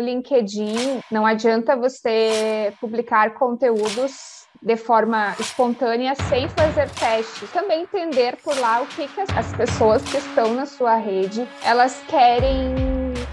no 0.00 0.06
LinkedIn 0.06 1.02
não 1.10 1.26
adianta 1.26 1.76
você 1.76 2.72
publicar 2.80 3.34
conteúdos 3.34 4.40
de 4.62 4.76
forma 4.76 5.34
espontânea, 5.38 6.14
sem 6.28 6.48
fazer 6.48 6.90
testes. 6.90 7.50
Também 7.52 7.82
entender 7.82 8.36
por 8.42 8.56
lá 8.58 8.82
o 8.82 8.86
que, 8.86 9.06
que 9.06 9.20
as 9.20 9.52
pessoas 9.54 10.02
que 10.02 10.18
estão 10.18 10.54
na 10.54 10.66
sua 10.66 10.96
rede, 10.96 11.46
elas 11.62 12.02
querem 12.08 12.74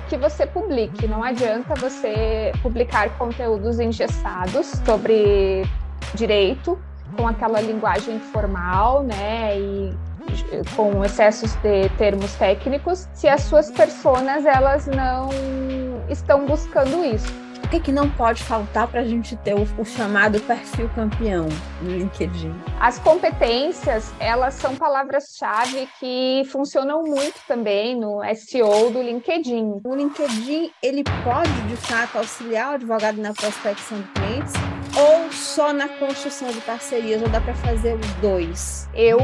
que 0.07 0.15
você 0.15 0.45
publique. 0.45 1.07
Não 1.07 1.23
adianta 1.23 1.73
você 1.75 2.51
publicar 2.61 3.17
conteúdos 3.17 3.79
engessados 3.79 4.67
sobre 4.85 5.65
direito, 6.13 6.79
com 7.17 7.27
aquela 7.27 7.59
linguagem 7.59 8.19
formal, 8.19 9.03
né, 9.03 9.59
e 9.59 9.93
com 10.75 11.03
excessos 11.03 11.55
de 11.55 11.89
termos 11.97 12.33
técnicos, 12.35 13.07
se 13.13 13.27
as 13.27 13.41
suas 13.43 13.71
personas 13.71 14.45
elas 14.45 14.85
não 14.87 15.29
estão 16.09 16.45
buscando 16.45 17.03
isso 17.03 17.47
o 17.67 17.69
que, 17.69 17.81
que 17.81 17.91
não 17.91 18.09
pode 18.09 18.41
faltar 18.43 18.87
para 18.87 19.01
a 19.01 19.03
gente 19.03 19.35
ter 19.35 19.53
o, 19.53 19.67
o, 19.77 19.83
chamado 19.83 20.39
perfil 20.39 20.89
campeão 20.95 21.49
no 21.81 21.91
LinkedIn? 21.91 22.53
As 22.79 22.97
competências, 22.97 24.13
elas 24.21 24.53
são 24.53 24.73
palavras-chave 24.73 25.89
que 25.99 26.43
funcionam 26.49 27.03
muito 27.03 27.41
também 27.45 27.99
no 27.99 28.21
SEO 28.35 28.89
do 28.89 29.01
LinkedIn. 29.01 29.81
O 29.83 29.95
LinkedIn, 29.95 30.71
ele 30.81 31.03
pode, 31.25 31.61
de 31.67 31.75
fato, 31.75 32.17
auxiliar 32.19 32.71
o 32.71 32.75
advogado 32.75 33.21
na 33.21 33.33
prospecção 33.33 33.99
de 33.99 34.07
clientes 34.13 34.53
ou 34.97 35.31
só 35.31 35.71
na 35.71 35.87
construção 35.87 36.49
de 36.49 36.59
parcerias, 36.61 37.21
ou 37.21 37.29
dá 37.29 37.39
para 37.39 37.53
fazer 37.53 37.95
os 37.95 38.13
dois? 38.15 38.89
Eu, 38.95 39.19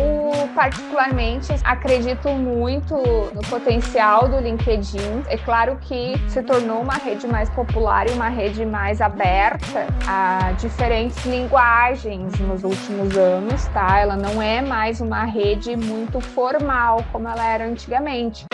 particularmente, 0.54 1.52
acredito 1.64 2.30
muito 2.30 2.96
no 3.34 3.42
potencial 3.50 4.28
do 4.28 4.40
LinkedIn. 4.40 5.24
É 5.28 5.38
claro 5.38 5.78
que 5.82 6.14
se 6.28 6.44
tornou 6.44 6.82
uma 6.82 6.94
rede 6.94 7.28
mais 7.28 7.50
popular 7.50 8.08
e 8.08 8.12
uma 8.12 8.30
rede 8.30 8.66
mais 8.66 9.02
aberta 9.02 9.88
a 10.08 10.52
diferentes 10.60 11.26
linguagens 11.26 12.40
nos 12.40 12.64
últimos 12.64 13.18
anos, 13.18 13.66
tá? 13.68 13.98
Ela 14.00 14.16
não 14.16 14.42
é 14.42 14.62
mais 14.62 15.02
uma 15.02 15.24
rede 15.24 15.76
muito 15.76 16.22
formal 16.22 17.04
como 17.12 17.28
ela 17.28 17.46
era 17.46 17.66
antigamente. 17.66 18.46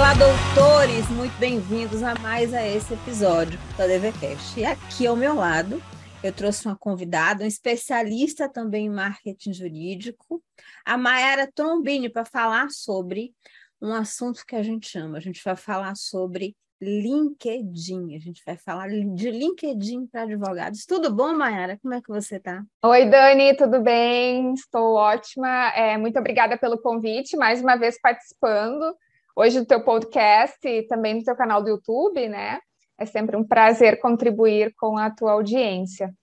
Olá, 0.00 0.14
doutores! 0.14 1.06
Muito 1.10 1.38
bem-vindos 1.38 2.02
a 2.02 2.14
mais 2.20 2.54
a 2.54 2.66
esse 2.66 2.94
episódio 2.94 3.60
da 3.76 3.86
DVCast. 3.86 4.58
E 4.58 4.64
aqui 4.64 5.06
ao 5.06 5.14
meu 5.14 5.34
lado, 5.34 5.80
eu 6.24 6.32
trouxe 6.32 6.64
uma 6.64 6.74
convidada, 6.74 7.44
um 7.44 7.46
especialista 7.46 8.48
também 8.48 8.86
em 8.86 8.90
marketing 8.90 9.52
jurídico, 9.52 10.42
a 10.86 10.96
Mayara 10.96 11.46
Trombini, 11.54 12.08
para 12.08 12.24
falar 12.24 12.70
sobre 12.70 13.34
um 13.80 13.92
assunto 13.92 14.46
que 14.46 14.56
a 14.56 14.62
gente 14.62 14.96
ama. 14.98 15.18
A 15.18 15.20
gente 15.20 15.44
vai 15.44 15.54
falar 15.54 15.94
sobre 15.94 16.56
LinkedIn. 16.80 18.16
A 18.16 18.18
gente 18.18 18.42
vai 18.46 18.56
falar 18.56 18.88
de 18.88 19.30
LinkedIn 19.30 20.06
para 20.06 20.22
advogados. 20.22 20.86
Tudo 20.86 21.14
bom, 21.14 21.34
Mayara? 21.34 21.78
Como 21.82 21.92
é 21.92 22.00
que 22.00 22.08
você 22.08 22.36
está? 22.36 22.64
Oi, 22.82 23.04
Dani, 23.04 23.54
tudo 23.54 23.82
bem? 23.82 24.54
Estou 24.54 24.94
ótima. 24.94 25.68
É, 25.76 25.98
muito 25.98 26.18
obrigada 26.18 26.56
pelo 26.56 26.80
convite, 26.80 27.36
mais 27.36 27.60
uma 27.60 27.76
vez 27.76 28.00
participando 28.00 28.96
hoje 29.36 29.60
do 29.60 29.66
teu 29.66 29.82
podcast 29.82 30.58
e 30.66 30.86
também 30.86 31.14
no 31.14 31.24
teu 31.24 31.36
canal 31.36 31.62
do 31.62 31.70
YouTube, 31.70 32.28
né? 32.28 32.60
É 32.98 33.06
sempre 33.06 33.36
um 33.36 33.44
prazer 33.44 34.00
contribuir 34.00 34.74
com 34.76 34.96
a 34.96 35.10
tua 35.10 35.32
audiência. 35.32 36.14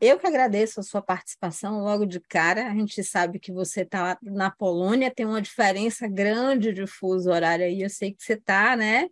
Eu 0.00 0.18
que 0.18 0.26
agradeço 0.26 0.80
a 0.80 0.82
sua 0.82 1.02
participação 1.02 1.80
logo 1.80 2.06
de 2.06 2.18
cara. 2.18 2.66
A 2.66 2.74
gente 2.74 3.04
sabe 3.04 3.38
que 3.38 3.52
você 3.52 3.82
está 3.82 4.16
na 4.22 4.50
Polônia, 4.50 5.12
tem 5.14 5.26
uma 5.26 5.42
diferença 5.42 6.08
grande 6.08 6.72
de 6.72 6.86
fuso 6.86 7.30
horário 7.30 7.66
aí. 7.66 7.82
Eu 7.82 7.90
sei 7.90 8.14
que 8.14 8.22
você 8.22 8.32
está, 8.32 8.74
né? 8.74 9.08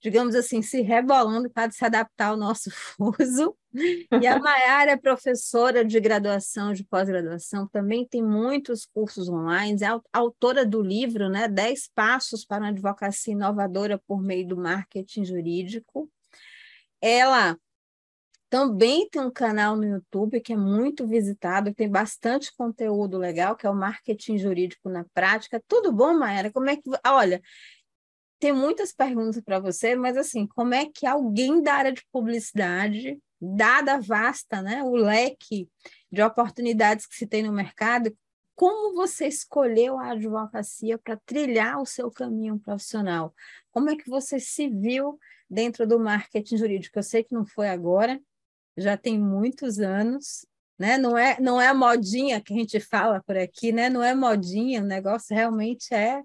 digamos 0.00 0.34
assim, 0.34 0.62
se 0.62 0.80
rebolando 0.80 1.50
para 1.50 1.70
se 1.70 1.84
adaptar 1.84 2.28
ao 2.28 2.36
nosso 2.36 2.70
fuso. 2.96 3.56
E 4.20 4.26
a 4.26 4.38
Mayara 4.38 4.92
é 4.92 4.96
professora 4.96 5.84
de 5.84 6.00
graduação, 6.00 6.72
de 6.72 6.84
pós-graduação, 6.84 7.66
também 7.68 8.06
tem 8.06 8.22
muitos 8.22 8.86
cursos 8.86 9.28
online, 9.28 9.78
é 9.82 10.00
autora 10.12 10.64
do 10.64 10.82
livro, 10.82 11.28
né, 11.28 11.48
10 11.48 11.90
Passos 11.94 12.44
para 12.44 12.64
uma 12.64 12.70
Advocacia 12.70 13.32
Inovadora 13.32 14.00
por 14.06 14.22
meio 14.22 14.46
do 14.46 14.56
Marketing 14.56 15.24
Jurídico. 15.24 16.10
Ela 17.00 17.56
também 18.50 19.08
tem 19.08 19.20
um 19.20 19.30
canal 19.30 19.76
no 19.76 19.84
YouTube 19.84 20.40
que 20.40 20.52
é 20.52 20.56
muito 20.56 21.06
visitado, 21.06 21.74
tem 21.74 21.88
bastante 21.88 22.54
conteúdo 22.56 23.18
legal, 23.18 23.54
que 23.54 23.66
é 23.66 23.70
o 23.70 23.74
Marketing 23.74 24.38
Jurídico 24.38 24.88
na 24.88 25.04
Prática. 25.12 25.62
Tudo 25.68 25.92
bom, 25.92 26.18
Mayara? 26.18 26.50
Como 26.50 26.68
é 26.68 26.76
que. 26.76 26.82
Olha, 27.06 27.42
tem 28.38 28.52
muitas 28.52 28.92
perguntas 28.92 29.42
para 29.42 29.58
você, 29.58 29.94
mas 29.94 30.16
assim, 30.16 30.46
como 30.46 30.72
é 30.72 30.86
que 30.86 31.06
alguém 31.06 31.62
da 31.62 31.74
área 31.74 31.92
de 31.92 32.02
publicidade, 32.10 33.18
dada 33.40 34.00
vasta, 34.00 34.62
né, 34.62 34.82
o 34.82 34.94
leque 34.94 35.68
de 36.10 36.22
oportunidades 36.22 37.06
que 37.06 37.14
se 37.14 37.26
tem 37.26 37.42
no 37.42 37.52
mercado, 37.52 38.16
como 38.54 38.94
você 38.94 39.28
escolheu 39.28 39.98
a 39.98 40.12
advocacia 40.12 40.98
para 40.98 41.16
trilhar 41.24 41.80
o 41.80 41.86
seu 41.86 42.10
caminho 42.10 42.58
profissional? 42.58 43.32
Como 43.70 43.88
é 43.88 43.96
que 43.96 44.10
você 44.10 44.40
se 44.40 44.68
viu 44.68 45.18
dentro 45.48 45.86
do 45.86 46.00
marketing 46.00 46.56
jurídico? 46.56 46.98
Eu 46.98 47.02
sei 47.04 47.22
que 47.22 47.32
não 47.32 47.46
foi 47.46 47.68
agora, 47.68 48.20
já 48.76 48.96
tem 48.96 49.18
muitos 49.18 49.78
anos, 49.78 50.44
né? 50.76 50.98
Não 50.98 51.16
é, 51.16 51.38
não 51.40 51.60
é 51.60 51.72
modinha 51.72 52.40
que 52.40 52.52
a 52.52 52.56
gente 52.56 52.80
fala 52.80 53.22
por 53.24 53.36
aqui, 53.36 53.70
né? 53.70 53.88
Não 53.88 54.02
é 54.02 54.14
modinha, 54.14 54.82
o 54.82 54.86
negócio 54.86 55.34
realmente 55.34 55.94
é 55.94 56.22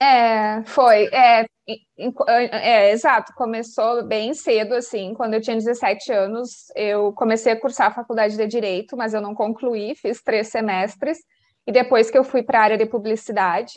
é, 0.00 0.62
foi. 0.64 1.06
É, 1.06 1.46
é, 1.66 2.90
exato. 2.92 3.32
Começou 3.34 4.04
bem 4.04 4.34
cedo, 4.34 4.74
assim. 4.74 5.14
Quando 5.14 5.34
eu 5.34 5.40
tinha 5.40 5.56
17 5.56 6.12
anos, 6.12 6.66
eu 6.76 7.12
comecei 7.12 7.52
a 7.52 7.60
cursar 7.60 7.88
a 7.88 7.94
faculdade 7.94 8.36
de 8.36 8.46
Direito, 8.46 8.96
mas 8.96 9.14
eu 9.14 9.20
não 9.20 9.34
concluí, 9.34 9.94
fiz 9.94 10.22
três 10.22 10.48
semestres. 10.48 11.18
E 11.66 11.72
depois 11.72 12.10
que 12.10 12.18
eu 12.18 12.24
fui 12.24 12.42
para 12.42 12.60
a 12.60 12.62
área 12.62 12.78
de 12.78 12.86
publicidade. 12.86 13.72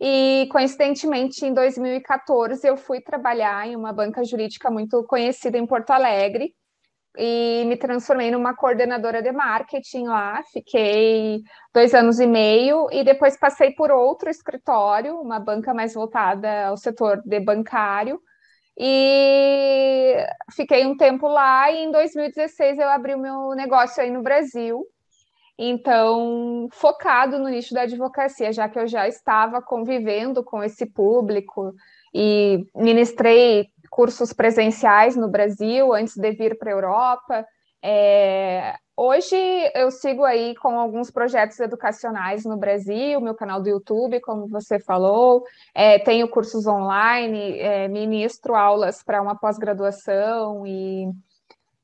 E, 0.00 0.46
coincidentemente, 0.52 1.44
em 1.44 1.52
2014, 1.52 2.66
eu 2.66 2.76
fui 2.76 3.00
trabalhar 3.00 3.66
em 3.66 3.74
uma 3.74 3.92
banca 3.92 4.22
jurídica 4.22 4.70
muito 4.70 5.02
conhecida 5.04 5.56
em 5.58 5.66
Porto 5.66 5.90
Alegre, 5.90 6.54
e 7.18 7.64
me 7.66 7.76
transformei 7.76 8.30
numa 8.30 8.54
coordenadora 8.54 9.22
de 9.22 9.32
marketing 9.32 10.06
lá. 10.06 10.42
Fiquei 10.52 11.42
dois 11.72 11.94
anos 11.94 12.20
e 12.20 12.26
meio 12.26 12.88
e 12.92 13.02
depois 13.04 13.38
passei 13.38 13.72
por 13.72 13.90
outro 13.90 14.28
escritório, 14.28 15.20
uma 15.20 15.38
banca 15.38 15.72
mais 15.72 15.94
voltada 15.94 16.66
ao 16.66 16.76
setor 16.76 17.22
de 17.24 17.40
bancário. 17.40 18.20
E 18.78 20.16
fiquei 20.54 20.84
um 20.84 20.96
tempo 20.96 21.26
lá 21.28 21.70
e 21.70 21.84
em 21.84 21.90
2016 21.90 22.78
eu 22.78 22.88
abri 22.88 23.14
o 23.14 23.18
meu 23.18 23.54
negócio 23.54 24.02
aí 24.02 24.10
no 24.10 24.22
Brasil. 24.22 24.84
Então, 25.58 26.68
focado 26.70 27.38
no 27.38 27.48
nicho 27.48 27.72
da 27.72 27.82
advocacia, 27.82 28.52
já 28.52 28.68
que 28.68 28.78
eu 28.78 28.86
já 28.86 29.08
estava 29.08 29.62
convivendo 29.62 30.44
com 30.44 30.62
esse 30.62 30.84
público 30.84 31.74
e 32.14 32.66
ministrei 32.74 33.70
cursos 33.96 34.30
presenciais 34.30 35.16
no 35.16 35.26
Brasil 35.26 35.94
antes 35.94 36.14
de 36.18 36.30
vir 36.32 36.58
para 36.58 36.70
a 36.70 36.74
Europa. 36.74 37.46
É, 37.82 38.74
hoje 38.94 39.34
eu 39.74 39.90
sigo 39.90 40.22
aí 40.22 40.54
com 40.56 40.78
alguns 40.78 41.10
projetos 41.10 41.58
educacionais 41.60 42.44
no 42.44 42.58
Brasil, 42.58 43.18
meu 43.22 43.34
canal 43.34 43.62
do 43.62 43.70
YouTube, 43.70 44.20
como 44.20 44.48
você 44.48 44.78
falou, 44.78 45.44
é, 45.74 45.98
tenho 45.98 46.28
cursos 46.28 46.66
online, 46.66 47.58
é, 47.58 47.88
ministro 47.88 48.54
aulas 48.54 49.02
para 49.02 49.22
uma 49.22 49.34
pós-graduação 49.34 50.66
e, 50.66 51.08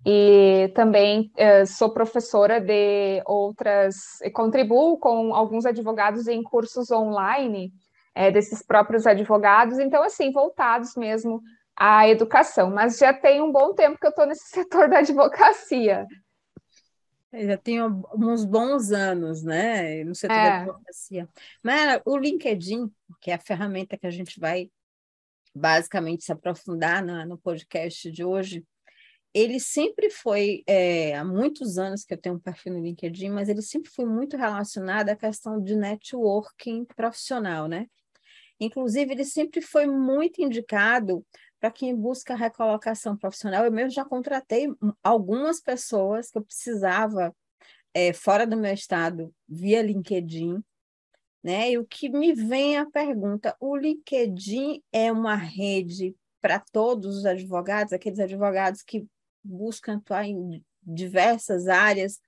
e 0.04 0.70
também 0.74 1.32
é, 1.34 1.64
sou 1.64 1.94
professora 1.94 2.60
de 2.60 3.22
outras, 3.24 3.94
contribuo 4.34 4.98
com 4.98 5.34
alguns 5.34 5.64
advogados 5.64 6.28
em 6.28 6.42
cursos 6.42 6.90
online 6.90 7.72
é, 8.14 8.30
desses 8.30 8.62
próprios 8.62 9.06
advogados, 9.06 9.78
então 9.78 10.02
assim, 10.02 10.30
voltados 10.30 10.94
mesmo 10.94 11.40
a 11.76 12.08
educação, 12.08 12.70
mas 12.70 12.98
já 12.98 13.12
tem 13.12 13.40
um 13.42 13.50
bom 13.50 13.74
tempo 13.74 13.98
que 13.98 14.06
eu 14.06 14.10
estou 14.10 14.26
nesse 14.26 14.48
setor 14.50 14.88
da 14.88 14.98
advocacia. 14.98 16.06
Eu 17.32 17.46
já 17.46 17.56
tenho 17.56 18.02
uns 18.14 18.44
bons 18.44 18.92
anos, 18.92 19.42
né, 19.42 20.04
no 20.04 20.14
setor 20.14 20.36
é. 20.36 20.50
da 20.50 20.60
advocacia. 20.60 21.28
Mas 21.62 22.00
o 22.04 22.16
LinkedIn, 22.16 22.92
que 23.20 23.30
é 23.30 23.34
a 23.34 23.38
ferramenta 23.38 23.96
que 23.96 24.06
a 24.06 24.10
gente 24.10 24.38
vai 24.38 24.70
basicamente 25.54 26.24
se 26.24 26.32
aprofundar 26.32 27.04
no, 27.04 27.24
no 27.24 27.38
podcast 27.38 28.10
de 28.10 28.22
hoje, 28.22 28.64
ele 29.34 29.58
sempre 29.58 30.10
foi, 30.10 30.62
é, 30.66 31.16
há 31.16 31.24
muitos 31.24 31.78
anos 31.78 32.04
que 32.04 32.12
eu 32.12 32.18
tenho 32.18 32.34
um 32.34 32.38
perfil 32.38 32.74
no 32.74 32.82
LinkedIn, 32.82 33.30
mas 33.30 33.48
ele 33.48 33.62
sempre 33.62 33.90
foi 33.90 34.04
muito 34.04 34.36
relacionado 34.36 35.08
à 35.08 35.16
questão 35.16 35.62
de 35.62 35.74
networking 35.74 36.84
profissional, 36.84 37.66
né? 37.66 37.86
Inclusive, 38.60 39.12
ele 39.12 39.24
sempre 39.24 39.62
foi 39.62 39.86
muito 39.86 40.42
indicado 40.42 41.24
para 41.62 41.70
quem 41.70 41.94
busca 41.94 42.34
recolocação 42.34 43.16
profissional. 43.16 43.64
Eu 43.64 43.70
mesmo 43.70 43.90
já 43.90 44.04
contratei 44.04 44.66
algumas 45.00 45.60
pessoas 45.60 46.28
que 46.28 46.36
eu 46.36 46.42
precisava 46.42 47.32
é, 47.94 48.12
fora 48.12 48.44
do 48.44 48.56
meu 48.56 48.74
estado 48.74 49.32
via 49.48 49.80
LinkedIn, 49.80 50.60
né? 51.40 51.70
E 51.70 51.78
o 51.78 51.86
que 51.86 52.08
me 52.08 52.32
vem 52.32 52.78
a 52.78 52.90
pergunta: 52.90 53.56
o 53.60 53.76
LinkedIn 53.76 54.82
é 54.90 55.12
uma 55.12 55.36
rede 55.36 56.16
para 56.40 56.58
todos 56.58 57.18
os 57.18 57.24
advogados, 57.24 57.92
aqueles 57.92 58.18
advogados 58.18 58.82
que 58.82 59.06
buscam 59.40 59.98
atuar 59.98 60.26
em 60.26 60.64
diversas 60.82 61.68
áreas, 61.68 62.20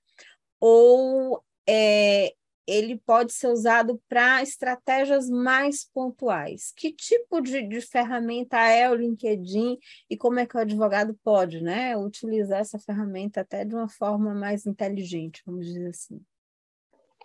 ou 0.61 1.43
é, 1.67 2.33
ele 2.67 2.97
pode 2.97 3.33
ser 3.33 3.47
usado 3.47 4.01
para 4.09 4.41
estratégias 4.41 5.29
mais 5.29 5.83
pontuais. 5.93 6.73
Que 6.75 6.91
tipo 6.91 7.41
de, 7.41 7.61
de, 7.61 7.81
ferramenta 7.81 8.57
é 8.57 8.89
o 8.89 8.95
LinkedIn 8.95 9.77
e 10.09 10.17
como 10.17 10.39
é 10.39 10.45
que 10.45 10.57
o 10.57 10.59
advogado 10.59 11.17
pode 11.23 11.61
né, 11.61 11.95
utilizar 11.97 12.59
essa 12.59 12.79
ferramenta 12.79 13.41
até 13.41 13.63
de 13.63 13.75
uma 13.75 13.87
forma 13.87 14.33
mais 14.33 14.65
inteligente, 14.65 15.43
vamos 15.45 15.65
dizer 15.65 15.89
assim? 15.89 16.21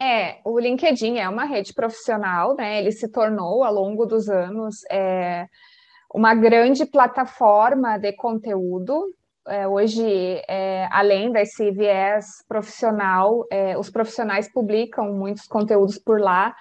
É, 0.01 0.41
o 0.45 0.59
LinkedIn 0.59 1.19
é 1.19 1.29
uma 1.29 1.45
rede 1.45 1.75
profissional, 1.75 2.57
né? 2.57 2.79
Ele 2.79 2.91
se 2.91 3.07
tornou 3.07 3.63
ao 3.63 3.73
longo 3.73 4.07
dos 4.07 4.31
anos 4.31 4.83
é, 4.91 5.47
uma 6.15 6.35
grande 6.35 6.87
plataforma 6.87 7.99
de 7.99 8.13
conteúdo 8.15 9.15
é, 9.49 9.67
hoje, 9.67 10.05
é, 10.49 10.89
além 10.91 11.33
desse 11.33 11.71
viés 11.71 12.45
profissional, 12.49 13.47
é, 13.51 13.77
os 13.79 13.91
profissionais 13.91 14.53
publicam 14.53 15.13
muitos 15.13 15.47
conteúdos 15.47 15.99
por 15.99 16.21
lá. 16.21 16.55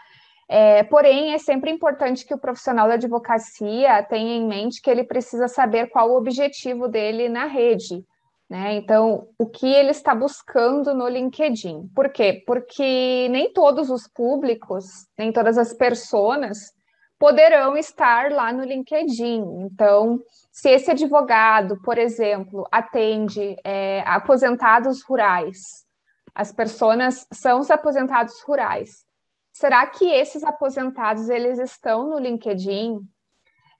É, 0.48 0.84
porém, 0.84 1.34
é 1.34 1.38
sempre 1.38 1.70
importante 1.70 2.26
que 2.26 2.34
o 2.34 2.40
profissional 2.40 2.88
da 2.88 2.96
advocacia 2.96 4.02
tenha 4.04 4.36
em 4.36 4.48
mente 4.48 4.82
que 4.82 4.90
ele 4.90 5.04
precisa 5.04 5.48
saber 5.48 5.88
qual 5.88 6.10
o 6.10 6.18
objetivo 6.18 6.88
dele 6.88 7.30
na 7.30 7.46
rede. 7.46 8.04
Né? 8.50 8.74
Então, 8.74 9.28
o 9.38 9.46
que 9.46 9.68
ele 9.68 9.92
está 9.92 10.16
buscando 10.16 10.96
no 10.96 11.08
LinkedIn. 11.08 11.88
Por 11.94 12.10
quê? 12.10 12.42
Porque 12.48 13.28
nem 13.30 13.54
todos 13.54 13.92
os 13.92 14.08
públicos, 14.08 14.86
nem 15.16 15.32
todas 15.32 15.56
as 15.56 15.72
pessoas 15.72 16.74
poderão 17.20 17.76
estar 17.76 18.32
lá 18.32 18.54
no 18.54 18.64
LinkedIn. 18.64 19.44
Então, 19.66 20.20
se 20.52 20.70
esse 20.70 20.90
advogado, 20.90 21.80
por 21.82 21.98
exemplo, 21.98 22.66
atende 22.72 23.58
é, 23.64 24.02
aposentados 24.06 25.04
rurais, 25.04 25.86
as 26.34 26.54
pessoas 26.54 27.28
são 27.34 27.60
os 27.60 27.70
aposentados 27.70 28.42
rurais. 28.44 29.06
Será 29.52 29.86
que 29.86 30.06
esses 30.06 30.44
aposentados 30.44 31.28
eles 31.28 31.60
estão 31.60 32.10
no 32.10 32.18
LinkedIn? 32.18 33.02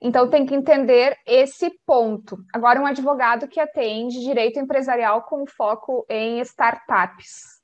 Então 0.02 0.30
tem 0.30 0.46
que 0.46 0.56
entender 0.56 1.18
esse 1.26 1.72
ponto. 1.86 2.38
Agora 2.54 2.82
um 2.82 2.86
advogado 2.86 3.48
que 3.48 3.60
atende 3.60 4.20
direito 4.20 4.60
empresarial 4.60 5.24
com 5.24 5.46
foco 5.46 6.06
em 6.10 6.40
startups 6.42 7.59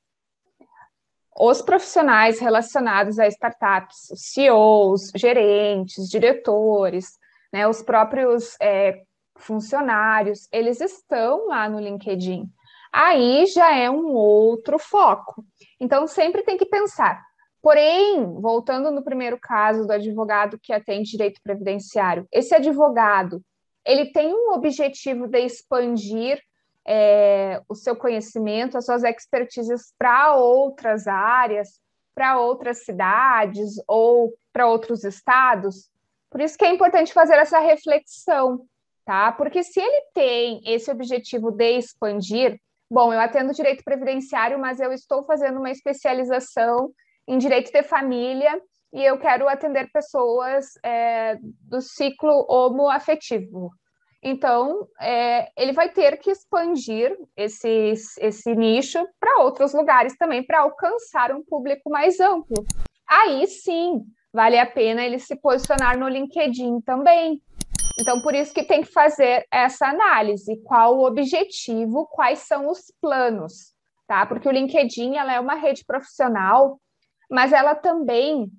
os 1.38 1.60
profissionais 1.60 2.40
relacionados 2.40 3.18
a 3.18 3.26
startups, 3.26 4.10
os 4.10 4.32
CEOs, 4.32 5.12
gerentes, 5.14 6.08
diretores, 6.08 7.18
né, 7.52 7.68
os 7.68 7.82
próprios 7.82 8.56
é, 8.60 9.02
funcionários, 9.36 10.48
eles 10.50 10.80
estão 10.80 11.48
lá 11.48 11.68
no 11.68 11.78
LinkedIn. 11.78 12.44
Aí 12.92 13.46
já 13.46 13.76
é 13.76 13.90
um 13.90 14.06
outro 14.06 14.78
foco. 14.78 15.44
Então, 15.78 16.06
sempre 16.06 16.42
tem 16.42 16.56
que 16.56 16.64
pensar. 16.64 17.22
Porém, 17.60 18.24
voltando 18.40 18.90
no 18.90 19.04
primeiro 19.04 19.38
caso 19.38 19.86
do 19.86 19.92
advogado 19.92 20.58
que 20.62 20.72
atende 20.72 21.10
direito 21.10 21.40
previdenciário, 21.42 22.26
esse 22.32 22.54
advogado, 22.54 23.42
ele 23.84 24.12
tem 24.12 24.32
um 24.32 24.52
objetivo 24.52 25.26
de 25.26 25.40
expandir 25.40 26.40
é, 26.86 27.60
o 27.68 27.74
seu 27.74 27.96
conhecimento, 27.96 28.78
as 28.78 28.86
suas 28.86 29.02
expertises 29.02 29.92
para 29.98 30.36
outras 30.36 31.06
áreas, 31.06 31.80
para 32.14 32.38
outras 32.38 32.84
cidades 32.84 33.74
ou 33.86 34.32
para 34.52 34.66
outros 34.66 35.04
estados. 35.04 35.90
Por 36.30 36.40
isso 36.40 36.56
que 36.56 36.64
é 36.64 36.70
importante 36.72 37.12
fazer 37.12 37.34
essa 37.34 37.58
reflexão, 37.58 38.64
tá? 39.04 39.32
Porque 39.32 39.62
se 39.62 39.80
ele 39.80 40.02
tem 40.14 40.60
esse 40.64 40.90
objetivo 40.90 41.50
de 41.50 41.78
expandir, 41.78 42.58
bom, 42.90 43.12
eu 43.12 43.20
atendo 43.20 43.52
direito 43.52 43.84
previdenciário, 43.84 44.58
mas 44.58 44.80
eu 44.80 44.92
estou 44.92 45.24
fazendo 45.24 45.58
uma 45.58 45.70
especialização 45.70 46.90
em 47.26 47.38
direito 47.38 47.72
de 47.72 47.82
família 47.82 48.60
e 48.92 49.04
eu 49.04 49.18
quero 49.18 49.48
atender 49.48 49.90
pessoas 49.92 50.66
é, 50.82 51.36
do 51.42 51.80
ciclo 51.80 52.46
homoafetivo. 52.48 53.72
Então, 54.22 54.88
é, 55.00 55.50
ele 55.56 55.72
vai 55.72 55.90
ter 55.90 56.16
que 56.18 56.30
expandir 56.30 57.16
esse, 57.36 57.92
esse 58.18 58.54
nicho 58.54 59.06
para 59.20 59.42
outros 59.42 59.72
lugares 59.72 60.16
também, 60.16 60.44
para 60.44 60.60
alcançar 60.60 61.32
um 61.32 61.44
público 61.44 61.90
mais 61.90 62.18
amplo. 62.18 62.64
Aí 63.08 63.46
sim, 63.46 64.02
vale 64.32 64.58
a 64.58 64.66
pena 64.66 65.04
ele 65.04 65.18
se 65.18 65.36
posicionar 65.36 65.98
no 65.98 66.08
LinkedIn 66.08 66.80
também. 66.80 67.40
Então, 67.98 68.20
por 68.20 68.34
isso 68.34 68.52
que 68.52 68.62
tem 68.62 68.82
que 68.82 68.92
fazer 68.92 69.46
essa 69.50 69.86
análise, 69.86 70.60
qual 70.64 70.96
o 70.96 71.06
objetivo, 71.06 72.06
quais 72.06 72.40
são 72.40 72.68
os 72.68 72.92
planos, 73.00 73.74
tá? 74.06 74.26
Porque 74.26 74.48
o 74.48 74.52
LinkedIn 74.52 75.16
ela 75.16 75.32
é 75.32 75.40
uma 75.40 75.54
rede 75.54 75.84
profissional, 75.84 76.78
mas 77.30 77.52
ela 77.52 77.74
também 77.74 78.50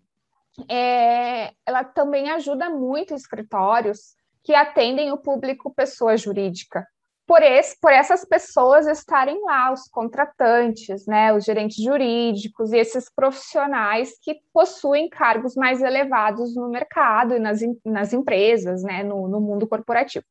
é, 0.70 1.52
ela 1.66 1.84
também 1.84 2.32
ajuda 2.32 2.70
muito 2.70 3.14
escritórios 3.14 4.17
que 4.48 4.56
atendem 4.56 5.12
o 5.12 5.18
público 5.18 5.74
pessoa 5.76 6.16
jurídica. 6.16 6.88
Por, 7.28 7.44
esse, 7.44 7.78
por 7.82 7.92
essas 7.92 8.24
pessoas 8.24 8.88
estarem 8.88 9.44
lá, 9.44 9.74
os 9.74 9.90
contratantes, 9.90 11.06
né, 11.06 11.34
os 11.34 11.44
gerentes 11.44 11.84
jurídicos 11.84 12.72
e 12.72 12.78
esses 12.78 13.14
profissionais 13.14 14.18
que 14.22 14.40
possuem 14.54 15.10
cargos 15.10 15.54
mais 15.56 15.82
elevados 15.82 16.56
no 16.56 16.70
mercado 16.70 17.36
e 17.36 17.40
nas, 17.40 17.60
nas 17.86 18.14
empresas, 18.14 18.84
né, 18.84 19.04
no, 19.04 19.28
no 19.28 19.42
mundo 19.42 19.68
corporativo. 19.68 20.26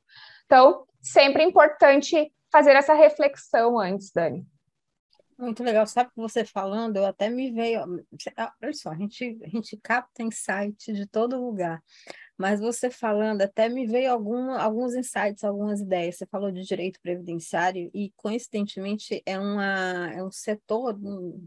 Então, 0.47 0.87
sempre 1.03 1.43
é 1.43 1.47
importante 1.47 2.33
fazer 2.51 2.75
essa 2.75 2.95
reflexão 2.95 3.79
antes, 3.79 4.11
Dani. 4.11 4.47
Muito 5.39 5.63
legal. 5.63 5.87
Sabe 5.87 6.11
que 6.11 6.17
você 6.17 6.45
falando, 6.45 6.97
eu 6.97 7.05
até 7.05 7.29
me 7.29 7.53
veio. 7.53 7.81
Olha 8.63 8.73
só, 8.73 8.91
a 8.91 8.97
gente, 8.97 9.39
a 9.45 9.49
gente 9.49 9.77
capta 9.77 10.23
insight 10.23 10.93
de 10.93 11.07
todo 11.07 11.39
lugar. 11.41 11.83
Mas 12.39 12.61
você 12.61 12.91
falando, 12.91 13.43
até 13.43 13.69
me 13.69 13.87
veio 13.87 14.13
algum, 14.13 14.51
alguns 14.51 14.95
insights, 14.95 15.45
algumas 15.45 15.81
ideias. 15.81 16.17
Você 16.17 16.27
falou 16.27 16.51
de 16.51 16.63
direito 16.65 17.01
previdenciário 17.01 17.91
e, 17.95 18.13
coincidentemente, 18.17 19.23
é, 19.27 19.39
uma, 19.39 20.11
é 20.13 20.23
um 20.23 20.31
setor, 20.31 20.99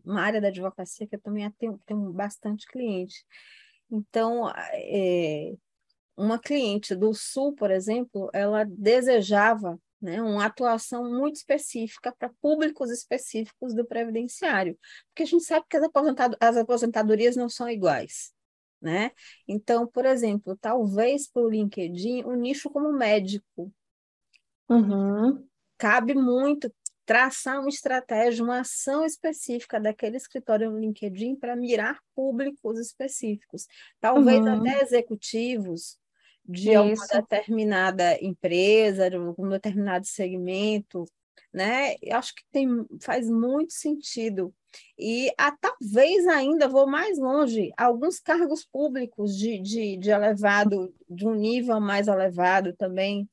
uma 0.05 0.21
área 0.21 0.41
da 0.41 0.47
advocacia 0.49 1.07
que 1.07 1.15
eu 1.15 1.21
também 1.21 1.49
tenho, 1.51 1.79
tenho 1.85 2.11
bastante 2.13 2.67
cliente. 2.67 3.23
Então, 3.91 4.51
é, 4.73 5.53
uma 6.17 6.39
cliente 6.39 6.95
do 6.95 7.13
Sul, 7.13 7.53
por 7.55 7.71
exemplo, 7.71 8.29
ela 8.33 8.65
desejava 8.65 9.79
né, 10.01 10.21
uma 10.21 10.45
atuação 10.45 11.09
muito 11.09 11.35
específica 11.35 12.13
para 12.17 12.31
públicos 12.41 12.89
específicos 12.89 13.73
do 13.73 13.85
previdenciário, 13.85 14.77
porque 15.07 15.23
a 15.23 15.25
gente 15.25 15.43
sabe 15.43 15.65
que 15.69 15.77
as, 15.77 15.83
aposentado, 15.83 16.37
as 16.39 16.57
aposentadorias 16.57 17.35
não 17.35 17.49
são 17.49 17.69
iguais 17.69 18.33
né? 18.81 19.11
Então, 19.47 19.85
por 19.85 20.05
exemplo, 20.05 20.57
talvez 20.57 21.27
para 21.27 21.43
o 21.43 21.49
LinkedIn, 21.49 22.23
o 22.23 22.29
um 22.31 22.35
nicho 22.35 22.69
como 22.69 22.91
médico. 22.91 23.71
Uhum. 24.69 25.45
Cabe 25.77 26.13
muito 26.13 26.73
traçar 27.05 27.59
uma 27.59 27.69
estratégia, 27.69 28.43
uma 28.43 28.59
ação 28.59 29.03
específica 29.03 29.79
daquele 29.79 30.17
escritório 30.17 30.69
no 30.69 30.79
LinkedIn 30.79 31.35
para 31.35 31.55
mirar 31.55 31.99
públicos 32.13 32.79
específicos. 32.79 33.65
Talvez 33.99 34.39
uhum. 34.39 34.59
até 34.59 34.83
executivos 34.83 35.97
de 36.49 36.71
Isso. 36.71 36.77
alguma 36.77 37.07
determinada 37.07 38.17
empresa, 38.23 39.09
de 39.09 39.15
algum 39.15 39.47
determinado 39.47 40.05
segmento, 40.05 41.05
né? 41.53 41.95
Eu 42.01 42.17
acho 42.17 42.33
que 42.33 42.43
tem, 42.51 42.67
faz 42.99 43.29
muito 43.29 43.71
sentido 43.73 44.53
e 44.97 45.31
a, 45.37 45.51
talvez 45.51 46.27
ainda 46.27 46.67
vou 46.67 46.87
mais 46.87 47.17
longe, 47.17 47.71
alguns 47.77 48.19
cargos 48.19 48.65
públicos 48.65 49.37
de, 49.37 49.59
de, 49.59 49.97
de 49.97 50.09
elevado, 50.09 50.93
de 51.07 51.27
um 51.27 51.35
nível 51.35 51.79
mais 51.79 52.07
elevado 52.07 52.75
também, 52.75 53.29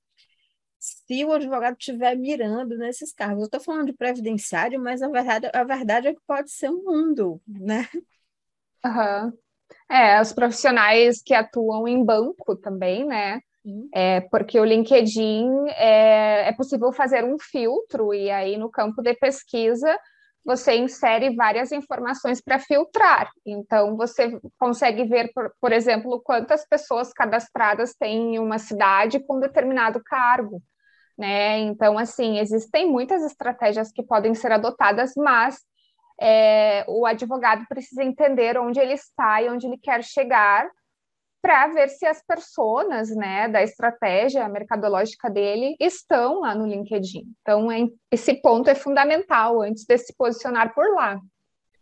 se 0.78 1.24
o 1.24 1.32
advogado 1.32 1.76
estiver 1.78 2.16
mirando 2.16 2.76
nesses 2.76 3.12
cargos. 3.12 3.40
Eu 3.40 3.46
estou 3.46 3.60
falando 3.60 3.86
de 3.86 3.92
previdenciário, 3.92 4.80
mas 4.80 5.02
a 5.02 5.08
verdade, 5.08 5.50
a 5.52 5.64
verdade 5.64 6.08
é 6.08 6.14
que 6.14 6.20
pode 6.26 6.50
ser 6.50 6.70
um 6.70 6.82
mundo, 6.84 7.40
né? 7.46 7.88
Uhum. 8.84 9.45
É, 9.90 10.20
os 10.20 10.32
profissionais 10.32 11.22
que 11.24 11.34
atuam 11.34 11.86
em 11.86 12.04
banco 12.04 12.56
também, 12.56 13.06
né? 13.06 13.40
É, 13.92 14.20
porque 14.30 14.60
o 14.60 14.64
LinkedIn 14.64 15.48
é, 15.70 16.48
é 16.48 16.52
possível 16.52 16.92
fazer 16.92 17.24
um 17.24 17.36
filtro, 17.38 18.14
e 18.14 18.30
aí 18.30 18.56
no 18.56 18.70
campo 18.70 19.02
de 19.02 19.12
pesquisa 19.14 19.98
você 20.46 20.76
insere 20.76 21.34
várias 21.34 21.72
informações 21.72 22.40
para 22.40 22.60
filtrar. 22.60 23.28
Então, 23.44 23.96
você 23.96 24.38
consegue 24.56 25.04
ver, 25.04 25.32
por, 25.34 25.52
por, 25.60 25.72
exemplo, 25.72 26.22
quantas 26.22 26.64
pessoas 26.64 27.12
cadastradas 27.12 27.96
tem 27.98 28.36
em 28.36 28.38
uma 28.38 28.56
cidade 28.56 29.18
com 29.18 29.40
determinado 29.40 30.00
cargo. 30.04 30.62
Né? 31.18 31.58
Então, 31.58 31.98
assim, 31.98 32.38
existem 32.38 32.88
muitas 32.88 33.24
estratégias 33.24 33.90
que 33.90 34.04
podem 34.04 34.36
ser 34.36 34.52
adotadas, 34.52 35.14
mas 35.16 35.58
é, 36.20 36.84
o 36.88 37.04
advogado 37.06 37.64
precisa 37.68 38.02
entender 38.02 38.58
onde 38.58 38.80
ele 38.80 38.94
está 38.94 39.42
e 39.42 39.48
onde 39.48 39.66
ele 39.66 39.78
quer 39.78 40.02
chegar 40.02 40.68
para 41.42 41.68
ver 41.68 41.88
se 41.88 42.04
as 42.04 42.20
pessoas 42.24 43.14
né, 43.14 43.48
da 43.48 43.62
estratégia 43.62 44.48
mercadológica 44.48 45.30
dele 45.30 45.76
estão 45.78 46.40
lá 46.40 46.54
no 46.54 46.66
LinkedIn. 46.66 47.22
Então, 47.40 47.70
é, 47.70 47.86
esse 48.10 48.34
ponto 48.40 48.68
é 48.68 48.74
fundamental 48.74 49.60
antes 49.60 49.84
de 49.84 49.96
se 49.96 50.12
posicionar 50.16 50.74
por 50.74 50.92
lá. 50.92 51.20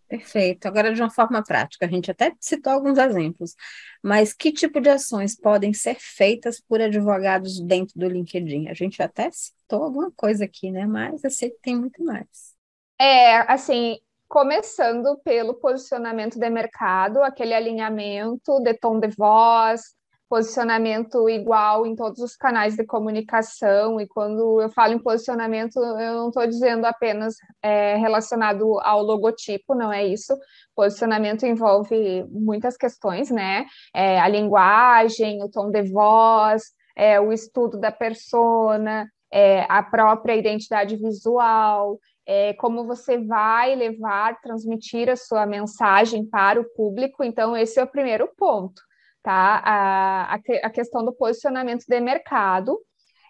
Perfeito. 0.06 0.66
Agora, 0.68 0.92
de 0.92 1.00
uma 1.00 1.10
forma 1.10 1.42
prática, 1.42 1.86
a 1.86 1.88
gente 1.88 2.10
até 2.10 2.32
citou 2.38 2.72
alguns 2.72 2.98
exemplos, 2.98 3.54
mas 4.02 4.34
que 4.34 4.52
tipo 4.52 4.80
de 4.80 4.90
ações 4.90 5.34
podem 5.34 5.72
ser 5.72 5.96
feitas 5.98 6.60
por 6.60 6.80
advogados 6.80 7.58
dentro 7.60 7.98
do 7.98 8.08
LinkedIn? 8.08 8.68
A 8.68 8.74
gente 8.74 9.02
até 9.02 9.30
citou 9.30 9.82
alguma 9.82 10.12
coisa 10.12 10.44
aqui, 10.44 10.70
né? 10.70 10.86
Mas 10.86 11.24
eu 11.24 11.30
sei 11.30 11.50
que 11.50 11.58
tem 11.62 11.76
muito 11.76 12.04
mais. 12.04 12.54
É, 13.00 13.50
assim, 13.50 13.98
começando 14.28 15.19
pelo 15.25 15.54
posicionamento 15.54 16.38
de 16.38 16.50
mercado, 16.50 17.23
aquele 17.23 17.54
alinhamento 17.54 18.61
de 18.61 18.75
tom 18.75 18.99
de 18.99 19.09
voz, 19.09 19.83
posicionamento 20.28 21.28
igual 21.28 21.87
em 21.87 21.95
todos 21.95 22.19
os 22.21 22.37
canais 22.37 22.75
de 22.76 22.85
comunicação. 22.85 24.00
E 24.00 24.09
quando 24.09 24.61
eu 24.61 24.69
falo 24.71 24.93
em 24.93 24.99
posicionamento, 24.99 25.76
eu 25.76 26.14
não 26.14 26.28
estou 26.28 26.47
dizendo 26.47 26.85
apenas 26.85 27.37
é, 27.62 27.97
relacionado 27.97 28.81
ao 28.81 29.02
logotipo, 29.02 29.75
não 29.75 29.93
é 29.93 30.04
isso. 30.04 30.35
Posicionamento 30.75 31.47
envolve 31.47 32.25
muitas 32.31 32.76
questões, 32.76 33.31
né? 33.31 33.66
É, 33.95 34.19
a 34.19 34.26
linguagem, 34.26 35.43
o 35.43 35.49
tom 35.49 35.71
de 35.71 35.83
voz, 35.83 36.64
é, 36.97 37.21
o 37.21 37.33
estudo 37.33 37.78
da 37.78 37.93
persona, 37.93 39.09
é, 39.33 39.66
a 39.69 39.83
própria 39.83 40.37
identidade 40.37 40.97
visual, 40.97 41.99
é, 42.26 42.54
como 42.54 42.87
você 42.87 43.19
vai 43.19 43.75
levar, 43.75 44.40
transmitir 44.40 45.09
a 45.09 45.16
sua 45.16 45.47
mensagem 45.47 46.25
para 46.25 46.61
o 46.61 46.64
público. 46.75 47.23
Então, 47.23 47.57
esse 47.57 47.78
é 47.78 47.83
o 47.83 47.90
primeiro 47.90 48.28
ponto 48.37 48.83
tá? 49.25 49.62
A, 49.64 50.35
a, 50.35 50.38
a 50.64 50.71
questão 50.71 51.04
do 51.04 51.12
posicionamento 51.12 51.85
de 51.88 51.99
mercado 51.99 52.78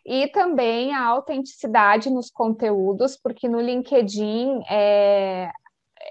e 0.05 0.27
também 0.29 0.93
a 0.93 1.07
autenticidade 1.07 2.11
nos 2.11 2.31
conteúdos, 2.31 3.17
porque 3.17 3.49
no 3.49 3.61
LinkedIn 3.61 4.61
é, 4.69 5.49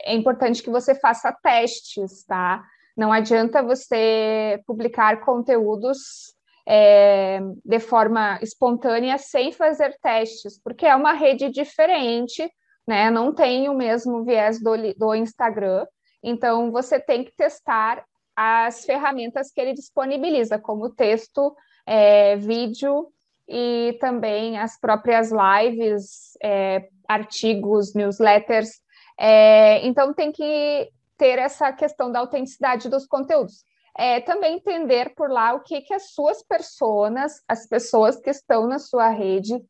é 0.05 0.15
importante 0.15 0.63
que 0.63 0.71
você 0.71 0.95
faça 0.95 1.31
testes, 1.43 2.23
tá? 2.23 2.63
Não 2.97 3.11
adianta 3.11 3.61
você 3.61 4.63
publicar 4.65 5.23
conteúdos 5.25 6.33
é, 6.65 7.39
de 7.63 7.79
forma 7.79 8.39
espontânea 8.41 9.17
sem 9.17 9.51
fazer 9.51 9.95
testes, 10.01 10.59
porque 10.63 10.85
é 10.85 10.95
uma 10.95 11.11
rede 11.13 11.49
diferente, 11.49 12.49
né? 12.87 13.09
Não 13.09 13.33
tem 13.33 13.69
o 13.69 13.73
mesmo 13.73 14.23
viés 14.23 14.61
do, 14.61 14.71
do 14.97 15.15
Instagram. 15.15 15.85
Então, 16.21 16.71
você 16.71 16.99
tem 16.99 17.23
que 17.23 17.35
testar 17.35 18.03
as 18.35 18.85
ferramentas 18.85 19.51
que 19.51 19.61
ele 19.61 19.73
disponibiliza, 19.73 20.57
como 20.57 20.89
texto, 20.89 21.55
é, 21.85 22.35
vídeo 22.35 23.07
e 23.47 23.97
também 23.99 24.57
as 24.57 24.79
próprias 24.79 25.31
lives, 25.31 26.37
é, 26.41 26.87
artigos, 27.07 27.93
newsletters. 27.93 28.81
É, 29.19 29.85
então, 29.85 30.13
tem 30.13 30.31
que 30.31 30.89
ter 31.17 31.39
essa 31.39 31.71
questão 31.71 32.11
da 32.11 32.19
autenticidade 32.19 32.89
dos 32.89 33.05
conteúdos. 33.05 33.63
É, 33.95 34.19
também 34.21 34.55
entender 34.55 35.13
por 35.13 35.29
lá 35.29 35.53
o 35.53 35.59
que, 35.59 35.81
que 35.81 35.93
as 35.93 36.11
suas 36.11 36.41
pessoas, 36.41 37.43
as 37.47 37.67
pessoas 37.67 38.19
que 38.19 38.31
estão 38.31 38.65
na 38.65 38.79
sua 38.79 39.09
rede, 39.09 39.63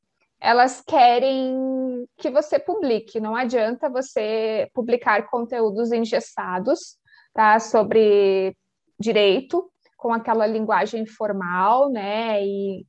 elas 0.43 0.83
querem 0.85 2.05
que 2.17 2.29
você 2.29 2.59
publique. 2.59 3.17
Não 3.17 3.33
adianta 3.33 3.89
você 3.89 4.69
publicar 4.73 5.29
conteúdos 5.29 5.93
engessados, 5.93 6.97
tá? 7.33 7.57
Sobre 7.61 8.53
direito, 8.99 9.71
com 9.95 10.13
aquela 10.13 10.45
linguagem 10.45 11.05
formal, 11.05 11.89
né? 11.89 12.45
E 12.45 12.85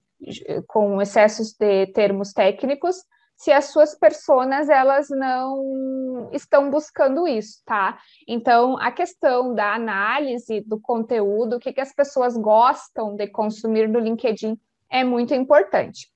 com 0.67 1.01
excessos 1.01 1.53
de 1.53 1.87
termos 1.89 2.33
técnicos, 2.33 2.97
se 3.37 3.53
as 3.53 3.67
suas 3.67 3.95
personas 3.95 4.69
elas 4.69 5.09
não 5.11 6.31
estão 6.33 6.71
buscando 6.71 7.29
isso, 7.29 7.63
tá? 7.65 8.01
Então, 8.27 8.77
a 8.79 8.91
questão 8.91 9.55
da 9.55 9.75
análise 9.75 10.61
do 10.63 10.81
conteúdo, 10.81 11.57
o 11.57 11.61
que, 11.61 11.73
que 11.73 11.81
as 11.81 11.95
pessoas 11.95 12.37
gostam 12.37 13.15
de 13.15 13.29
consumir 13.29 13.89
no 13.89 14.01
LinkedIn 14.01 14.59
é 14.91 15.05
muito 15.05 15.35
importante. 15.35 16.14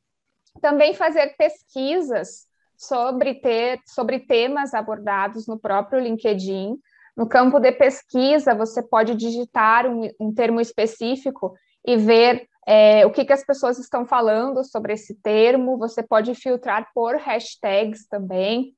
Também 0.61 0.95
fazer 0.95 1.35
pesquisas 1.37 2.47
sobre 2.77 3.35
ter 3.35 3.81
sobre 3.87 4.21
temas 4.21 4.73
abordados 4.73 5.47
no 5.47 5.59
próprio 5.59 6.01
LinkedIn, 6.01 6.79
no 7.17 7.29
campo 7.29 7.59
de 7.59 7.73
pesquisa, 7.73 8.55
você 8.55 8.81
pode 8.81 9.17
digitar 9.17 9.87
um, 9.87 10.09
um 10.21 10.33
termo 10.33 10.61
específico 10.61 11.53
e 11.85 11.97
ver 11.97 12.47
é, 12.65 13.05
o 13.05 13.11
que, 13.11 13.25
que 13.25 13.33
as 13.33 13.45
pessoas 13.45 13.79
estão 13.79 14.07
falando 14.07 14.63
sobre 14.63 14.93
esse 14.93 15.15
termo. 15.21 15.77
Você 15.79 16.01
pode 16.01 16.33
filtrar 16.37 16.89
por 16.95 17.17
hashtags 17.17 18.07
também, 18.07 18.73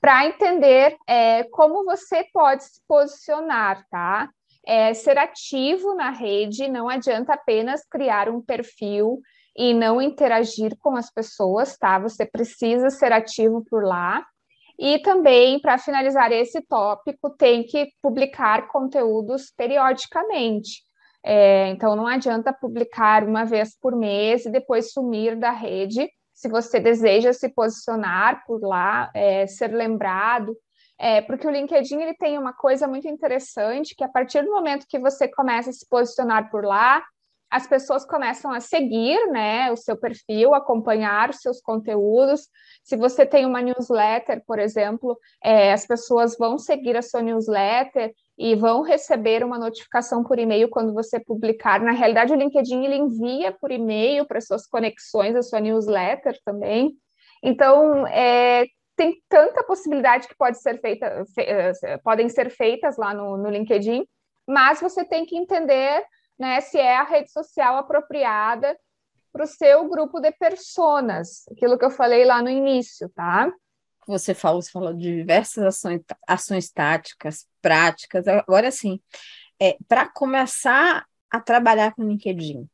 para 0.00 0.26
entender 0.26 0.96
é, 1.06 1.44
como 1.44 1.84
você 1.84 2.24
pode 2.32 2.64
se 2.64 2.80
posicionar, 2.88 3.86
tá? 3.88 4.30
É, 4.66 4.92
ser 4.92 5.16
ativo 5.16 5.94
na 5.94 6.10
rede, 6.10 6.66
não 6.66 6.88
adianta 6.88 7.34
apenas 7.34 7.86
criar 7.88 8.28
um 8.28 8.40
perfil 8.40 9.20
e 9.56 9.72
não 9.72 10.02
interagir 10.02 10.76
com 10.78 10.96
as 10.96 11.10
pessoas, 11.10 11.76
tá? 11.78 11.98
Você 11.98 12.26
precisa 12.26 12.90
ser 12.90 13.12
ativo 13.12 13.64
por 13.68 13.84
lá. 13.84 14.24
E 14.78 14.98
também, 14.98 15.58
para 15.58 15.78
finalizar 15.78 16.30
esse 16.32 16.60
tópico, 16.60 17.30
tem 17.30 17.64
que 17.64 17.88
publicar 18.02 18.68
conteúdos 18.68 19.50
periodicamente. 19.56 20.82
É, 21.24 21.68
então, 21.68 21.96
não 21.96 22.06
adianta 22.06 22.52
publicar 22.52 23.24
uma 23.24 23.44
vez 23.44 23.76
por 23.80 23.96
mês 23.96 24.44
e 24.44 24.50
depois 24.50 24.92
sumir 24.92 25.34
da 25.36 25.50
rede. 25.50 26.08
Se 26.34 26.48
você 26.48 26.78
deseja 26.78 27.32
se 27.32 27.48
posicionar 27.48 28.44
por 28.46 28.60
lá, 28.62 29.10
é, 29.14 29.46
ser 29.46 29.68
lembrado, 29.68 30.54
é, 30.98 31.20
porque 31.22 31.46
o 31.46 31.50
LinkedIn 31.50 32.00
ele 32.00 32.14
tem 32.14 32.38
uma 32.38 32.52
coisa 32.52 32.86
muito 32.86 33.08
interessante 33.08 33.94
que 33.94 34.04
a 34.04 34.08
partir 34.08 34.42
do 34.42 34.50
momento 34.50 34.86
que 34.88 34.98
você 34.98 35.26
começa 35.28 35.70
a 35.70 35.72
se 35.72 35.86
posicionar 35.88 36.50
por 36.50 36.64
lá, 36.64 37.02
as 37.50 37.66
pessoas 37.66 38.04
começam 38.04 38.50
a 38.52 38.60
seguir 38.60 39.18
né, 39.30 39.70
o 39.70 39.76
seu 39.76 39.96
perfil, 39.96 40.54
acompanhar 40.54 41.30
os 41.30 41.40
seus 41.40 41.60
conteúdos. 41.60 42.48
Se 42.82 42.96
você 42.96 43.24
tem 43.24 43.46
uma 43.46 43.62
newsletter, 43.62 44.42
por 44.46 44.58
exemplo, 44.58 45.18
é, 45.42 45.72
as 45.72 45.86
pessoas 45.86 46.36
vão 46.36 46.58
seguir 46.58 46.96
a 46.96 47.02
sua 47.02 47.22
newsletter 47.22 48.12
e 48.36 48.54
vão 48.54 48.82
receber 48.82 49.44
uma 49.44 49.58
notificação 49.58 50.22
por 50.24 50.38
e-mail 50.38 50.68
quando 50.68 50.92
você 50.92 51.20
publicar. 51.20 51.80
Na 51.80 51.92
realidade, 51.92 52.32
o 52.32 52.36
LinkedIn 52.36 52.84
ele 52.84 52.96
envia 52.96 53.52
por 53.52 53.70
e-mail 53.70 54.26
para 54.26 54.40
suas 54.40 54.66
conexões 54.66 55.36
a 55.36 55.42
sua 55.42 55.60
newsletter 55.60 56.38
também. 56.44 56.92
Então, 57.42 58.06
é, 58.08 58.66
tem 58.96 59.22
tanta 59.28 59.62
possibilidade 59.62 60.26
que 60.26 60.36
pode 60.36 60.60
ser 60.60 60.80
feita, 60.80 61.24
fe, 61.34 61.42
eh, 61.42 61.98
podem 62.02 62.28
ser 62.28 62.50
feitas 62.50 62.96
lá 62.96 63.12
no, 63.12 63.36
no 63.36 63.50
LinkedIn, 63.50 64.06
mas 64.48 64.80
você 64.80 65.04
tem 65.04 65.26
que 65.26 65.36
entender 65.36 66.02
né, 66.38 66.60
se 66.60 66.78
é 66.78 66.96
a 66.96 67.04
rede 67.04 67.30
social 67.30 67.76
apropriada 67.76 68.78
para 69.32 69.44
o 69.44 69.46
seu 69.46 69.88
grupo 69.88 70.20
de 70.20 70.32
personas, 70.32 71.44
aquilo 71.50 71.78
que 71.78 71.84
eu 71.84 71.90
falei 71.90 72.24
lá 72.24 72.42
no 72.42 72.48
início, 72.48 73.08
tá? 73.10 73.52
Você 74.06 74.34
falou, 74.34 74.62
você 74.62 74.70
falou 74.70 74.94
de 74.94 75.16
diversas 75.16 75.64
ações, 75.64 76.00
ações 76.26 76.70
táticas, 76.70 77.46
práticas. 77.60 78.26
Agora 78.28 78.70
sim, 78.70 79.00
é, 79.60 79.76
para 79.88 80.08
começar 80.08 81.04
a 81.30 81.40
trabalhar 81.40 81.94
com 81.94 82.02
o 82.02 82.08
LinkedIn, 82.08 82.68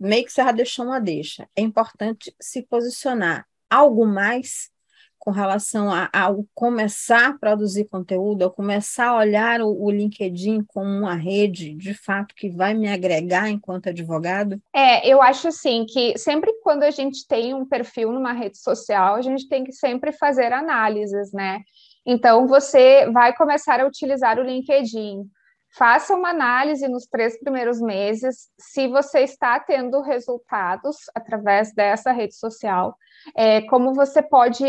meio 0.00 0.24
que 0.24 0.32
você 0.32 0.42
já 0.42 0.52
deixou 0.52 0.84
uma 0.86 1.00
deixa. 1.00 1.48
É 1.56 1.60
importante 1.60 2.34
se 2.40 2.62
posicionar 2.62 3.46
algo 3.68 4.06
mais 4.06 4.70
com 5.18 5.30
relação 5.30 5.90
a, 5.90 6.08
ao 6.12 6.44
começar 6.54 7.28
a 7.28 7.38
produzir 7.38 7.86
conteúdo, 7.86 8.42
ao 8.42 8.50
começar 8.50 9.08
a 9.08 9.16
olhar 9.16 9.60
o, 9.60 9.84
o, 9.84 9.90
LinkedIn 9.90 10.64
como 10.68 10.88
uma 10.88 11.14
rede, 11.14 11.74
de 11.74 11.94
fato, 11.94 12.34
que 12.34 12.48
vai 12.48 12.74
me 12.74 12.88
agregar 12.88 13.48
enquanto 13.48 13.88
advogado? 13.88 14.60
É, 14.74 15.06
eu 15.08 15.20
acho 15.20 15.48
assim 15.48 15.84
que 15.86 16.16
sempre 16.16 16.52
quando 16.62 16.82
a 16.82 16.90
gente 16.90 17.26
tem 17.26 17.54
um 17.54 17.66
perfil 17.66 18.12
numa 18.12 18.32
rede 18.32 18.58
social, 18.58 19.16
a 19.16 19.22
gente 19.22 19.48
tem 19.48 19.64
que 19.64 19.72
sempre 19.72 20.12
fazer 20.12 20.52
análises, 20.52 21.32
né? 21.32 21.60
Então, 22.06 22.46
você 22.46 23.10
vai 23.10 23.36
começar 23.36 23.80
a 23.80 23.86
utilizar 23.86 24.38
o 24.38 24.42
LinkedIn. 24.42 25.28
Faça 25.70 26.14
uma 26.14 26.30
análise 26.30 26.88
nos 26.88 27.06
três 27.06 27.38
primeiros 27.38 27.80
meses 27.80 28.48
se 28.58 28.88
você 28.88 29.20
está 29.20 29.60
tendo 29.60 30.00
resultados 30.00 30.96
através 31.14 31.72
dessa 31.74 32.10
rede 32.10 32.34
social 32.34 32.96
é, 33.36 33.62
como 33.62 33.94
você 33.94 34.22
pode 34.22 34.64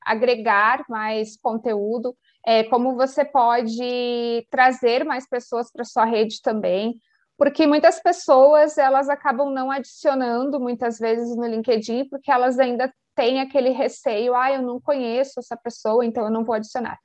agregar 0.00 0.84
mais 0.88 1.36
conteúdo, 1.36 2.16
é, 2.46 2.64
como 2.64 2.96
você 2.96 3.24
pode 3.24 4.46
trazer 4.50 5.04
mais 5.04 5.28
pessoas 5.28 5.70
para 5.70 5.84
sua 5.84 6.04
rede 6.04 6.40
também, 6.42 6.94
porque 7.36 7.66
muitas 7.66 8.00
pessoas 8.00 8.78
elas 8.78 9.08
acabam 9.08 9.52
não 9.52 9.70
adicionando 9.70 10.58
muitas 10.58 10.98
vezes 10.98 11.36
no 11.36 11.46
LinkedIn 11.46 12.08
porque 12.08 12.30
elas 12.30 12.58
ainda 12.58 12.92
têm 13.14 13.40
aquele 13.40 13.70
receio, 13.70 14.34
ah, 14.34 14.52
eu 14.52 14.62
não 14.62 14.80
conheço 14.80 15.40
essa 15.40 15.56
pessoa, 15.56 16.04
então 16.04 16.24
eu 16.24 16.30
não 16.30 16.44
vou 16.44 16.54
adicionar. 16.54 16.98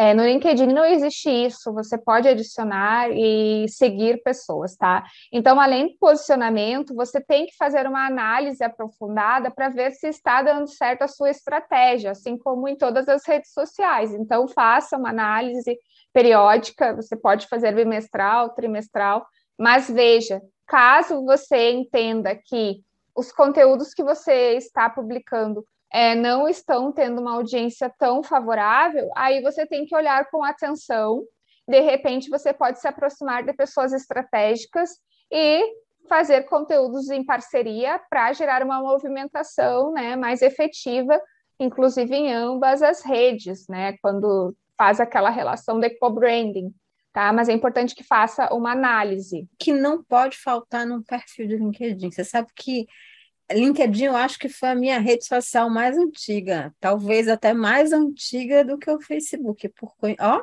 É, 0.00 0.14
no 0.14 0.24
LinkedIn 0.24 0.68
não 0.68 0.84
existe 0.84 1.28
isso, 1.28 1.74
você 1.74 1.98
pode 1.98 2.28
adicionar 2.28 3.10
e 3.10 3.66
seguir 3.68 4.22
pessoas, 4.22 4.76
tá? 4.76 5.04
Então, 5.32 5.60
além 5.60 5.88
do 5.88 5.98
posicionamento, 5.98 6.94
você 6.94 7.20
tem 7.20 7.46
que 7.46 7.56
fazer 7.56 7.84
uma 7.84 8.06
análise 8.06 8.62
aprofundada 8.62 9.50
para 9.50 9.68
ver 9.70 9.90
se 9.90 10.06
está 10.06 10.40
dando 10.40 10.68
certo 10.68 11.02
a 11.02 11.08
sua 11.08 11.30
estratégia, 11.30 12.12
assim 12.12 12.38
como 12.38 12.68
em 12.68 12.76
todas 12.76 13.08
as 13.08 13.26
redes 13.26 13.52
sociais. 13.52 14.14
Então, 14.14 14.46
faça 14.46 14.96
uma 14.96 15.10
análise 15.10 15.76
periódica, 16.12 16.94
você 16.94 17.16
pode 17.16 17.48
fazer 17.48 17.74
bimestral, 17.74 18.50
trimestral, 18.50 19.26
mas 19.58 19.90
veja, 19.90 20.40
caso 20.64 21.24
você 21.24 21.72
entenda 21.72 22.36
que 22.36 22.84
os 23.16 23.32
conteúdos 23.32 23.92
que 23.92 24.04
você 24.04 24.52
está 24.52 24.88
publicando 24.88 25.64
é, 25.92 26.14
não 26.14 26.48
estão 26.48 26.92
tendo 26.92 27.20
uma 27.20 27.34
audiência 27.34 27.92
tão 27.98 28.22
favorável, 28.22 29.10
aí 29.16 29.42
você 29.42 29.66
tem 29.66 29.86
que 29.86 29.96
olhar 29.96 30.28
com 30.30 30.44
atenção. 30.44 31.22
De 31.66 31.80
repente, 31.80 32.30
você 32.30 32.52
pode 32.52 32.80
se 32.80 32.88
aproximar 32.88 33.44
de 33.44 33.52
pessoas 33.52 33.92
estratégicas 33.92 34.90
e 35.30 35.62
fazer 36.08 36.44
conteúdos 36.44 37.10
em 37.10 37.24
parceria 37.24 38.00
para 38.08 38.32
gerar 38.32 38.62
uma 38.62 38.80
movimentação 38.80 39.92
né, 39.92 40.16
mais 40.16 40.40
efetiva, 40.40 41.20
inclusive 41.60 42.14
em 42.14 42.32
ambas 42.32 42.82
as 42.82 43.02
redes, 43.02 43.66
né, 43.68 43.96
quando 44.00 44.54
faz 44.76 45.00
aquela 45.00 45.28
relação 45.28 45.78
de 45.78 45.90
co-branding. 45.90 46.72
Tá? 47.12 47.32
Mas 47.32 47.48
é 47.48 47.52
importante 47.52 47.94
que 47.94 48.04
faça 48.04 48.52
uma 48.54 48.72
análise. 48.72 49.48
Que 49.58 49.72
não 49.72 50.04
pode 50.04 50.36
faltar 50.36 50.86
num 50.86 51.02
perfil 51.02 51.48
de 51.48 51.56
LinkedIn. 51.56 52.10
Você 52.10 52.22
sabe 52.22 52.48
que 52.54 52.86
LinkedIn 53.52 54.04
eu 54.04 54.16
acho 54.16 54.38
que 54.38 54.48
foi 54.48 54.70
a 54.70 54.74
minha 54.74 54.98
rede 54.98 55.24
social 55.24 55.70
mais 55.70 55.96
antiga, 55.96 56.74
talvez 56.80 57.28
até 57.28 57.52
mais 57.52 57.92
antiga 57.92 58.64
do 58.64 58.78
que 58.78 58.90
o 58.90 59.00
Facebook, 59.00 59.68
porque, 59.70 60.16
ó, 60.20 60.42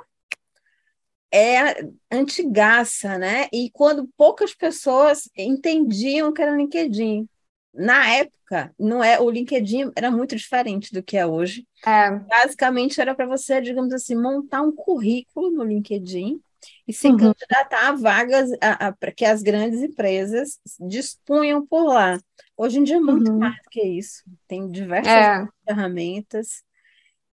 é 1.31 1.83
antigaça, 2.09 3.17
né? 3.17 3.47
E 3.51 3.69
quando 3.71 4.07
poucas 4.17 4.55
pessoas 4.55 5.29
entendiam 5.38 6.31
que 6.31 6.41
era 6.41 6.55
LinkedIn. 6.55 7.27
Na 7.74 8.09
época, 8.09 8.74
não 8.79 9.03
é, 9.03 9.19
o 9.19 9.29
LinkedIn 9.29 9.91
era 9.97 10.09
muito 10.09 10.33
diferente 10.35 10.93
do 10.93 11.03
que 11.03 11.17
é 11.17 11.25
hoje. 11.25 11.67
É. 11.85 12.09
Basicamente 12.12 13.01
era 13.01 13.13
para 13.13 13.25
você, 13.25 13.59
digamos 13.59 13.93
assim, 13.93 14.15
montar 14.15 14.62
um 14.62 14.71
currículo 14.71 15.51
no 15.51 15.63
LinkedIn 15.63 16.39
e 16.88 16.93
se 16.93 17.07
uhum. 17.07 17.17
candidatar 17.17 17.89
a 17.89 17.91
vagas 17.91 18.50
para 18.97 19.12
que 19.12 19.25
as 19.25 19.41
grandes 19.41 19.81
empresas 19.81 20.57
dispunham 20.79 21.65
por 21.65 21.83
lá. 21.83 22.17
Hoje 22.57 22.79
em 22.79 22.83
dia 22.83 22.97
é 22.97 23.00
muito 23.00 23.31
uhum. 23.31 23.39
mais 23.39 23.55
do 23.55 23.69
que 23.69 23.81
isso. 23.81 24.24
Tem 24.47 24.69
diversas 24.69 25.12
é. 25.12 25.47
ferramentas, 25.67 26.63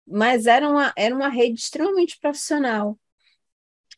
mas 0.07 0.47
era 0.47 0.69
uma, 0.69 0.93
era 0.97 1.15
uma 1.15 1.29
rede 1.29 1.61
extremamente 1.61 2.19
profissional. 2.19 2.99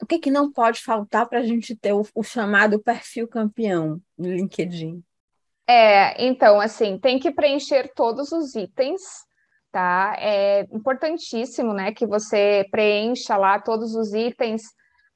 O 0.00 0.06
que, 0.06 0.18
que 0.18 0.30
não 0.30 0.50
pode 0.50 0.80
faltar 0.80 1.28
para 1.28 1.38
a 1.38 1.42
gente 1.42 1.76
ter 1.76 1.92
o, 1.92 2.04
o 2.14 2.22
chamado 2.22 2.80
perfil 2.80 3.28
campeão 3.28 4.00
no 4.18 4.32
LinkedIn? 4.32 5.02
É, 5.66 6.26
então, 6.26 6.60
assim, 6.60 6.98
tem 6.98 7.18
que 7.18 7.30
preencher 7.30 7.92
todos 7.94 8.32
os 8.32 8.56
itens, 8.56 9.00
tá? 9.70 10.16
É 10.18 10.66
importantíssimo, 10.72 11.72
né, 11.72 11.92
que 11.92 12.06
você 12.06 12.66
preencha 12.70 13.36
lá 13.36 13.60
todos 13.60 13.94
os 13.94 14.12
itens 14.12 14.62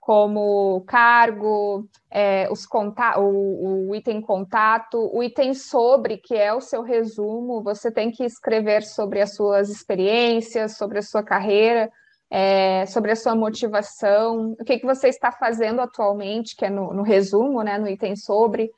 como 0.07 0.85
cargo, 0.87 1.85
é, 2.09 2.49
os 2.49 2.65
conta 2.65 3.19
o, 3.19 3.89
o, 3.89 3.95
item 3.97 4.21
contato, 4.21 5.11
o 5.13 5.21
item 5.21 5.53
sobre, 5.53 6.17
que 6.17 6.37
é 6.37 6.55
o 6.55 6.61
seu 6.61 6.81
resumo, 6.83 7.61
você 7.61 7.91
tem 7.91 8.13
que 8.13 8.23
escrever 8.23 8.85
sobre 8.85 9.21
as 9.21 9.35
suas 9.35 9.69
experiências, 9.69 10.77
sobre 10.77 11.01
a 11.01 11.03
sua 11.03 11.25
carreira, 11.25 11.91
é, 12.31 12.87
sobre 12.87 13.11
a 13.11 13.17
sua 13.17 13.35
motivação, 13.35 14.55
o 14.61 14.65
que, 14.65 14.79
que 14.79 14.87
você 14.87 15.09
está 15.09 15.33
fazendo 15.33 15.81
atualmente, 15.81 16.55
que 16.55 16.67
é 16.67 16.71
no, 16.71 16.95
no 16.95 17.03
resumo, 17.03 17.61
né, 17.63 17.77
no 17.77 17.89
item 17.89 18.15
sobre. 18.15 18.71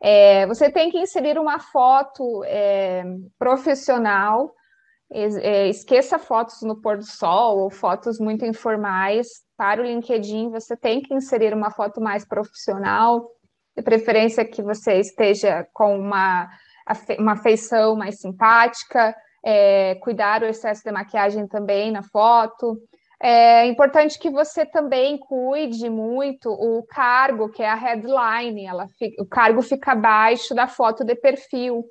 É, 0.00 0.46
você 0.46 0.70
tem 0.70 0.88
que 0.88 1.00
inserir 1.00 1.36
uma 1.36 1.58
foto 1.58 2.44
é, 2.44 3.02
profissional, 3.36 4.54
esqueça 5.10 6.18
fotos 6.18 6.62
no 6.62 6.80
pôr 6.80 6.98
do 6.98 7.04
sol 7.04 7.58
ou 7.58 7.70
fotos 7.70 8.18
muito 8.18 8.44
informais, 8.44 9.28
para 9.56 9.80
o 9.80 9.84
LinkedIn, 9.84 10.50
você 10.50 10.76
tem 10.76 11.00
que 11.00 11.14
inserir 11.14 11.54
uma 11.54 11.70
foto 11.70 12.00
mais 12.00 12.24
profissional, 12.24 13.30
de 13.74 13.82
preferência 13.82 14.44
que 14.44 14.62
você 14.62 15.00
esteja 15.00 15.66
com 15.72 15.98
uma, 15.98 16.48
uma 17.18 17.36
feição 17.36 17.96
mais 17.96 18.20
simpática, 18.20 19.14
é, 19.44 19.94
cuidar 19.96 20.42
o 20.42 20.46
excesso 20.46 20.82
de 20.82 20.90
maquiagem 20.90 21.46
também 21.46 21.90
na 21.90 22.02
foto. 22.02 22.76
É 23.20 23.66
importante 23.66 24.18
que 24.18 24.28
você 24.28 24.66
também 24.66 25.18
cuide 25.18 25.88
muito 25.88 26.50
o 26.50 26.82
cargo, 26.86 27.48
que 27.48 27.62
é 27.62 27.68
a 27.68 27.74
headline, 27.74 28.66
ela 28.66 28.88
fica, 28.88 29.22
o 29.22 29.26
cargo 29.26 29.62
fica 29.62 29.92
abaixo 29.92 30.54
da 30.54 30.66
foto 30.66 31.02
de 31.02 31.14
perfil. 31.14 31.84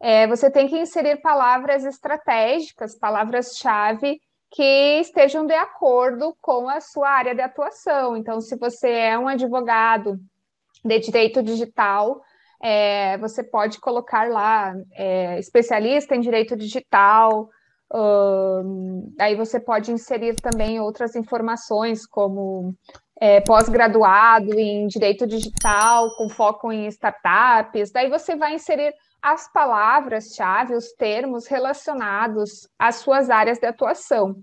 É, 0.00 0.26
você 0.26 0.50
tem 0.50 0.68
que 0.68 0.78
inserir 0.78 1.20
palavras 1.20 1.84
estratégicas, 1.84 2.96
palavras-chave 2.96 4.20
que 4.50 5.00
estejam 5.00 5.46
de 5.46 5.54
acordo 5.54 6.36
com 6.40 6.68
a 6.68 6.80
sua 6.80 7.08
área 7.10 7.34
de 7.34 7.40
atuação. 7.40 8.16
Então, 8.16 8.40
se 8.40 8.56
você 8.56 8.88
é 8.88 9.18
um 9.18 9.28
advogado 9.28 10.18
de 10.84 10.98
direito 11.00 11.42
digital, 11.42 12.22
é, 12.62 13.18
você 13.18 13.42
pode 13.42 13.78
colocar 13.80 14.28
lá 14.28 14.74
é, 14.92 15.38
especialista 15.38 16.14
em 16.14 16.20
direito 16.20 16.56
digital. 16.56 17.48
Aí 19.18 19.34
você 19.34 19.58
pode 19.60 19.92
inserir 19.92 20.34
também 20.36 20.80
outras 20.80 21.14
informações, 21.14 22.06
como 22.06 22.74
é, 23.20 23.40
pós-graduado 23.40 24.58
em 24.58 24.86
direito 24.86 25.26
digital, 25.26 26.14
com 26.16 26.28
foco 26.28 26.72
em 26.72 26.86
startups. 26.86 27.90
Daí 27.90 28.08
você 28.08 28.36
vai 28.36 28.54
inserir 28.54 28.94
as 29.22 29.50
palavras-chave, 29.52 30.74
os 30.74 30.92
termos 30.92 31.46
relacionados 31.46 32.68
às 32.78 32.96
suas 32.96 33.30
áreas 33.30 33.58
de 33.58 33.66
atuação. 33.66 34.36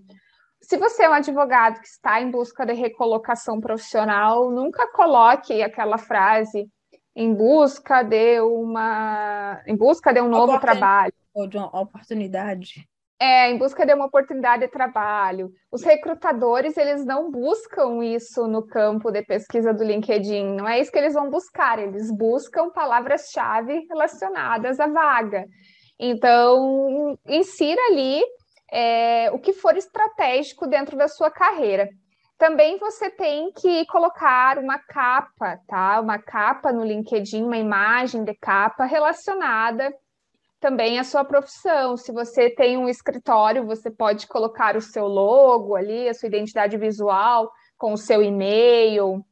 Se 0.62 0.78
você 0.78 1.04
é 1.04 1.10
um 1.10 1.14
advogado 1.14 1.80
que 1.80 1.88
está 1.88 2.20
em 2.22 2.32
busca 2.32 2.66
de 2.66 2.74
recolocação 2.74 3.60
profissional, 3.60 4.50
nunca 4.50 4.92
coloque 4.92 5.62
aquela 5.62 5.98
frase 5.98 6.68
em 7.16 7.34
busca 7.34 8.04
de 8.04 8.42
uma 8.42 9.62
em 9.66 9.76
busca 9.76 10.12
de 10.12 10.22
um 10.22 10.28
novo 10.28 10.60
trabalho 10.60 11.14
ou 11.34 11.48
de 11.48 11.58
uma 11.58 11.68
oportunidade. 11.80 12.88
É, 13.18 13.50
em 13.50 13.58
busca 13.58 13.86
de 13.86 13.94
uma 13.94 14.08
oportunidade 14.08 14.66
de 14.66 14.72
trabalho. 14.72 15.50
Os 15.72 15.84
recrutadores, 15.84 16.76
eles 16.76 17.06
não 17.06 17.32
buscam 17.32 18.04
isso 18.04 18.46
no 18.46 18.68
campo 18.68 19.10
de 19.10 19.24
pesquisa 19.24 19.74
do 19.74 19.86
LinkedIn, 19.86 20.56
não 20.56 20.68
é 20.68 20.82
isso 20.82 20.92
que 20.92 20.98
eles 20.98 21.14
vão 21.14 21.30
buscar, 21.30 21.80
eles 21.80 22.12
buscam 22.12 22.70
palavras-chave 22.72 23.88
relacionadas 23.90 24.82
à 24.82 24.88
vaga. 24.88 25.46
Então, 25.98 27.18
insira 27.26 27.82
ali 27.90 28.22
é, 28.70 29.32
o 29.32 29.40
que 29.40 29.54
for 29.54 29.78
estratégico 29.78 30.68
dentro 30.68 30.98
da 30.98 31.08
sua 31.08 31.32
carreira. 31.32 31.88
Também 32.38 32.78
você 32.78 33.10
tem 33.10 33.50
que 33.54 33.86
colocar 33.86 34.60
uma 34.60 34.78
capa, 34.78 35.58
tá? 35.66 36.02
Uma 36.02 36.20
capa 36.20 36.74
no 36.74 36.84
LinkedIn, 36.84 37.44
uma 37.44 37.58
imagem 37.58 38.26
de 38.26 38.34
capa 38.36 38.84
relacionada 38.84 39.90
também 40.66 40.98
a 40.98 41.04
sua 41.04 41.24
profissão. 41.24 41.96
Se 41.96 42.12
você 42.12 42.50
tem 42.50 42.76
um 42.76 42.90
escritório, 42.90 43.68
você 43.68 43.92
pode 43.92 44.26
colocar 44.26 44.76
o 44.76 44.82
seu 44.82 45.06
logo 45.06 45.76
ali, 45.76 46.10
a 46.10 46.14
sua 46.16 46.26
identidade 46.26 46.76
visual, 46.76 47.52
com 47.78 47.94
o 47.94 47.98
seu 47.98 48.24
e-mail, 48.24 49.24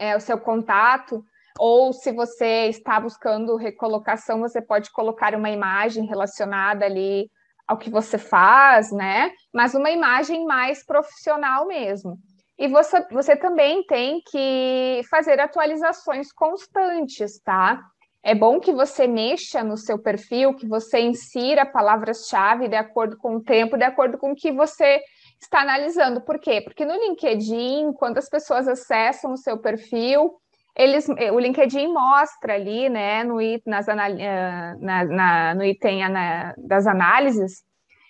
é, 0.00 0.16
o 0.16 0.20
seu 0.20 0.38
contato. 0.38 1.22
Ou 1.58 1.92
se 1.92 2.10
você 2.10 2.68
está 2.68 2.98
buscando 2.98 3.54
recolocação, 3.56 4.40
você 4.40 4.62
pode 4.62 4.90
colocar 4.92 5.34
uma 5.34 5.50
imagem 5.50 6.06
relacionada 6.06 6.86
ali 6.86 7.30
ao 7.68 7.76
que 7.76 7.90
você 7.90 8.16
faz, 8.16 8.90
né? 8.90 9.30
Mas 9.52 9.74
uma 9.74 9.90
imagem 9.90 10.46
mais 10.46 10.82
profissional 10.86 11.66
mesmo. 11.66 12.16
E 12.58 12.66
você, 12.66 13.06
você 13.10 13.36
também 13.36 13.84
tem 13.84 14.22
que 14.22 15.02
fazer 15.10 15.38
atualizações 15.38 16.32
constantes, 16.32 17.38
tá? 17.40 17.78
É 18.24 18.34
bom 18.34 18.60
que 18.60 18.72
você 18.72 19.06
mexa 19.08 19.64
no 19.64 19.76
seu 19.76 19.98
perfil, 19.98 20.54
que 20.54 20.66
você 20.66 21.00
insira 21.00 21.66
palavras-chave 21.66 22.68
de 22.68 22.76
acordo 22.76 23.16
com 23.16 23.36
o 23.36 23.42
tempo, 23.42 23.76
de 23.76 23.82
acordo 23.82 24.16
com 24.16 24.30
o 24.30 24.36
que 24.36 24.52
você 24.52 25.00
está 25.40 25.62
analisando. 25.62 26.20
Por 26.20 26.38
quê? 26.38 26.60
Porque 26.60 26.84
no 26.84 26.94
LinkedIn, 26.94 27.92
quando 27.94 28.18
as 28.18 28.28
pessoas 28.28 28.68
acessam 28.68 29.32
o 29.32 29.36
seu 29.36 29.58
perfil, 29.58 30.34
eles, 30.74 31.08
o 31.08 31.38
LinkedIn 31.38 31.92
mostra 31.92 32.54
ali, 32.54 32.88
né, 32.88 33.24
no, 33.24 33.38
nas, 33.66 33.88
eh, 33.88 34.76
na, 34.80 35.04
na, 35.04 35.54
no 35.54 35.64
item 35.64 36.08
na, 36.08 36.54
das 36.56 36.86
análises, 36.86 37.62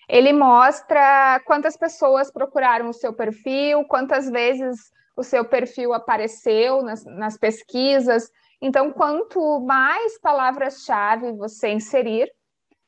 ele 0.08 0.32
mostra 0.32 1.40
quantas 1.46 1.76
pessoas 1.76 2.30
procuraram 2.30 2.90
o 2.90 2.92
seu 2.92 3.14
perfil, 3.14 3.84
quantas 3.84 4.28
vezes 4.30 4.78
o 5.16 5.22
seu 5.22 5.44
perfil 5.44 5.92
apareceu 5.92 6.82
nas, 6.82 7.04
nas 7.04 7.38
pesquisas, 7.38 8.28
então, 8.62 8.92
quanto 8.92 9.58
mais 9.58 10.20
palavras-chave 10.20 11.32
você 11.32 11.72
inserir, 11.72 12.32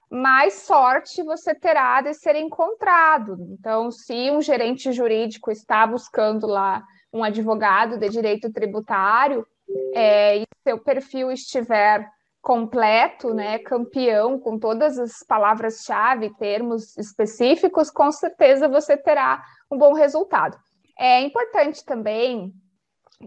mais 0.08 0.54
sorte 0.62 1.20
você 1.24 1.52
terá 1.52 2.00
de 2.00 2.14
ser 2.14 2.36
encontrado. 2.36 3.36
Então, 3.50 3.90
se 3.90 4.30
um 4.30 4.40
gerente 4.40 4.92
jurídico 4.92 5.50
está 5.50 5.84
buscando 5.84 6.46
lá 6.46 6.84
um 7.12 7.24
advogado 7.24 7.98
de 7.98 8.08
direito 8.08 8.52
tributário 8.52 9.44
é, 9.92 10.38
e 10.38 10.44
seu 10.62 10.78
perfil 10.78 11.32
estiver 11.32 12.08
completo, 12.40 13.34
né, 13.34 13.58
campeão, 13.58 14.38
com 14.38 14.56
todas 14.56 14.96
as 14.96 15.24
palavras-chave, 15.26 16.36
termos 16.36 16.96
específicos, 16.96 17.90
com 17.90 18.12
certeza 18.12 18.68
você 18.68 18.96
terá 18.96 19.42
um 19.68 19.76
bom 19.76 19.92
resultado. 19.92 20.56
É 20.96 21.20
importante 21.22 21.84
também 21.84 22.54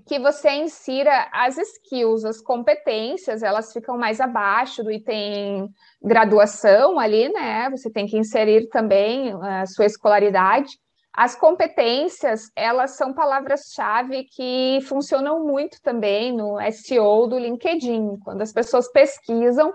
que 0.06 0.20
você 0.20 0.52
insira 0.52 1.30
as 1.32 1.58
skills, 1.58 2.26
as 2.26 2.42
competências, 2.42 3.42
elas 3.42 3.74
ficam 3.74 3.98
mais 3.98 4.20
abaixo 4.20 4.84
do 4.84 4.92
item 4.92 5.70
graduação 6.02 7.00
ali, 7.00 7.30
né? 7.30 7.70
Você 7.72 7.90
tem 7.90 8.06
que 8.06 8.18
inserir 8.18 8.68
também 8.70 9.34
a 9.42 9.66
sua 9.66 9.86
escolaridade. 9.86 10.78
As 11.14 11.36
competências, 11.36 12.52
elas 12.56 12.92
são 12.92 13.12
palavras-chave 13.12 14.26
que 14.26 14.80
funcionam 14.84 15.44
muito 15.44 15.82
também 15.82 16.32
no 16.32 16.60
SEO 16.72 17.26
do 17.26 17.40
LinkedIn. 17.40 18.18
Quando 18.24 18.44
as 18.44 18.54
pessoas 18.54 18.92
pesquisam, 18.92 19.74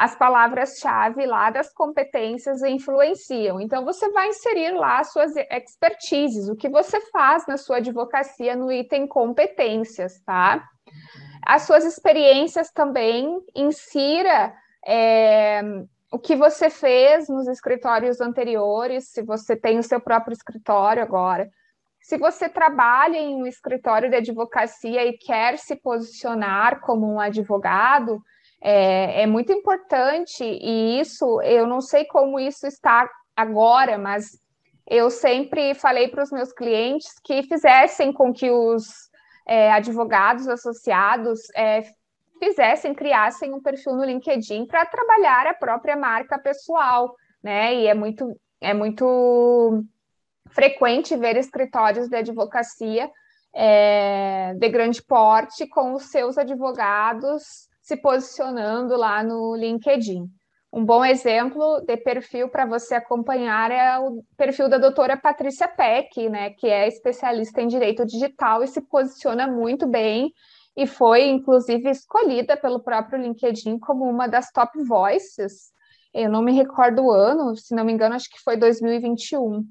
as 0.00 0.16
palavras-chave 0.16 1.26
lá 1.26 1.50
das 1.50 1.70
competências 1.74 2.62
influenciam. 2.62 3.60
Então, 3.60 3.84
você 3.84 4.08
vai 4.12 4.28
inserir 4.28 4.70
lá 4.70 5.04
suas 5.04 5.36
expertises, 5.36 6.48
o 6.48 6.56
que 6.56 6.70
você 6.70 6.98
faz 7.10 7.46
na 7.46 7.58
sua 7.58 7.76
advocacia 7.76 8.56
no 8.56 8.72
item 8.72 9.06
competências, 9.06 10.18
tá? 10.20 10.66
As 11.44 11.64
suas 11.64 11.84
experiências 11.84 12.70
também, 12.70 13.44
insira 13.54 14.54
é, 14.86 15.60
o 16.10 16.18
que 16.18 16.34
você 16.34 16.70
fez 16.70 17.28
nos 17.28 17.46
escritórios 17.46 18.22
anteriores, 18.22 19.10
se 19.12 19.20
você 19.20 19.54
tem 19.54 19.78
o 19.78 19.82
seu 19.82 20.00
próprio 20.00 20.32
escritório 20.32 21.02
agora. 21.02 21.46
Se 22.00 22.16
você 22.16 22.48
trabalha 22.48 23.18
em 23.18 23.34
um 23.34 23.46
escritório 23.46 24.08
de 24.08 24.16
advocacia 24.16 25.04
e 25.04 25.18
quer 25.18 25.58
se 25.58 25.76
posicionar 25.76 26.80
como 26.80 27.06
um 27.06 27.20
advogado, 27.20 28.22
é, 28.60 29.22
é 29.22 29.26
muito 29.26 29.52
importante, 29.52 30.44
e 30.44 31.00
isso, 31.00 31.40
eu 31.42 31.66
não 31.66 31.80
sei 31.80 32.04
como 32.04 32.38
isso 32.38 32.66
está 32.66 33.08
agora, 33.34 33.96
mas 33.96 34.38
eu 34.86 35.10
sempre 35.10 35.74
falei 35.74 36.08
para 36.08 36.22
os 36.22 36.30
meus 36.30 36.52
clientes 36.52 37.08
que 37.24 37.42
fizessem 37.44 38.12
com 38.12 38.32
que 38.32 38.50
os 38.50 39.08
é, 39.46 39.72
advogados 39.72 40.46
associados 40.46 41.40
é, 41.56 41.84
fizessem, 42.38 42.94
criassem 42.94 43.54
um 43.54 43.62
perfil 43.62 43.94
no 43.94 44.04
LinkedIn 44.04 44.66
para 44.66 44.84
trabalhar 44.84 45.46
a 45.46 45.54
própria 45.54 45.96
marca 45.96 46.38
pessoal, 46.38 47.14
né? 47.42 47.74
E 47.74 47.86
é 47.86 47.94
muito, 47.94 48.36
é 48.60 48.74
muito 48.74 49.84
frequente 50.50 51.16
ver 51.16 51.36
escritórios 51.36 52.08
de 52.08 52.16
advocacia 52.16 53.10
é, 53.54 54.54
de 54.54 54.68
grande 54.68 55.02
porte 55.02 55.66
com 55.68 55.94
os 55.94 56.10
seus 56.10 56.36
advogados 56.36 57.69
se 57.80 57.96
posicionando 57.96 58.96
lá 58.96 59.22
no 59.22 59.54
LinkedIn. 59.56 60.28
Um 60.72 60.84
bom 60.84 61.04
exemplo 61.04 61.80
de 61.80 61.96
perfil 61.96 62.48
para 62.48 62.64
você 62.64 62.94
acompanhar 62.94 63.72
é 63.72 63.98
o 63.98 64.22
perfil 64.36 64.68
da 64.68 64.78
doutora 64.78 65.16
Patrícia 65.16 65.66
Peck, 65.66 66.28
né, 66.28 66.50
que 66.50 66.68
é 66.68 66.86
especialista 66.86 67.60
em 67.60 67.66
direito 67.66 68.06
digital 68.06 68.62
e 68.62 68.68
se 68.68 68.80
posiciona 68.80 69.48
muito 69.48 69.86
bem 69.86 70.32
e 70.76 70.86
foi, 70.86 71.28
inclusive, 71.28 71.90
escolhida 71.90 72.56
pelo 72.56 72.80
próprio 72.80 73.20
LinkedIn 73.20 73.78
como 73.80 74.04
uma 74.04 74.28
das 74.28 74.52
top 74.52 74.80
voices. 74.84 75.72
Eu 76.14 76.30
não 76.30 76.42
me 76.42 76.52
recordo 76.52 77.02
o 77.02 77.10
ano, 77.10 77.56
se 77.56 77.74
não 77.74 77.84
me 77.84 77.92
engano, 77.92 78.14
acho 78.14 78.30
que 78.30 78.40
foi 78.40 78.56
2021. 78.56 79.64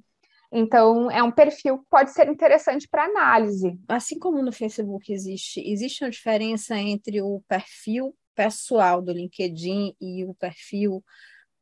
Então, 0.52 1.12
é 1.12 1.22
um 1.22 1.32
perfil 1.32 1.80
que 1.80 1.86
pode 1.90 2.12
ser 2.12 2.28
interessante 2.28 2.88
para 2.88 3.06
análise. 3.06 3.80
Assim 3.88 4.18
como 4.18 4.42
no 4.42 4.52
Facebook 4.52 5.12
existe, 5.12 5.62
existe 5.62 6.04
uma 6.04 6.10
diferença 6.10 6.76
entre 6.78 7.22
o 7.22 7.44
perfil 7.48 8.16
pessoal 8.34 9.02
do 9.02 9.12
LinkedIn 9.12 9.96
e 10.02 10.26
o 10.26 10.34
perfil 10.34 11.04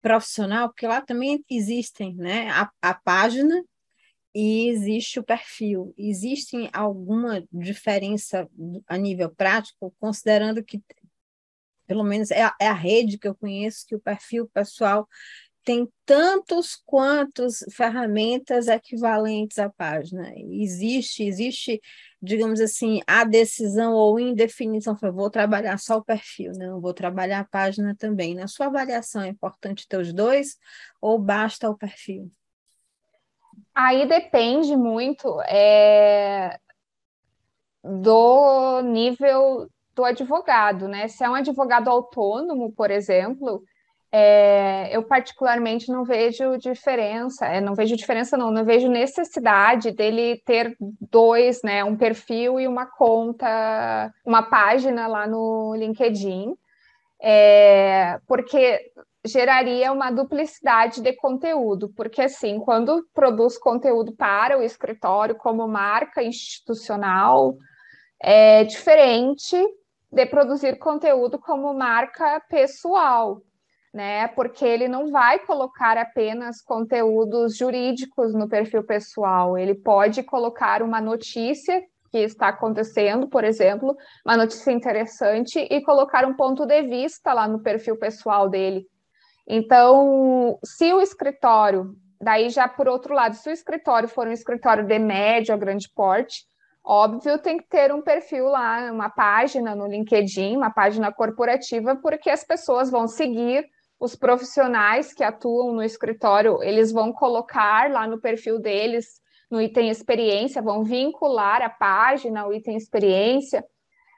profissional, 0.01 0.69
porque 0.69 0.87
lá 0.87 1.01
também 1.01 1.43
existem, 1.49 2.15
né? 2.15 2.49
A, 2.49 2.69
a 2.81 2.93
página 2.93 3.61
e 4.33 4.69
existe 4.69 5.19
o 5.19 5.23
perfil. 5.23 5.93
Existe 5.97 6.69
alguma 6.71 7.43
diferença 7.51 8.47
a 8.87 8.95
nível 8.95 9.29
prático, 9.31 9.93
considerando 9.99 10.63
que, 10.63 10.81
pelo 11.87 12.03
menos 12.03 12.31
é 12.31 12.43
a, 12.43 12.55
é 12.61 12.67
a 12.67 12.73
rede 12.73 13.17
que 13.17 13.27
eu 13.27 13.35
conheço, 13.35 13.85
que 13.87 13.95
o 13.95 13.99
perfil 13.99 14.47
pessoal 14.53 15.07
tem 15.67 15.85
tantos 16.05 16.81
quantos 16.85 17.57
ferramentas 17.73 18.69
equivalentes 18.69 19.59
à 19.59 19.69
página. 19.69 20.31
Existe, 20.33 21.23
existe, 21.25 21.81
digamos 22.21 22.61
assim, 22.61 23.01
a 23.05 23.25
decisão 23.25 23.91
ou 23.91 24.17
indefinição, 24.17 24.95
vou 25.13 25.29
trabalhar 25.29 25.77
só 25.77 25.97
o 25.97 26.03
perfil, 26.05 26.53
não, 26.55 26.79
vou 26.79 26.93
trabalhar 26.93 27.41
a 27.41 27.43
página 27.43 27.93
também. 27.99 28.33
Na 28.33 28.47
sua 28.47 28.67
avaliação, 28.67 29.23
é 29.23 29.27
importante 29.27 29.85
ter 29.89 29.97
os 29.97 30.13
dois 30.13 30.57
ou 31.01 31.19
basta 31.19 31.69
o 31.69 31.77
perfil? 31.77 32.31
Aí 33.75 34.07
depende 34.07 34.73
muito 34.73 35.41
é, 35.41 36.57
do 37.83 38.81
nível 38.83 39.69
do 39.93 40.05
advogado, 40.05 40.87
né? 40.87 41.09
Se 41.09 41.25
é 41.25 41.29
um 41.29 41.35
advogado 41.35 41.89
autônomo, 41.89 42.71
por 42.71 42.89
exemplo, 42.89 43.61
é, 44.19 44.89
eu 44.91 45.03
particularmente 45.03 45.91
não 45.91 46.03
vejo 46.03 46.57
diferença, 46.57 47.45
é, 47.45 47.61
não 47.61 47.75
vejo 47.75 47.95
diferença 47.95 48.35
não, 48.35 48.49
não 48.49 48.65
vejo 48.65 48.89
necessidade 48.89 49.91
dele 49.91 50.41
ter 50.43 50.75
dois, 50.79 51.61
né, 51.61 51.83
um 51.83 51.95
perfil 51.95 52.59
e 52.59 52.67
uma 52.67 52.87
conta, 52.87 54.11
uma 54.25 54.41
página 54.41 55.05
lá 55.05 55.27
no 55.27 55.75
LinkedIn, 55.75 56.55
é, 57.21 58.19
porque 58.27 58.91
geraria 59.23 59.91
uma 59.91 60.09
duplicidade 60.09 60.99
de 60.99 61.13
conteúdo, 61.13 61.89
porque 61.95 62.23
assim, 62.23 62.59
quando 62.59 63.07
produz 63.13 63.55
conteúdo 63.55 64.15
para 64.15 64.57
o 64.57 64.63
escritório 64.63 65.35
como 65.35 65.67
marca 65.67 66.23
institucional, 66.23 67.55
é 68.19 68.63
diferente 68.63 69.55
de 70.11 70.25
produzir 70.25 70.79
conteúdo 70.79 71.37
como 71.37 71.71
marca 71.71 72.41
pessoal, 72.49 73.43
né? 73.93 74.27
Porque 74.29 74.65
ele 74.65 74.87
não 74.87 75.11
vai 75.11 75.39
colocar 75.39 75.97
apenas 75.97 76.61
conteúdos 76.61 77.57
jurídicos 77.57 78.33
no 78.33 78.47
perfil 78.47 78.83
pessoal, 78.83 79.57
ele 79.57 79.75
pode 79.75 80.23
colocar 80.23 80.81
uma 80.81 81.01
notícia 81.01 81.81
que 82.11 82.19
está 82.19 82.49
acontecendo, 82.49 83.27
por 83.27 83.43
exemplo, 83.43 83.95
uma 84.25 84.37
notícia 84.37 84.71
interessante 84.71 85.59
e 85.59 85.81
colocar 85.81 86.25
um 86.25 86.33
ponto 86.33 86.65
de 86.65 86.81
vista 86.83 87.33
lá 87.33 87.47
no 87.47 87.61
perfil 87.61 87.97
pessoal 87.97 88.49
dele. 88.49 88.85
Então, 89.47 90.57
se 90.63 90.93
o 90.93 91.01
escritório, 91.01 91.95
daí 92.21 92.49
já 92.49 92.67
por 92.67 92.87
outro 92.87 93.13
lado, 93.13 93.35
se 93.35 93.49
o 93.49 93.53
escritório 93.53 94.09
for 94.09 94.27
um 94.27 94.31
escritório 94.31 94.85
de 94.85 94.99
médio 94.99 95.53
a 95.53 95.57
grande 95.57 95.89
porte, 95.93 96.45
óbvio, 96.83 97.37
tem 97.37 97.57
que 97.57 97.67
ter 97.67 97.93
um 97.93 98.01
perfil 98.01 98.47
lá, 98.47 98.91
uma 98.91 99.09
página 99.09 99.75
no 99.75 99.87
LinkedIn, 99.87 100.55
uma 100.55 100.71
página 100.71 101.11
corporativa, 101.11 101.95
porque 101.95 102.29
as 102.29 102.43
pessoas 102.43 102.89
vão 102.89 103.07
seguir 103.07 103.65
os 103.99 104.15
profissionais 104.15 105.13
que 105.13 105.23
atuam 105.23 105.73
no 105.73 105.83
escritório, 105.83 106.61
eles 106.61 106.91
vão 106.91 107.11
colocar 107.11 107.91
lá 107.91 108.05
no 108.07 108.19
perfil 108.19 108.59
deles, 108.59 109.21
no 109.49 109.61
item 109.61 109.89
experiência, 109.89 110.61
vão 110.61 110.83
vincular 110.83 111.61
a 111.61 111.69
página, 111.69 112.45
o 112.45 112.53
item 112.53 112.75
experiência. 112.75 113.63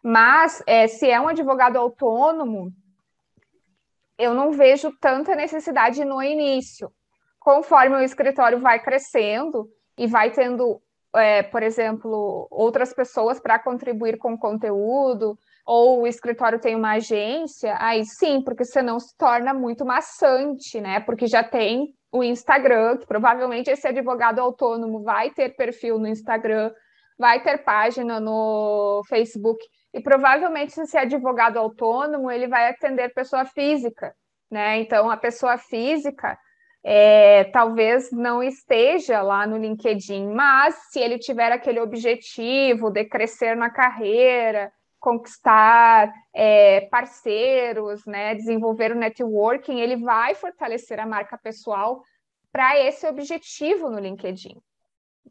Mas 0.04 0.62
é, 0.65 0.88
se 0.88 1.10
é 1.10 1.20
um 1.20 1.28
advogado 1.28 1.78
autônomo, 1.78 2.74
eu 4.18 4.34
não 4.34 4.52
vejo 4.52 4.92
tanta 5.00 5.36
necessidade 5.36 6.04
no 6.04 6.22
início. 6.22 6.92
Conforme 7.39 7.96
o 7.96 8.02
escritório 8.02 8.60
vai 8.60 8.80
crescendo 8.80 9.70
e 9.98 10.08
vai 10.08 10.32
tendo, 10.32 10.82
é, 11.15 11.42
por 11.42 11.63
exemplo, 11.63 12.48
outras 12.52 12.94
pessoas 12.94 13.39
para 13.39 13.60
contribuir 13.60 14.18
com 14.18 14.38
conteúdo, 14.38 15.38
ou 15.65 16.02
o 16.02 16.08
escritório 16.08 16.60
tem 16.60 16.76
uma 16.76 16.93
agência, 16.93 17.76
aí 17.80 18.04
sim, 18.06 18.41
porque 18.43 18.65
senão 18.65 19.00
se 19.00 19.15
torna 19.17 19.54
muito 19.54 19.86
maçante, 19.86 20.82
né? 20.82 21.00
Porque 21.00 21.28
já 21.28 21.43
tem 21.43 21.93
o 22.12 22.24
Instagram, 22.24 22.98
que 22.98 23.06
provavelmente 23.06 23.69
esse 23.69 23.88
advogado 23.88 24.39
autônomo 24.39 25.04
vai 25.04 25.30
ter 25.30 25.56
perfil 25.56 26.00
no 26.00 26.08
Instagram, 26.08 26.72
vai 27.17 27.41
ter 27.41 27.60
página 27.60 28.19
no 28.19 29.04
Facebook. 29.08 29.63
E 29.93 30.02
provavelmente, 30.02 30.74
se 30.86 30.98
é 30.98 31.02
advogado 31.02 31.58
autônomo, 31.58 32.32
ele 32.32 32.48
vai 32.48 32.69
atender 32.69 33.13
pessoa 33.13 33.45
física, 33.45 34.13
né? 34.50 34.80
Então, 34.80 35.10
a 35.10 35.17
pessoa 35.17 35.58
física 35.58 36.38
é, 36.84 37.43
talvez 37.45 38.12
não 38.12 38.41
esteja 38.41 39.22
lá 39.22 39.45
no 39.45 39.58
LinkedIn, 39.58 40.28
mas 40.34 40.76
se 40.91 41.00
ele 41.00 41.19
tiver 41.19 41.52
aquele 41.52 41.80
objetivo 41.80 42.89
de 42.89 43.06
crescer 43.06 43.56
na 43.56 43.69
carreira, 43.69 44.72
conquistar 45.00 46.14
é, 46.34 46.82
parceiros, 46.92 48.06
né, 48.06 48.36
desenvolver 48.36 48.92
o 48.92 49.00
networking, 49.00 49.80
ele 49.80 49.96
vai 49.96 50.36
fortalecer 50.36 51.00
a 51.00 51.06
marca 51.06 51.38
pessoal 51.38 52.04
para 52.52 52.80
esse 52.80 53.08
objetivo 53.08 53.90
no 53.90 54.00
LinkedIn. 54.00 54.56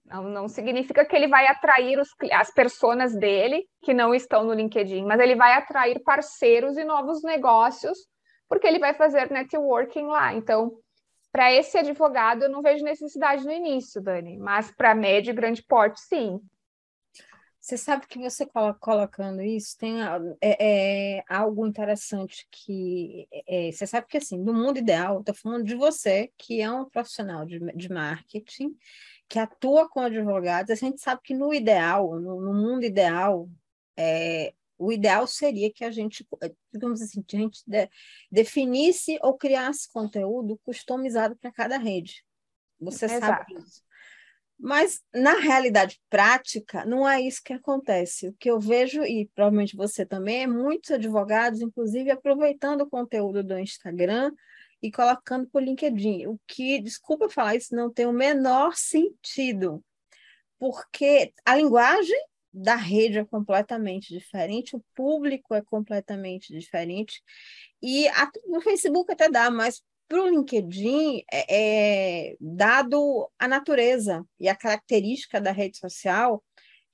Não, 0.07 0.23
não, 0.23 0.49
significa 0.49 1.05
que 1.05 1.15
ele 1.15 1.29
vai 1.29 1.47
atrair 1.47 1.99
os, 1.99 2.09
as 2.33 2.51
pessoas 2.51 3.15
dele 3.15 3.67
que 3.83 3.93
não 3.93 4.15
estão 4.15 4.45
no 4.45 4.55
LinkedIn, 4.55 5.05
mas 5.05 5.21
ele 5.21 5.35
vai 5.35 5.53
atrair 5.53 6.01
parceiros 6.03 6.79
e 6.79 6.85
novos 6.85 7.23
negócios, 7.23 7.99
porque 8.49 8.67
ele 8.67 8.79
vai 8.79 8.95
fazer 8.95 9.31
networking 9.31 10.07
lá. 10.07 10.33
Então, 10.33 10.73
para 11.31 11.53
esse 11.53 11.77
advogado, 11.77 12.45
eu 12.45 12.49
não 12.49 12.63
vejo 12.63 12.83
necessidade 12.83 13.45
no 13.45 13.53
início, 13.53 14.01
Dani, 14.01 14.39
mas 14.39 14.71
para 14.71 14.95
médio 14.95 15.31
e 15.33 15.35
grande 15.35 15.63
porte, 15.63 16.01
sim. 16.01 16.41
Você 17.69 17.77
sabe 17.77 18.07
que 18.07 18.19
você 18.19 18.47
colocando 18.81 19.43
isso 19.43 19.77
tem 19.77 19.97
é, 20.41 21.19
é 21.19 21.25
algo 21.29 21.67
interessante 21.67 22.49
que 22.51 23.29
é, 23.47 23.71
você 23.71 23.87
sabe 23.87 24.07
que 24.07 24.17
assim 24.17 24.39
no 24.39 24.55
mundo 24.55 24.79
ideal, 24.79 25.21
estou 25.21 25.35
falando 25.35 25.67
de 25.67 25.75
você 25.75 26.33
que 26.39 26.63
é 26.63 26.71
um 26.73 26.89
profissional 26.89 27.45
de, 27.45 27.59
de 27.75 27.93
marketing 27.93 28.75
que 29.29 29.39
atua 29.39 29.87
com 29.87 30.01
advogados. 30.01 30.71
A 30.71 30.75
gente 30.77 30.99
sabe 30.99 31.21
que 31.23 31.35
no 31.35 31.53
ideal, 31.53 32.19
no, 32.19 32.41
no 32.41 32.55
mundo 32.55 32.85
ideal, 32.85 33.47
é, 33.99 34.55
o 34.79 34.91
ideal 34.91 35.27
seria 35.27 35.71
que 35.71 35.85
a 35.85 35.91
gente, 35.91 36.27
digamos 36.73 37.03
assim, 37.03 37.23
a 37.23 37.37
gente 37.37 37.63
de, 37.67 37.87
definisse 38.33 39.19
ou 39.21 39.37
criasse 39.37 39.93
conteúdo 39.93 40.59
customizado 40.65 41.37
para 41.37 41.53
cada 41.53 41.77
rede. 41.77 42.25
Você 42.81 43.05
Exato. 43.05 43.27
sabe 43.27 43.63
disso. 43.63 43.83
Mas, 44.59 45.01
na 45.15 45.35
realidade 45.39 46.01
prática, 46.11 46.85
não 46.85 47.09
é 47.09 47.21
isso 47.21 47.41
que 47.45 47.53
acontece. 47.53 48.29
O 48.29 48.33
que 48.33 48.51
eu 48.51 48.59
vejo, 48.59 49.05
e 49.05 49.31
provavelmente 49.35 49.77
você 49.77 50.05
também, 50.05 50.43
é 50.43 50.47
muitos 50.47 50.91
advogados, 50.91 51.61
inclusive, 51.61 52.11
aproveitando 52.11 52.81
o 52.81 52.91
conteúdo 52.91 53.45
do 53.45 53.59
Instagram 53.59 54.33
e 54.83 54.91
colocando 54.91 55.49
para 55.49 55.61
o 55.61 55.65
LinkedIn. 55.65 56.27
O 56.27 56.41
que, 56.47 56.81
desculpa 56.81 57.31
falar 57.31 57.55
isso, 57.55 57.75
não 57.75 57.93
tem 57.93 58.07
o 58.07 58.13
menor 58.13 58.75
sentido, 58.75 59.85
porque 60.59 61.33
a 61.45 61.55
linguagem 61.55 62.21
da 62.53 62.75
rede 62.75 63.19
é 63.19 63.25
completamente 63.25 64.13
diferente, 64.13 64.75
o 64.75 64.85
público 64.95 65.55
é 65.55 65.63
completamente 65.63 66.53
diferente, 66.53 67.23
e 67.81 68.09
a, 68.09 68.29
no 68.47 68.61
Facebook 68.61 69.13
até 69.13 69.31
dá, 69.31 69.51
mas 69.51 69.83
para 70.09 70.23
o 70.23 70.29
LinkedIn, 70.29 71.23
é, 71.31 72.31
é, 72.31 72.37
dado 72.41 73.31
a 73.39 73.47
natureza 73.47 74.25
e 74.41 74.49
a 74.49 74.57
característica 74.57 75.41
da 75.41 75.53
rede 75.53 75.79
social, 75.79 76.43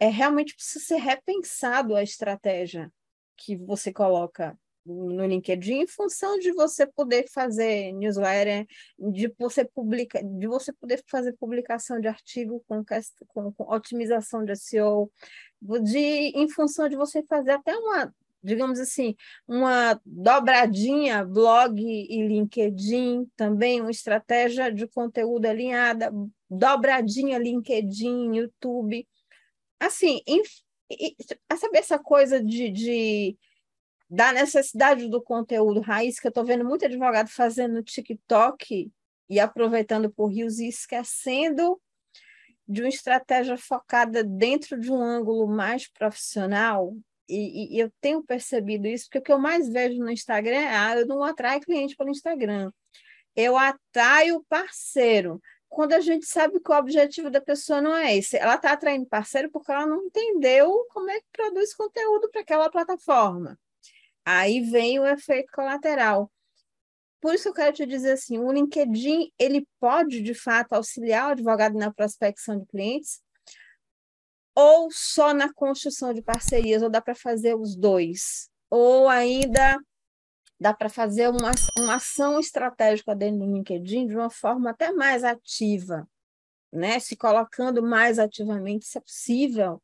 é 0.00 0.08
realmente 0.08 0.54
precisa 0.54 0.84
ser 0.84 0.96
repensado 0.96 1.94
a 1.94 2.02
estratégia 2.02 2.92
que 3.36 3.56
você 3.56 3.92
coloca 3.92 4.58
no 4.84 5.24
LinkedIn 5.26 5.82
em 5.82 5.86
função 5.86 6.38
de 6.38 6.52
você 6.52 6.86
poder 6.86 7.26
fazer 7.32 7.92
newsletter, 7.92 8.66
de 8.98 9.32
você 9.38 9.64
publica, 9.64 10.22
de 10.22 10.46
você 10.46 10.72
poder 10.72 11.02
fazer 11.08 11.32
publicação 11.34 11.98
de 11.98 12.06
artigo 12.06 12.62
com, 12.68 12.84
com, 13.28 13.52
com 13.52 13.74
otimização 13.74 14.44
de 14.44 14.54
SEO, 14.56 15.10
de 15.82 15.98
em 15.98 16.48
função 16.50 16.88
de 16.88 16.96
você 16.96 17.22
fazer 17.22 17.52
até 17.52 17.74
uma 17.74 18.14
digamos 18.44 18.78
assim, 18.78 19.16
uma 19.48 19.98
dobradinha 20.04 21.24
blog 21.24 21.80
e 21.80 22.28
LinkedIn, 22.28 23.26
também 23.34 23.80
uma 23.80 23.90
estratégia 23.90 24.70
de 24.70 24.86
conteúdo 24.86 25.46
alinhada, 25.46 26.12
dobradinha 26.50 27.38
LinkedIn, 27.38 28.36
YouTube. 28.36 29.08
Assim, 29.80 30.20
a 31.48 31.56
saber 31.56 31.78
essa 31.78 31.98
coisa 31.98 32.42
de, 32.42 32.70
de 32.70 33.38
da 34.08 34.32
necessidade 34.32 35.08
do 35.08 35.22
conteúdo 35.22 35.80
raiz, 35.80 36.20
que 36.20 36.26
eu 36.26 36.30
estou 36.30 36.44
vendo 36.44 36.64
muito 36.64 36.84
advogado 36.84 37.28
fazendo 37.28 37.74
no 37.74 37.82
TikTok 37.82 38.92
e 39.28 39.40
aproveitando 39.40 40.10
por 40.10 40.26
rios 40.26 40.58
e 40.58 40.68
esquecendo 40.68 41.80
de 42.68 42.82
uma 42.82 42.88
estratégia 42.88 43.56
focada 43.56 44.22
dentro 44.22 44.78
de 44.78 44.90
um 44.92 45.02
ângulo 45.02 45.46
mais 45.46 45.88
profissional, 45.88 46.94
e, 47.28 47.76
e, 47.76 47.78
eu 47.80 47.90
tenho 48.00 48.22
percebido 48.22 48.86
isso, 48.86 49.06
porque 49.06 49.18
o 49.18 49.22
que 49.22 49.32
eu 49.32 49.38
mais 49.38 49.68
vejo 49.68 49.98
no 49.98 50.10
Instagram 50.10 50.56
é, 50.56 50.76
ah, 50.76 50.96
eu 50.96 51.06
não 51.06 51.22
atraio 51.22 51.60
cliente 51.60 51.96
pelo 51.96 52.10
Instagram, 52.10 52.70
eu 53.36 53.56
atraio 53.56 54.44
parceiro. 54.48 55.40
Quando 55.68 55.92
a 55.92 56.00
gente 56.00 56.26
sabe 56.26 56.60
que 56.60 56.70
o 56.70 56.78
objetivo 56.78 57.30
da 57.30 57.40
pessoa 57.40 57.80
não 57.80 57.96
é 57.96 58.16
esse, 58.16 58.36
ela 58.36 58.54
está 58.54 58.72
atraindo 58.72 59.06
parceiro 59.06 59.50
porque 59.50 59.72
ela 59.72 59.86
não 59.86 60.04
entendeu 60.04 60.86
como 60.90 61.10
é 61.10 61.18
que 61.18 61.26
produz 61.32 61.74
conteúdo 61.74 62.30
para 62.30 62.42
aquela 62.42 62.70
plataforma. 62.70 63.58
Aí 64.24 64.60
vem 64.60 65.00
o 65.00 65.06
efeito 65.06 65.50
colateral. 65.52 66.30
Por 67.20 67.34
isso 67.34 67.48
eu 67.48 67.54
quero 67.54 67.74
te 67.74 67.86
dizer 67.86 68.12
assim, 68.12 68.38
o 68.38 68.52
LinkedIn, 68.52 69.32
ele 69.38 69.66
pode, 69.80 70.20
de 70.20 70.34
fato, 70.34 70.74
auxiliar 70.74 71.28
o 71.28 71.32
advogado 71.32 71.76
na 71.76 71.92
prospecção 71.92 72.58
de 72.60 72.66
clientes, 72.66 73.23
ou 74.54 74.90
só 74.90 75.34
na 75.34 75.52
construção 75.52 76.12
de 76.14 76.22
parcerias, 76.22 76.82
ou 76.82 76.90
dá 76.90 77.00
para 77.00 77.14
fazer 77.14 77.54
os 77.54 77.74
dois? 77.76 78.48
Ou 78.70 79.08
ainda 79.08 79.76
dá 80.58 80.72
para 80.72 80.88
fazer 80.88 81.28
uma, 81.28 81.50
uma 81.78 81.96
ação 81.96 82.38
estratégica 82.38 83.14
dentro 83.14 83.40
do 83.40 83.52
LinkedIn 83.52 84.06
de 84.06 84.16
uma 84.16 84.30
forma 84.30 84.70
até 84.70 84.92
mais 84.92 85.24
ativa, 85.24 86.08
né? 86.72 86.98
Se 87.00 87.16
colocando 87.16 87.82
mais 87.82 88.18
ativamente, 88.18 88.86
se 88.86 88.98
é 88.98 89.00
possível, 89.00 89.82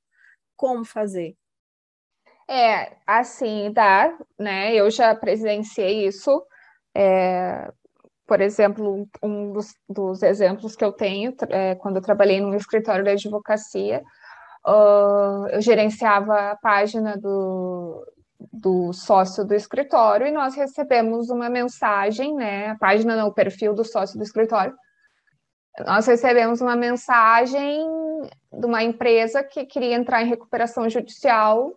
como 0.57 0.85
fazer? 0.85 1.37
É, 2.49 2.97
assim, 3.07 3.73
dá, 3.73 4.17
né? 4.39 4.75
Eu 4.75 4.91
já 4.91 5.15
presenciei 5.15 6.07
isso. 6.07 6.45
É, 6.95 7.73
por 8.27 8.41
exemplo, 8.41 9.09
um 9.23 9.53
dos, 9.53 9.75
dos, 9.89 10.23
exemplos 10.23 10.77
que 10.77 10.85
eu 10.85 10.93
tenho, 10.93 11.35
é, 11.49 11.75
quando 11.77 11.97
eu 11.97 12.03
trabalhei 12.03 12.41
no 12.41 12.55
escritório 12.57 13.05
de 13.05 13.11
advocacia, 13.11 14.03
uh, 14.67 15.49
eu 15.51 15.61
gerenciava 15.61 16.51
a 16.51 16.57
página 16.57 17.17
do, 17.17 18.07
do 18.53 18.93
sócio 18.93 19.45
do 19.45 19.55
escritório 19.55 20.27
e 20.27 20.33
nós 20.33 20.55
recebemos 20.55 21.31
uma 21.31 21.49
mensagem, 21.49 22.35
né? 22.35 22.69
A 22.69 22.79
página 22.79 23.17
não, 23.17 23.29
o 23.29 23.35
perfil 23.35 23.75
do 23.75 23.85
sócio 23.85 24.19
do 24.19 24.25
escritório. 24.25 24.75
Nós 25.87 26.07
recebemos 26.07 26.61
uma 26.61 26.77
mensagem 26.77 27.87
de 28.53 28.67
uma 28.67 28.83
empresa 28.83 29.43
que 29.43 29.65
queria 29.65 29.95
entrar 29.95 30.23
em 30.23 30.29
recuperação 30.29 30.89
judicial 30.89 31.75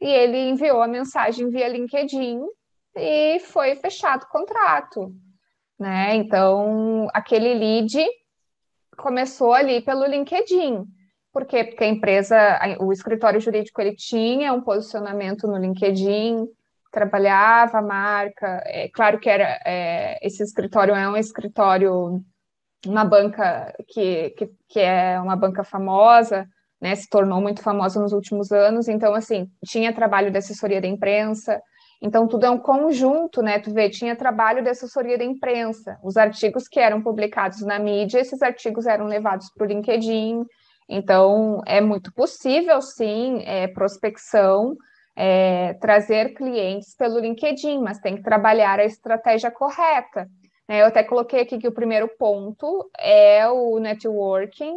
e 0.00 0.06
ele 0.06 0.50
enviou 0.50 0.82
a 0.82 0.88
mensagem 0.88 1.48
via 1.48 1.68
LinkedIn 1.68 2.40
e 2.96 3.38
foi 3.40 3.76
fechado 3.76 4.24
o 4.24 4.28
contrato, 4.28 5.14
né? 5.78 6.16
Então, 6.16 7.06
aquele 7.14 7.54
lead 7.54 8.04
começou 8.96 9.52
ali 9.52 9.80
pelo 9.80 10.04
LinkedIn. 10.04 10.84
Por 11.32 11.46
quê? 11.46 11.64
Porque 11.64 11.84
a 11.84 11.88
empresa, 11.88 12.36
o 12.80 12.92
escritório 12.92 13.40
jurídico, 13.40 13.80
ele 13.80 13.94
tinha 13.94 14.52
um 14.52 14.60
posicionamento 14.60 15.46
no 15.46 15.56
LinkedIn, 15.56 16.46
trabalhava 16.90 17.78
a 17.78 17.82
marca. 17.82 18.62
É 18.66 18.88
claro 18.88 19.20
que 19.20 19.30
era 19.30 19.60
é, 19.64 20.18
esse 20.26 20.42
escritório 20.42 20.94
é 20.94 21.08
um 21.08 21.16
escritório, 21.16 22.20
uma 22.84 23.04
banca 23.04 23.72
que, 23.88 24.30
que, 24.30 24.50
que 24.68 24.80
é 24.80 25.20
uma 25.20 25.36
banca 25.36 25.62
famosa, 25.62 26.48
né? 26.80 26.94
Se 26.96 27.08
tornou 27.08 27.40
muito 27.40 27.62
famosa 27.62 28.00
nos 28.00 28.12
últimos 28.12 28.50
anos. 28.50 28.88
Então, 28.88 29.14
assim, 29.14 29.48
tinha 29.64 29.94
trabalho 29.94 30.30
de 30.30 30.38
assessoria 30.38 30.80
da 30.80 30.88
imprensa. 30.88 31.60
Então, 32.02 32.26
tudo 32.26 32.46
é 32.46 32.50
um 32.50 32.58
conjunto, 32.58 33.42
né? 33.42 33.58
Tu 33.58 33.72
vê, 33.72 33.90
tinha 33.90 34.16
trabalho 34.16 34.64
de 34.64 34.70
assessoria 34.70 35.18
da 35.18 35.24
imprensa. 35.24 35.98
Os 36.02 36.16
artigos 36.16 36.66
que 36.66 36.80
eram 36.80 37.02
publicados 37.02 37.60
na 37.60 37.78
mídia, 37.78 38.20
esses 38.20 38.42
artigos 38.42 38.86
eram 38.86 39.06
levados 39.06 39.50
para 39.54 39.64
o 39.64 39.68
LinkedIn, 39.68 40.44
então, 40.90 41.62
é 41.66 41.80
muito 41.80 42.12
possível, 42.12 42.82
sim, 42.82 43.42
é, 43.46 43.68
prospecção, 43.68 44.76
é, 45.14 45.74
trazer 45.74 46.34
clientes 46.34 46.96
pelo 46.96 47.20
LinkedIn, 47.20 47.80
mas 47.80 48.00
tem 48.00 48.16
que 48.16 48.22
trabalhar 48.22 48.80
a 48.80 48.84
estratégia 48.84 49.52
correta. 49.52 50.28
Né? 50.68 50.82
Eu 50.82 50.86
até 50.86 51.04
coloquei 51.04 51.42
aqui 51.42 51.58
que 51.58 51.68
o 51.68 51.72
primeiro 51.72 52.08
ponto 52.18 52.90
é 52.98 53.48
o 53.48 53.78
networking, 53.78 54.74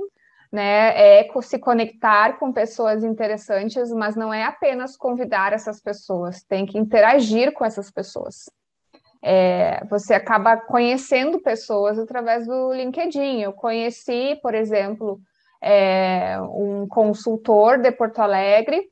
né? 0.52 1.21
É 1.21 1.41
se 1.41 1.58
conectar 1.58 2.38
com 2.38 2.54
pessoas 2.54 3.04
interessantes, 3.04 3.91
mas 3.91 4.15
não 4.15 4.32
é 4.32 4.43
apenas 4.43 4.95
convidar 4.95 5.52
essas 5.52 5.82
pessoas, 5.82 6.43
tem 6.43 6.63
que 6.63 6.78
interagir 6.78 7.52
com 7.54 7.65
essas 7.65 7.89
pessoas. 7.89 8.52
É, 9.19 9.84
você 9.86 10.13
acaba 10.13 10.58
conhecendo 10.58 11.39
pessoas 11.39 11.97
através 11.97 12.45
do 12.45 12.71
LinkedIn. 12.73 13.41
Eu 13.41 13.54
conheci, 13.54 14.38
por 14.43 14.54
exemplo, 14.54 15.19
é, 15.63 16.38
um 16.41 16.86
consultor 16.88 17.78
de 17.78 17.89
Porto 17.91 18.19
Alegre. 18.19 18.84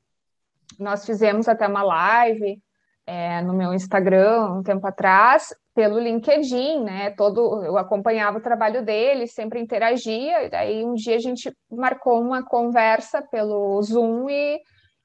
Nós 0.79 1.05
fizemos 1.05 1.49
até 1.49 1.67
uma 1.67 1.83
live 1.83 2.61
é, 3.05 3.41
no 3.41 3.53
meu 3.53 3.73
Instagram 3.73 4.53
um 4.53 4.63
tempo 4.63 4.87
atrás, 4.87 5.53
pelo 5.75 5.99
LinkedIn, 5.99 6.83
né? 6.83 7.11
Todo, 7.11 7.61
eu 7.63 7.77
acompanhava 7.77 8.37
o 8.37 8.41
trabalho 8.41 8.83
dele, 8.83 9.27
sempre 9.27 9.59
interagia. 9.59 10.45
E 10.45 10.49
daí 10.49 10.85
um 10.85 10.93
dia 10.93 11.17
a 11.17 11.19
gente 11.19 11.51
marcou 11.69 12.21
uma 12.21 12.41
conversa 12.43 13.21
pelo 13.21 13.81
Zoom 13.81 14.29
e, 14.29 14.59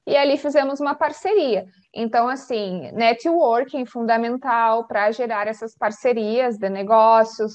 e 0.07 0.15
ali 0.15 0.37
fizemos 0.37 0.79
uma 0.79 0.95
parceria. 0.95 1.65
Então, 1.93 2.29
assim, 2.29 2.91
networking 2.93 3.85
fundamental 3.85 4.87
para 4.87 5.11
gerar 5.11 5.47
essas 5.47 5.75
parcerias 5.75 6.57
de 6.57 6.69
negócios, 6.69 7.53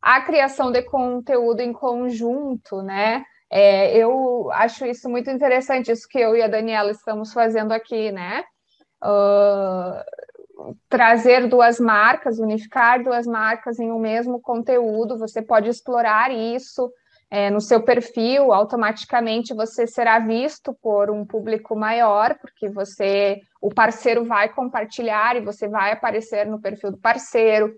a 0.00 0.20
criação 0.20 0.72
de 0.72 0.82
conteúdo 0.82 1.60
em 1.60 1.72
conjunto, 1.72 2.82
né? 2.82 3.24
É, 3.54 3.94
eu 3.94 4.50
acho 4.50 4.86
isso 4.86 5.10
muito 5.10 5.30
interessante, 5.30 5.92
isso 5.92 6.08
que 6.08 6.18
eu 6.18 6.34
e 6.34 6.40
a 6.40 6.48
Daniela 6.48 6.90
estamos 6.90 7.34
fazendo 7.34 7.72
aqui, 7.72 8.10
né? 8.10 8.42
Uh, 9.04 10.72
trazer 10.88 11.46
duas 11.48 11.78
marcas, 11.78 12.38
unificar 12.38 13.04
duas 13.04 13.26
marcas 13.26 13.78
em 13.78 13.92
um 13.92 13.98
mesmo 13.98 14.40
conteúdo, 14.40 15.18
você 15.18 15.42
pode 15.42 15.68
explorar 15.68 16.32
isso 16.32 16.90
é, 17.30 17.50
no 17.50 17.60
seu 17.60 17.82
perfil, 17.82 18.54
automaticamente 18.54 19.52
você 19.52 19.86
será 19.86 20.18
visto 20.18 20.74
por 20.82 21.10
um 21.10 21.26
público 21.26 21.76
maior, 21.76 22.38
porque 22.38 22.70
você, 22.70 23.38
o 23.60 23.68
parceiro 23.68 24.24
vai 24.24 24.48
compartilhar 24.48 25.36
e 25.36 25.44
você 25.44 25.68
vai 25.68 25.92
aparecer 25.92 26.46
no 26.46 26.58
perfil 26.58 26.92
do 26.92 26.98
parceiro. 26.98 27.70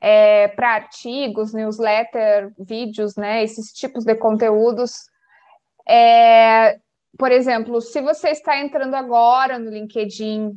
É, 0.00 0.48
para 0.48 0.74
artigos, 0.74 1.52
newsletter, 1.52 2.52
vídeos, 2.58 3.16
né, 3.16 3.42
esses 3.42 3.72
tipos 3.72 4.04
de 4.04 4.14
conteúdos. 4.14 4.92
É, 5.88 6.78
por 7.18 7.32
exemplo, 7.32 7.80
se 7.80 8.00
você 8.00 8.30
está 8.30 8.60
entrando 8.60 8.94
agora 8.94 9.58
no 9.58 9.70
LinkedIn, 9.70 10.52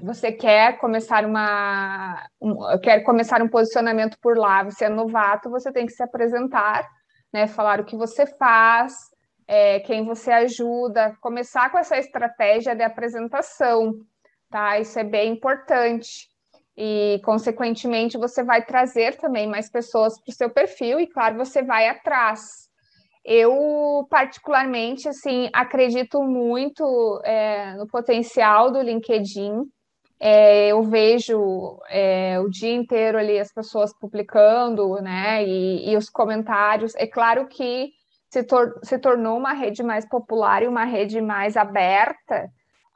você 0.00 0.32
quer 0.32 0.78
começar 0.78 1.26
uma, 1.26 2.26
um, 2.40 2.56
quer 2.78 3.00
começar 3.00 3.42
um 3.42 3.48
posicionamento 3.48 4.16
por 4.22 4.38
lá, 4.38 4.64
você 4.64 4.86
é 4.86 4.88
novato, 4.88 5.50
você 5.50 5.70
tem 5.70 5.84
que 5.84 5.92
se 5.92 6.02
apresentar 6.02 6.88
né? 7.32 7.46
Falar 7.46 7.80
o 7.80 7.84
que 7.84 7.96
você 7.96 8.26
faz, 8.26 8.94
é, 9.48 9.80
quem 9.80 10.04
você 10.04 10.30
ajuda, 10.30 11.16
começar 11.20 11.70
com 11.70 11.78
essa 11.78 11.96
estratégia 11.96 12.76
de 12.76 12.82
apresentação, 12.82 13.94
tá? 14.50 14.78
Isso 14.78 14.98
é 14.98 15.04
bem 15.04 15.32
importante. 15.32 16.28
E, 16.76 17.20
consequentemente, 17.24 18.16
você 18.16 18.42
vai 18.42 18.64
trazer 18.64 19.16
também 19.16 19.46
mais 19.46 19.70
pessoas 19.70 20.18
para 20.20 20.30
o 20.30 20.34
seu 20.34 20.50
perfil 20.50 20.98
e, 20.98 21.06
claro, 21.06 21.36
você 21.36 21.62
vai 21.62 21.88
atrás. 21.88 22.40
Eu, 23.24 24.06
particularmente, 24.10 25.08
assim, 25.08 25.48
acredito 25.52 26.22
muito 26.22 27.20
é, 27.24 27.74
no 27.74 27.86
potencial 27.86 28.70
do 28.70 28.80
LinkedIn 28.80 29.70
é, 30.24 30.68
eu 30.68 30.84
vejo 30.84 31.80
é, 31.88 32.38
o 32.38 32.48
dia 32.48 32.72
inteiro 32.72 33.18
ali 33.18 33.40
as 33.40 33.52
pessoas 33.52 33.92
publicando, 33.98 34.94
né, 35.02 35.44
e, 35.44 35.90
e 35.90 35.96
os 35.96 36.08
comentários. 36.08 36.94
É 36.94 37.08
claro 37.08 37.48
que 37.48 37.90
se, 38.30 38.44
tor 38.44 38.78
se 38.84 39.00
tornou 39.00 39.36
uma 39.36 39.52
rede 39.52 39.82
mais 39.82 40.08
popular 40.08 40.62
e 40.62 40.68
uma 40.68 40.84
rede 40.84 41.20
mais 41.20 41.56
aberta 41.56 42.48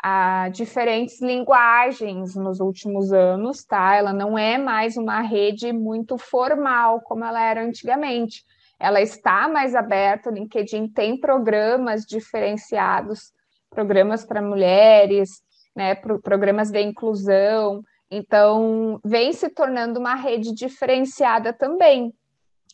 a 0.08 0.50
diferentes 0.50 1.20
linguagens 1.20 2.36
nos 2.36 2.60
últimos 2.60 3.12
anos, 3.12 3.64
tá? 3.64 3.96
Ela 3.96 4.12
não 4.12 4.38
é 4.38 4.56
mais 4.56 4.96
uma 4.96 5.20
rede 5.20 5.72
muito 5.72 6.16
formal 6.16 7.00
como 7.00 7.24
ela 7.24 7.42
era 7.42 7.64
antigamente. 7.64 8.44
Ela 8.78 9.00
está 9.00 9.48
mais 9.48 9.74
aberta, 9.74 10.30
o 10.30 10.32
LinkedIn 10.32 10.86
tem 10.90 11.18
programas 11.18 12.04
diferenciados, 12.04 13.32
programas 13.68 14.24
para 14.24 14.40
mulheres, 14.40 15.42
né, 15.74 15.96
pro, 15.96 16.22
programas 16.22 16.70
de 16.70 16.80
inclusão. 16.80 17.82
Então, 18.08 19.00
vem 19.04 19.32
se 19.32 19.48
tornando 19.48 19.98
uma 19.98 20.14
rede 20.14 20.54
diferenciada 20.54 21.52
também. 21.52 22.14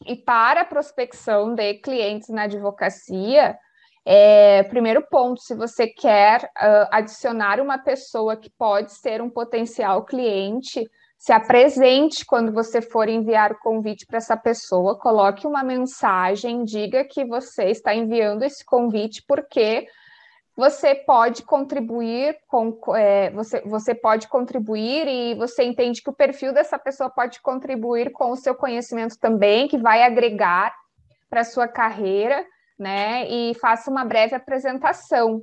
E 0.04 0.16
para 0.16 0.60
a 0.60 0.66
prospecção 0.66 1.54
de 1.54 1.72
clientes 1.76 2.28
na 2.28 2.42
advocacia, 2.42 3.56
é, 4.04 4.64
primeiro 4.64 5.02
ponto, 5.08 5.40
se 5.40 5.54
você 5.54 5.86
quer 5.86 6.42
uh, 6.44 6.88
adicionar 6.90 7.60
uma 7.60 7.78
pessoa 7.78 8.36
que 8.36 8.50
pode 8.50 8.92
ser 8.92 9.22
um 9.22 9.30
potencial 9.30 10.04
cliente, 10.04 10.88
se 11.16 11.32
apresente 11.32 12.26
quando 12.26 12.52
você 12.52 12.82
for 12.82 13.08
enviar 13.08 13.52
o 13.52 13.58
convite 13.60 14.04
para 14.04 14.16
essa 14.16 14.36
pessoa, 14.36 14.98
coloque 14.98 15.46
uma 15.46 15.62
mensagem, 15.62 16.64
diga 16.64 17.04
que 17.04 17.24
você 17.24 17.66
está 17.66 17.94
enviando 17.94 18.42
esse 18.42 18.64
convite 18.64 19.22
porque 19.28 19.86
você 20.56 20.96
pode 20.96 21.44
contribuir 21.44 22.36
com 22.48 22.76
é, 22.96 23.30
você, 23.30 23.60
você 23.60 23.94
pode 23.94 24.26
contribuir 24.26 25.06
e 25.06 25.34
você 25.36 25.62
entende 25.62 26.02
que 26.02 26.10
o 26.10 26.14
perfil 26.14 26.52
dessa 26.52 26.76
pessoa 26.76 27.08
pode 27.08 27.40
contribuir 27.40 28.10
com 28.10 28.32
o 28.32 28.36
seu 28.36 28.54
conhecimento 28.54 29.16
também, 29.16 29.68
que 29.68 29.78
vai 29.78 30.02
agregar 30.02 30.74
para 31.30 31.42
a 31.42 31.44
sua 31.44 31.68
carreira, 31.68 32.44
né? 32.78 33.28
E 33.28 33.54
faça 33.54 33.90
uma 33.90 34.04
breve 34.04 34.34
apresentação. 34.34 35.42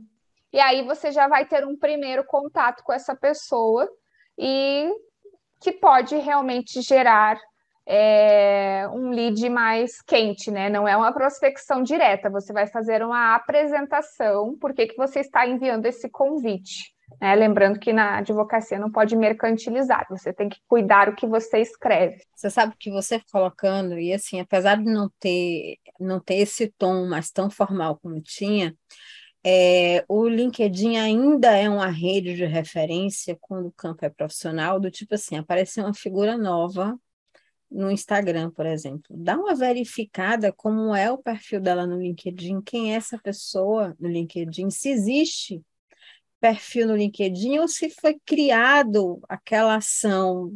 E 0.52 0.60
aí 0.60 0.84
você 0.84 1.12
já 1.12 1.28
vai 1.28 1.46
ter 1.46 1.65
um 1.65 1.78
primeiro 1.78 2.24
contato 2.24 2.84
com 2.84 2.92
essa 2.92 3.15
pessoa 3.15 3.88
e 4.38 4.89
que 5.62 5.72
pode 5.72 6.15
realmente 6.15 6.82
gerar 6.82 7.38
é, 7.92 8.88
um 8.94 9.10
lead 9.10 9.50
mais 9.50 10.00
quente, 10.02 10.52
né? 10.52 10.70
Não 10.70 10.88
é 10.88 10.96
uma 10.96 11.12
prospecção 11.12 11.82
direta, 11.82 12.30
você 12.30 12.54
vai 12.54 12.68
fazer 12.68 13.04
uma 13.04 13.34
apresentação, 13.34 14.56
por 14.60 14.74
que, 14.74 14.86
que 14.86 14.96
você 14.96 15.22
está 15.22 15.48
enviando 15.48 15.88
esse 15.88 16.08
convite. 16.08 16.94
Né? 17.20 17.34
Lembrando 17.34 17.80
que 17.80 17.92
na 17.92 18.20
advocacia 18.20 18.78
não 18.78 18.92
pode 18.92 19.15
mercantilizar, 19.15 20.06
você 20.08 20.32
tem 20.32 20.48
que 20.48 20.60
cuidar 20.68 21.10
o 21.10 21.15
que 21.15 21.26
você 21.26 21.58
escreve. 21.60 22.22
Você 22.36 22.52
sabe 22.52 22.76
que 22.80 22.92
você 22.92 23.20
colocando, 23.32 23.98
e 23.98 24.13
assim, 24.13 24.39
apesar 24.39 24.78
de 24.78 24.86
não 24.86 25.10
ter, 25.20 25.78
não 26.00 26.20
ter 26.20 26.36
esse 26.36 26.68
tom 26.78 27.08
mais 27.08 27.32
tão 27.32 27.50
formal 27.50 27.98
como 27.98 28.22
tinha, 28.22 28.76
é, 29.44 30.04
o 30.08 30.28
LinkedIn 30.28 30.98
ainda 30.98 31.56
é 31.56 31.70
uma 31.70 31.88
rede 31.88 32.36
de 32.36 32.46
referência 32.46 33.38
quando 33.40 33.68
o 33.68 33.72
campo 33.72 34.06
é 34.06 34.10
profissional, 34.10 34.80
do 34.80 34.92
tipo 34.92 35.16
assim, 35.16 35.38
apareceu 35.38 35.86
uma 35.86 35.94
figura 35.94 36.38
nova 36.38 37.00
no 37.72 37.90
Instagram, 37.92 38.52
por 38.52 38.66
exemplo. 38.66 39.16
Dá 39.18 39.38
uma 39.38 39.56
verificada 39.56 40.52
como 40.52 40.94
é 40.96 41.12
o 41.12 41.18
perfil 41.18 41.62
dela 41.62 41.86
no 41.86 42.02
LinkedIn, 42.02 42.62
quem 42.62 42.94
é 42.94 42.98
essa 42.98 43.18
pessoa 43.18 43.96
no 44.00 44.10
LinkedIn, 44.10 44.70
se 44.70 44.90
existe 44.90 45.62
perfil 46.40 46.88
no 46.88 46.96
LinkedIn 46.96 47.60
ou 47.60 47.68
se 47.68 47.90
foi 47.90 48.20
criado 48.26 49.20
aquela 49.30 49.76
ação 49.76 50.52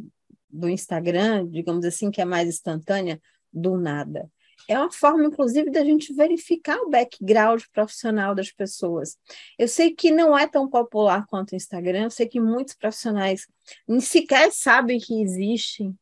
do 0.48 0.68
Instagram, 0.68 1.48
digamos 1.48 1.84
assim, 1.84 2.10
que 2.10 2.20
é 2.20 2.24
mais 2.24 2.48
instantânea, 2.48 3.20
do 3.52 3.78
nada. 3.78 4.30
É 4.68 4.78
uma 4.78 4.90
forma, 4.90 5.24
inclusive, 5.24 5.70
da 5.70 5.84
gente 5.84 6.12
verificar 6.14 6.78
o 6.78 6.90
background 6.90 7.62
profissional 7.72 8.34
das 8.34 8.50
pessoas. 8.50 9.18
Eu 9.58 9.68
sei 9.68 9.94
que 9.94 10.10
não 10.10 10.36
é 10.36 10.46
tão 10.46 10.68
popular 10.68 11.26
quanto 11.26 11.52
o 11.52 11.56
Instagram, 11.56 12.04
eu 12.04 12.10
sei 12.10 12.26
que 12.26 12.40
muitos 12.40 12.74
profissionais 12.74 13.46
nem 13.86 14.00
sequer 14.00 14.50
sabem 14.52 14.98
que 14.98 15.22
existe 15.22 15.92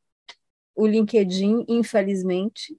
o 0.75 0.87
LinkedIn, 0.87 1.65
infelizmente. 1.69 2.77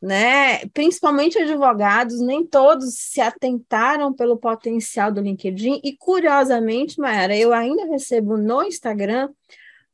Né? 0.00 0.66
Principalmente 0.68 1.38
advogados, 1.38 2.20
nem 2.20 2.46
todos 2.46 2.94
se 2.96 3.20
atentaram 3.20 4.12
pelo 4.12 4.36
potencial 4.36 5.10
do 5.10 5.20
LinkedIn, 5.20 5.80
e 5.82 5.96
curiosamente, 5.96 7.00
Mayara, 7.00 7.36
eu 7.36 7.52
ainda 7.52 7.86
recebo 7.86 8.36
no 8.36 8.62
Instagram 8.62 9.30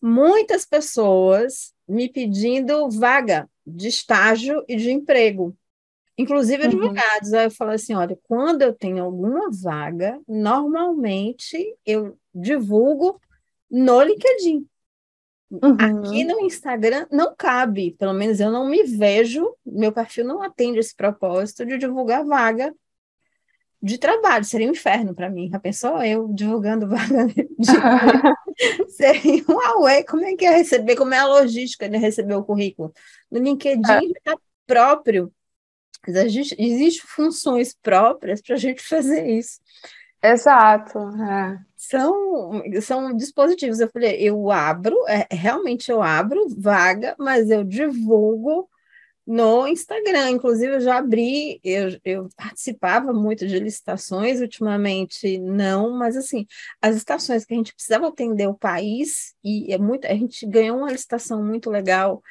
muitas 0.00 0.66
pessoas 0.66 1.72
me 1.92 2.08
pedindo 2.08 2.90
vaga 2.90 3.48
de 3.66 3.88
estágio 3.88 4.64
e 4.66 4.76
de 4.76 4.90
emprego, 4.90 5.56
inclusive 6.16 6.62
uhum. 6.62 6.68
advogados. 6.68 7.30
Uhum. 7.30 7.38
Aí 7.38 7.44
eu 7.46 7.50
falo 7.50 7.70
assim: 7.72 7.94
olha, 7.94 8.18
quando 8.24 8.62
eu 8.62 8.72
tenho 8.72 9.04
alguma 9.04 9.50
vaga, 9.50 10.20
normalmente 10.26 11.76
eu 11.84 12.18
divulgo 12.34 13.20
no 13.70 14.02
LinkedIn. 14.02 14.66
Uhum. 15.50 15.76
Aqui 15.78 16.24
no 16.24 16.40
Instagram 16.40 17.06
não 17.10 17.34
cabe, 17.36 17.94
pelo 17.98 18.14
menos 18.14 18.40
eu 18.40 18.50
não 18.50 18.66
me 18.66 18.84
vejo, 18.84 19.54
meu 19.66 19.92
perfil 19.92 20.24
não 20.24 20.42
atende 20.42 20.78
esse 20.78 20.96
propósito 20.96 21.66
de 21.66 21.76
divulgar 21.76 22.24
vaga 22.24 22.74
de 23.82 23.98
trabalho, 23.98 24.44
seria 24.44 24.68
um 24.68 24.72
inferno 24.72 25.14
para 25.14 25.28
mim. 25.28 25.50
Já 25.50 25.58
pensou 25.58 26.02
eu 26.02 26.28
divulgando 26.28 26.88
vaga 26.88 27.26
de 27.34 27.44
seria 28.90 29.44
um 29.48 29.60
auê, 29.60 30.04
como 30.04 30.24
é 30.24 30.36
que 30.36 30.44
é 30.44 30.56
receber, 30.56 30.94
como 30.94 31.12
é 31.12 31.18
a 31.18 31.26
logística 31.26 31.88
de 31.88 31.96
receber 31.96 32.34
o 32.34 32.44
currículo? 32.44 32.92
No 33.30 33.40
LinkedIn 33.40 34.12
é. 34.26 34.34
próprio, 34.66 35.32
existem 36.06 36.64
existe 36.64 37.02
funções 37.02 37.74
próprias 37.74 38.40
para 38.40 38.54
a 38.54 38.58
gente 38.58 38.80
fazer 38.82 39.26
isso. 39.26 39.60
Exato. 40.22 40.98
É. 40.98 41.58
São, 41.76 42.62
são 42.80 43.16
dispositivos. 43.16 43.80
Eu 43.80 43.90
falei, 43.90 44.16
eu 44.20 44.52
abro, 44.52 44.96
é, 45.08 45.26
realmente 45.28 45.90
eu 45.90 46.00
abro 46.00 46.46
vaga, 46.56 47.16
mas 47.18 47.50
eu 47.50 47.64
divulgo 47.64 48.68
no 49.32 49.66
Instagram. 49.66 50.30
Inclusive, 50.32 50.74
eu 50.74 50.80
já 50.80 50.98
abri, 50.98 51.58
eu, 51.64 51.98
eu 52.04 52.28
participava 52.36 53.14
muito 53.14 53.46
de 53.46 53.58
licitações, 53.58 54.42
ultimamente 54.42 55.38
não, 55.38 55.96
mas 55.96 56.18
assim, 56.18 56.46
as 56.82 56.96
estações 56.96 57.42
que 57.46 57.54
a 57.54 57.56
gente 57.56 57.74
precisava 57.74 58.08
atender 58.08 58.46
o 58.46 58.54
país, 58.54 59.34
e 59.42 59.72
é 59.72 59.78
muito, 59.78 60.06
a 60.06 60.14
gente 60.14 60.46
ganhou 60.46 60.76
uma 60.76 60.92
licitação 60.92 61.42
muito 61.42 61.70
legal 61.70 62.22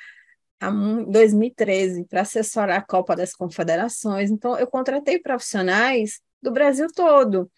em 0.61 1.11
2013 1.11 2.05
para 2.05 2.21
assessorar 2.21 2.77
a 2.77 2.85
Copa 2.85 3.15
das 3.15 3.33
Confederações. 3.33 4.29
Então, 4.29 4.55
eu 4.59 4.67
contratei 4.67 5.17
profissionais 5.17 6.21
do 6.41 6.51
Brasil 6.51 6.87
todo. 6.95 7.49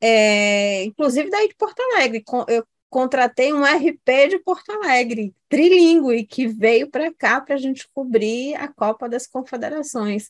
é, 0.00 0.84
inclusive 0.84 1.30
daí 1.30 1.48
de 1.48 1.54
Porto 1.56 1.80
Alegre. 1.80 2.22
Eu 2.48 2.64
contratei 2.94 3.52
um 3.52 3.64
RP 3.64 4.28
de 4.30 4.38
Porto 4.38 4.70
Alegre, 4.70 5.34
trilingue, 5.48 6.24
que 6.24 6.46
veio 6.46 6.88
para 6.88 7.12
cá 7.12 7.40
para 7.40 7.56
a 7.56 7.58
gente 7.58 7.88
cobrir 7.92 8.54
a 8.54 8.68
Copa 8.68 9.08
das 9.08 9.26
Confederações. 9.26 10.28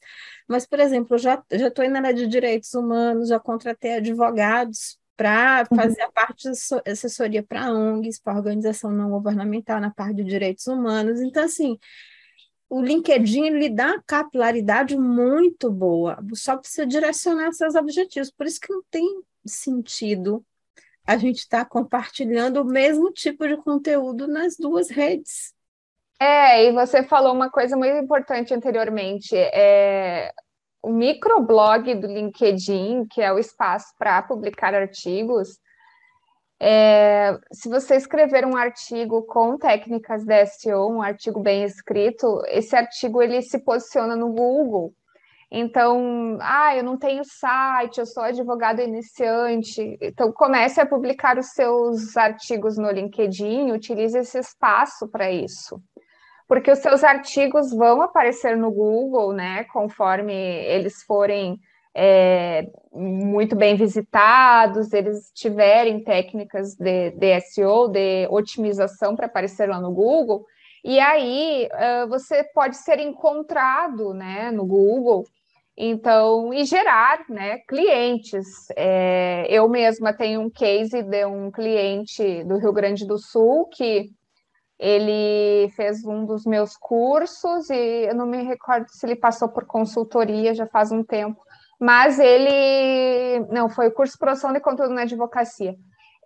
Mas, 0.48 0.66
por 0.66 0.80
exemplo, 0.80 1.14
eu 1.14 1.18
já 1.18 1.44
estou 1.50 1.84
indo 1.84 1.92
na 1.92 1.98
área 1.98 2.14
de 2.14 2.26
direitos 2.26 2.72
humanos, 2.72 3.28
já 3.28 3.38
contratei 3.38 3.96
advogados 3.96 4.98
para 5.14 5.66
uhum. 5.70 5.76
fazer 5.76 6.00
a 6.00 6.10
parte 6.10 6.50
de 6.50 6.90
assessoria 6.90 7.42
para 7.42 7.70
ONGs, 7.70 8.18
para 8.18 8.34
organização 8.34 8.90
não 8.90 9.10
governamental 9.10 9.78
na 9.78 9.90
parte 9.90 10.14
de 10.14 10.24
direitos 10.24 10.66
humanos. 10.66 11.20
Então, 11.20 11.44
assim, 11.44 11.78
o 12.70 12.80
LinkedIn 12.80 13.50
lhe 13.50 13.68
dá 13.68 13.88
uma 13.88 14.02
capilaridade 14.06 14.96
muito 14.96 15.70
boa, 15.70 16.18
só 16.32 16.56
precisa 16.56 16.86
direcionar 16.86 17.52
seus 17.52 17.74
objetivos. 17.74 18.30
Por 18.30 18.46
isso 18.46 18.58
que 18.58 18.72
não 18.72 18.82
tem 18.90 19.20
sentido 19.44 20.42
a 21.06 21.16
gente 21.16 21.38
estar 21.38 21.64
tá 21.64 21.70
compartilhando 21.70 22.62
o 22.62 22.64
mesmo 22.64 23.12
tipo 23.12 23.46
de 23.46 23.56
conteúdo 23.56 24.26
nas 24.26 24.56
duas 24.56 24.90
redes. 24.90 25.52
É, 26.18 26.66
e 26.66 26.72
você 26.72 27.02
falou 27.02 27.32
uma 27.32 27.50
coisa 27.50 27.76
muito 27.76 27.96
importante 27.96 28.54
anteriormente. 28.54 29.36
É, 29.36 30.32
o 30.82 30.90
microblog 30.90 31.94
do 31.94 32.06
LinkedIn, 32.06 33.06
que 33.06 33.20
é 33.20 33.32
o 33.32 33.38
espaço 33.38 33.92
para 33.98 34.22
publicar 34.22 34.74
artigos, 34.74 35.58
é, 36.60 37.38
se 37.52 37.68
você 37.68 37.96
escrever 37.96 38.46
um 38.46 38.56
artigo 38.56 39.22
com 39.24 39.58
técnicas 39.58 40.24
de 40.24 40.46
SEO, 40.46 40.88
um 40.88 41.02
artigo 41.02 41.40
bem 41.40 41.64
escrito, 41.64 42.42
esse 42.46 42.74
artigo 42.74 43.20
ele 43.20 43.42
se 43.42 43.58
posiciona 43.58 44.16
no 44.16 44.32
Google. 44.32 44.94
Então, 45.56 46.36
ah, 46.40 46.74
eu 46.74 46.82
não 46.82 46.96
tenho 46.96 47.22
site, 47.24 48.00
eu 48.00 48.06
sou 48.06 48.24
advogado 48.24 48.80
iniciante. 48.80 49.96
Então, 50.00 50.32
comece 50.32 50.80
a 50.80 50.86
publicar 50.86 51.38
os 51.38 51.50
seus 51.50 52.16
artigos 52.16 52.76
no 52.76 52.90
LinkedIn, 52.90 53.70
utilize 53.70 54.18
esse 54.18 54.36
espaço 54.36 55.06
para 55.06 55.30
isso. 55.30 55.80
Porque 56.48 56.72
os 56.72 56.80
seus 56.80 57.04
artigos 57.04 57.70
vão 57.70 58.02
aparecer 58.02 58.56
no 58.56 58.68
Google, 58.72 59.32
né, 59.32 59.62
conforme 59.72 60.34
eles 60.34 61.04
forem 61.04 61.60
é, 61.94 62.66
muito 62.92 63.54
bem 63.54 63.76
visitados, 63.76 64.92
eles 64.92 65.30
tiverem 65.32 66.02
técnicas 66.02 66.74
de, 66.74 67.12
de 67.12 67.40
SEO, 67.42 67.86
de 67.86 68.26
otimização 68.28 69.14
para 69.14 69.26
aparecer 69.26 69.68
lá 69.68 69.80
no 69.80 69.92
Google, 69.92 70.44
e 70.84 70.98
aí 70.98 71.68
você 72.08 72.42
pode 72.42 72.76
ser 72.76 72.98
encontrado, 72.98 74.12
né, 74.12 74.50
no 74.50 74.66
Google, 74.66 75.24
então, 75.76 76.54
e 76.54 76.64
gerar, 76.64 77.24
né, 77.28 77.58
clientes. 77.68 78.46
É, 78.76 79.46
eu 79.50 79.68
mesma 79.68 80.12
tenho 80.12 80.40
um 80.40 80.50
case 80.50 81.02
de 81.02 81.24
um 81.26 81.50
cliente 81.50 82.44
do 82.44 82.58
Rio 82.58 82.72
Grande 82.72 83.06
do 83.06 83.18
Sul 83.18 83.66
que 83.66 84.10
ele 84.78 85.68
fez 85.70 86.04
um 86.04 86.24
dos 86.24 86.44
meus 86.44 86.76
cursos 86.76 87.70
e 87.70 88.06
eu 88.08 88.14
não 88.14 88.26
me 88.26 88.42
recordo 88.42 88.88
se 88.88 89.06
ele 89.06 89.16
passou 89.16 89.48
por 89.48 89.64
consultoria 89.64 90.54
já 90.54 90.66
faz 90.66 90.92
um 90.92 91.02
tempo, 91.02 91.40
mas 91.80 92.18
ele 92.18 93.40
não 93.50 93.68
foi 93.68 93.88
o 93.88 93.92
curso 93.92 94.18
produção 94.18 94.52
de 94.52 94.60
conteúdo 94.60 94.94
na 94.94 95.02
advocacia. 95.02 95.74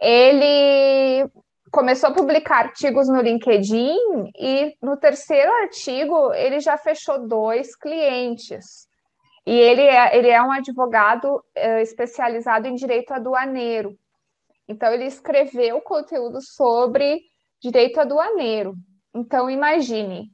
Ele 0.01 1.31
começou 1.71 2.11
a 2.11 2.15
publicar 2.15 2.67
artigos 2.67 3.09
no 3.09 3.21
LinkedIn 3.21 3.97
e 4.39 4.75
no 4.83 4.97
terceiro 4.97 5.53
artigo 5.63 6.33
ele 6.35 6.61
já 6.61 6.77
fechou 6.77 7.27
dois 7.27 7.77
clientes. 7.77 8.88
E 9.49 9.59
ele 9.59 9.81
é, 9.81 10.15
ele 10.15 10.29
é 10.29 10.43
um 10.43 10.53
advogado 10.53 11.43
é, 11.55 11.81
especializado 11.81 12.69
em 12.69 12.75
direito 12.75 13.13
aduaneiro. 13.15 13.99
Então, 14.69 14.93
ele 14.93 15.07
escreveu 15.07 15.81
conteúdo 15.81 16.39
sobre 16.43 17.23
direito 17.59 17.99
aduaneiro. 17.99 18.75
Então, 19.17 19.49
imagine, 19.49 20.31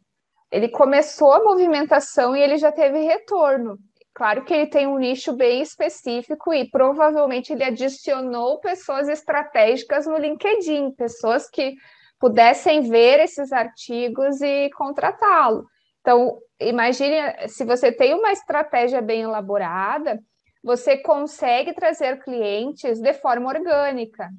ele 0.51 0.69
começou 0.69 1.33
a 1.33 1.45
movimentação 1.45 2.35
e 2.35 2.43
ele 2.43 2.57
já 2.57 2.73
teve 2.73 3.05
retorno. 3.05 3.79
Claro 4.13 4.45
que 4.45 4.53
ele 4.53 4.67
tem 4.67 4.89
um 4.89 4.99
nicho 4.99 5.33
bem 5.33 5.63
específico 5.63 6.53
e 6.53 6.69
provavelmente 6.69 7.53
ele 7.53 7.63
adicionou 7.63 8.59
pessoas 8.59 9.09
estratégicas 9.09 10.09
no 10.09 10.17
LinkedIn, 10.17 10.91
pessoas 10.91 11.49
que 11.49 11.77
pudessem 12.19 12.81
ver 12.81 13.21
esses 13.21 13.53
artigos 13.53 14.41
e 14.41 14.71
contratá-lo. 14.71 15.67
Então, 16.01 16.37
imagine 16.69 17.49
se 17.49 17.65
você 17.65 17.93
tem 17.93 18.15
uma 18.15 18.33
estratégia 18.33 19.01
bem 19.01 19.23
elaborada, 19.23 20.21
você 20.63 20.97
consegue 20.97 21.73
trazer 21.73 22.23
clientes 22.23 23.01
de 23.01 23.13
forma 23.15 23.49
orgânica 23.49 24.31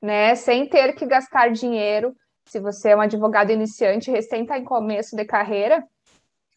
né? 0.00 0.34
Sem 0.34 0.66
ter 0.66 0.94
que 0.94 1.04
gastar 1.04 1.50
dinheiro, 1.50 2.16
se 2.46 2.58
você 2.58 2.90
é 2.90 2.96
um 2.96 3.00
advogado 3.00 3.50
iniciante, 3.50 4.10
recém 4.10 4.42
está 4.42 4.58
em 4.58 4.64
começo 4.64 5.14
de 5.14 5.24
carreira, 5.24 5.86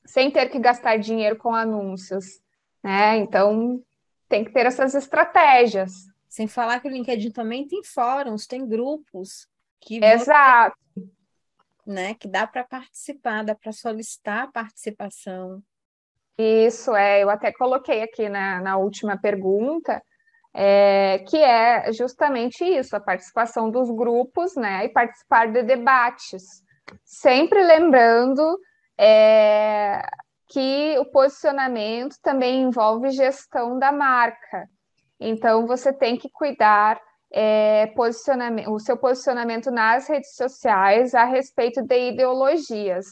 sem 0.06 0.32
ter 0.32 0.50
que 0.50 0.60
gastar 0.60 0.98
dinheiro 0.98 1.36
com 1.36 1.54
anúncios, 1.54 2.26
né? 2.82 3.18
Então 3.18 3.82
tem 4.30 4.44
que 4.44 4.52
ter 4.52 4.66
essas 4.66 4.96
estratégias. 4.96 5.92
Sem 6.30 6.48
falar 6.48 6.80
que 6.80 6.88
o 6.88 6.92
LinkedIn 6.92 7.32
também 7.32 7.68
tem 7.68 7.84
fóruns, 7.84 8.48
tem 8.48 8.68
grupos 8.68 9.48
que 9.80 10.04
Exato. 10.04 10.76
Né, 11.86 12.14
que 12.16 12.28
dá 12.28 12.48
para 12.48 12.64
participar, 12.64 13.44
dá 13.44 13.56
para 13.56 13.72
solicitar 13.72 14.52
participação. 14.52 15.62
Isso 16.38 16.96
é, 16.96 17.22
eu 17.22 17.30
até 17.30 17.52
coloquei 17.52 18.02
aqui 18.02 18.28
na, 18.28 18.60
na 18.62 18.78
última 18.78 19.18
pergunta 19.18 20.02
é, 20.54 21.20
que 21.28 21.38
é 21.38 21.92
justamente 21.92 22.64
isso, 22.64 22.96
a 22.96 23.00
participação 23.00 23.72
dos 23.72 23.90
grupos, 23.90 24.56
né, 24.56 24.86
e 24.86 24.90
participar 24.90 25.52
de 25.52 25.64
debates, 25.64 26.44
sempre 27.04 27.64
lembrando 27.64 28.60
é, 28.98 30.04
que 30.50 30.96
o 31.00 31.06
posicionamento 31.06 32.16
também 32.22 32.62
envolve 32.62 33.10
gestão 33.10 33.80
da 33.80 33.92
marca. 33.92 34.70
Então, 35.20 35.66
você 35.66 35.92
tem 35.92 36.18
que 36.18 36.30
cuidar 36.30 37.00
é, 37.34 37.88
posicionamento, 37.96 38.72
o 38.72 38.80
seu 38.80 38.96
posicionamento 38.96 39.72
nas 39.72 40.08
redes 40.08 40.36
sociais 40.36 41.16
a 41.16 41.26
respeito 41.26 41.82
de 41.82 42.10
ideologias. 42.10 43.06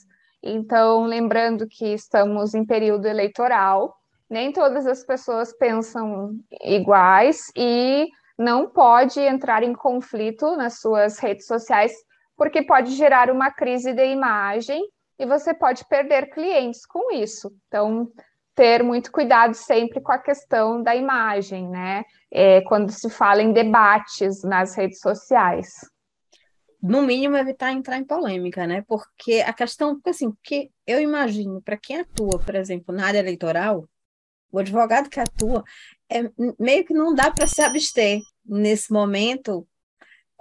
Então, 0.43 1.05
lembrando 1.05 1.67
que 1.67 1.87
estamos 1.93 2.53
em 2.53 2.63
período 2.63 3.07
eleitoral, 3.07 3.95
nem 4.29 4.53
todas 4.53 4.85
as 4.85 5.03
pessoas 5.03 5.51
pensam 5.51 6.35
iguais 6.61 7.51
e 7.55 8.07
não 8.37 8.69
pode 8.69 9.19
entrar 9.19 9.63
em 9.63 9.73
conflito 9.73 10.55
nas 10.55 10.79
suas 10.79 11.19
redes 11.19 11.45
sociais, 11.45 11.91
porque 12.37 12.63
pode 12.63 12.91
gerar 12.91 13.29
uma 13.29 13.51
crise 13.51 13.93
de 13.93 14.05
imagem 14.05 14.81
e 15.19 15.25
você 15.25 15.53
pode 15.53 15.85
perder 15.85 16.29
clientes 16.31 16.85
com 16.85 17.11
isso. 17.11 17.51
Então, 17.67 18.07
ter 18.55 18.83
muito 18.83 19.11
cuidado 19.11 19.53
sempre 19.53 20.01
com 20.01 20.11
a 20.11 20.19
questão 20.19 20.81
da 20.81 20.95
imagem, 20.95 21.67
né? 21.69 22.03
É, 22.31 22.61
quando 22.61 22.91
se 22.91 23.09
fala 23.09 23.41
em 23.41 23.53
debates 23.53 24.43
nas 24.43 24.75
redes 24.75 24.99
sociais. 24.99 25.69
No 26.81 27.03
mínimo, 27.03 27.37
evitar 27.37 27.71
entrar 27.71 27.97
em 27.97 28.03
polêmica, 28.03 28.65
né? 28.65 28.83
Porque 28.87 29.43
a 29.45 29.53
questão, 29.53 29.99
assim, 30.05 30.31
porque 30.31 30.69
eu 30.87 30.99
imagino, 30.99 31.61
para 31.61 31.77
quem 31.77 31.99
atua, 31.99 32.39
por 32.39 32.55
exemplo, 32.55 32.93
na 32.93 33.05
área 33.05 33.19
eleitoral, 33.19 33.87
o 34.51 34.59
advogado 34.59 35.09
que 35.09 35.19
atua, 35.19 35.63
é, 36.09 36.23
meio 36.59 36.85
que 36.85 36.93
não 36.93 37.13
dá 37.13 37.31
para 37.31 37.47
se 37.47 37.61
abster 37.61 38.19
nesse 38.45 38.91
momento 38.91 39.67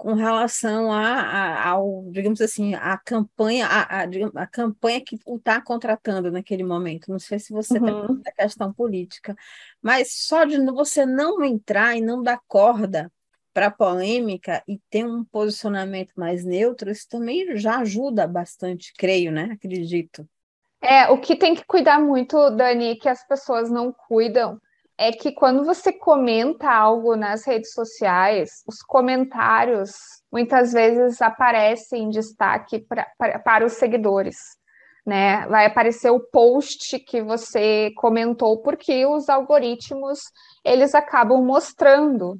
com 0.01 0.15
relação 0.15 0.91
a, 0.91 1.21
a, 1.21 1.69
ao, 1.69 2.05
digamos 2.09 2.41
assim, 2.41 2.73
a 2.73 2.97
campanha, 2.97 3.67
a, 3.67 4.01
a, 4.01 4.05
a 4.35 4.47
campanha 4.47 4.99
que 4.99 5.19
o 5.27 5.35
está 5.35 5.61
contratando 5.61 6.31
naquele 6.31 6.63
momento. 6.63 7.11
Não 7.11 7.19
sei 7.19 7.37
se 7.37 7.53
você 7.53 7.77
está 7.77 7.93
uhum. 7.93 8.19
da 8.19 8.31
questão 8.31 8.73
política, 8.73 9.35
mas 9.79 10.11
só 10.11 10.43
de 10.43 10.57
você 10.71 11.05
não 11.05 11.43
entrar 11.43 11.95
e 11.95 12.01
não 12.01 12.23
dar 12.23 12.39
corda 12.47 13.11
para 13.53 13.67
a 13.67 13.71
polêmica 13.71 14.63
e 14.67 14.79
ter 14.89 15.05
um 15.05 15.23
posicionamento 15.23 16.13
mais 16.15 16.43
neutro, 16.43 16.89
isso 16.89 17.07
também 17.07 17.55
já 17.55 17.77
ajuda 17.77 18.25
bastante, 18.25 18.93
creio, 18.97 19.31
né? 19.31 19.49
Acredito. 19.51 20.27
É, 20.81 21.11
o 21.11 21.19
que 21.19 21.35
tem 21.35 21.53
que 21.53 21.63
cuidar 21.63 22.01
muito, 22.01 22.49
Dani, 22.49 22.95
que 22.95 23.07
as 23.07 23.23
pessoas 23.27 23.69
não 23.69 23.93
cuidam, 23.93 24.59
é 24.97 25.11
que 25.11 25.31
quando 25.31 25.63
você 25.65 25.91
comenta 25.91 26.69
algo 26.69 27.15
nas 27.15 27.45
redes 27.45 27.73
sociais, 27.73 28.63
os 28.67 28.81
comentários 28.81 29.93
muitas 30.31 30.71
vezes 30.73 31.21
aparecem 31.21 32.03
em 32.03 32.09
destaque 32.09 32.79
pra, 32.79 33.07
pra, 33.17 33.39
para 33.39 33.65
os 33.65 33.73
seguidores. 33.73 34.37
Né? 35.05 35.47
Vai 35.47 35.65
aparecer 35.65 36.11
o 36.11 36.19
post 36.19 36.99
que 36.99 37.23
você 37.23 37.91
comentou, 37.95 38.61
porque 38.61 39.05
os 39.05 39.27
algoritmos 39.29 40.19
eles 40.63 40.93
acabam 40.93 41.43
mostrando. 41.43 42.37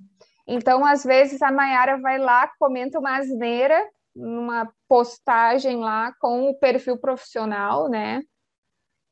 Então, 0.47 0.85
às 0.85 1.03
vezes, 1.03 1.41
a 1.41 1.51
Mayara 1.51 1.99
vai 1.99 2.19
lá, 2.19 2.47
comenta 2.59 2.99
uma 2.99 3.17
asneira 3.17 3.81
numa 4.15 4.71
postagem 4.87 5.77
lá 5.77 6.13
com 6.19 6.49
o 6.49 6.59
perfil 6.59 6.97
profissional, 6.97 7.89
né? 7.89 8.21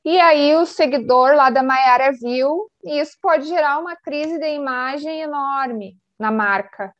E 0.05 0.19
aí 0.19 0.55
o 0.55 0.65
seguidor 0.65 1.35
lá 1.35 1.49
da 1.49 1.61
Maiara 1.61 2.11
viu, 2.13 2.69
e 2.83 2.99
isso 2.99 3.17
pode 3.21 3.47
gerar 3.47 3.79
uma 3.79 3.95
crise 3.95 4.39
de 4.39 4.47
imagem 4.47 5.21
enorme. 5.21 5.97
na 6.17 6.31
marca, 6.31 6.93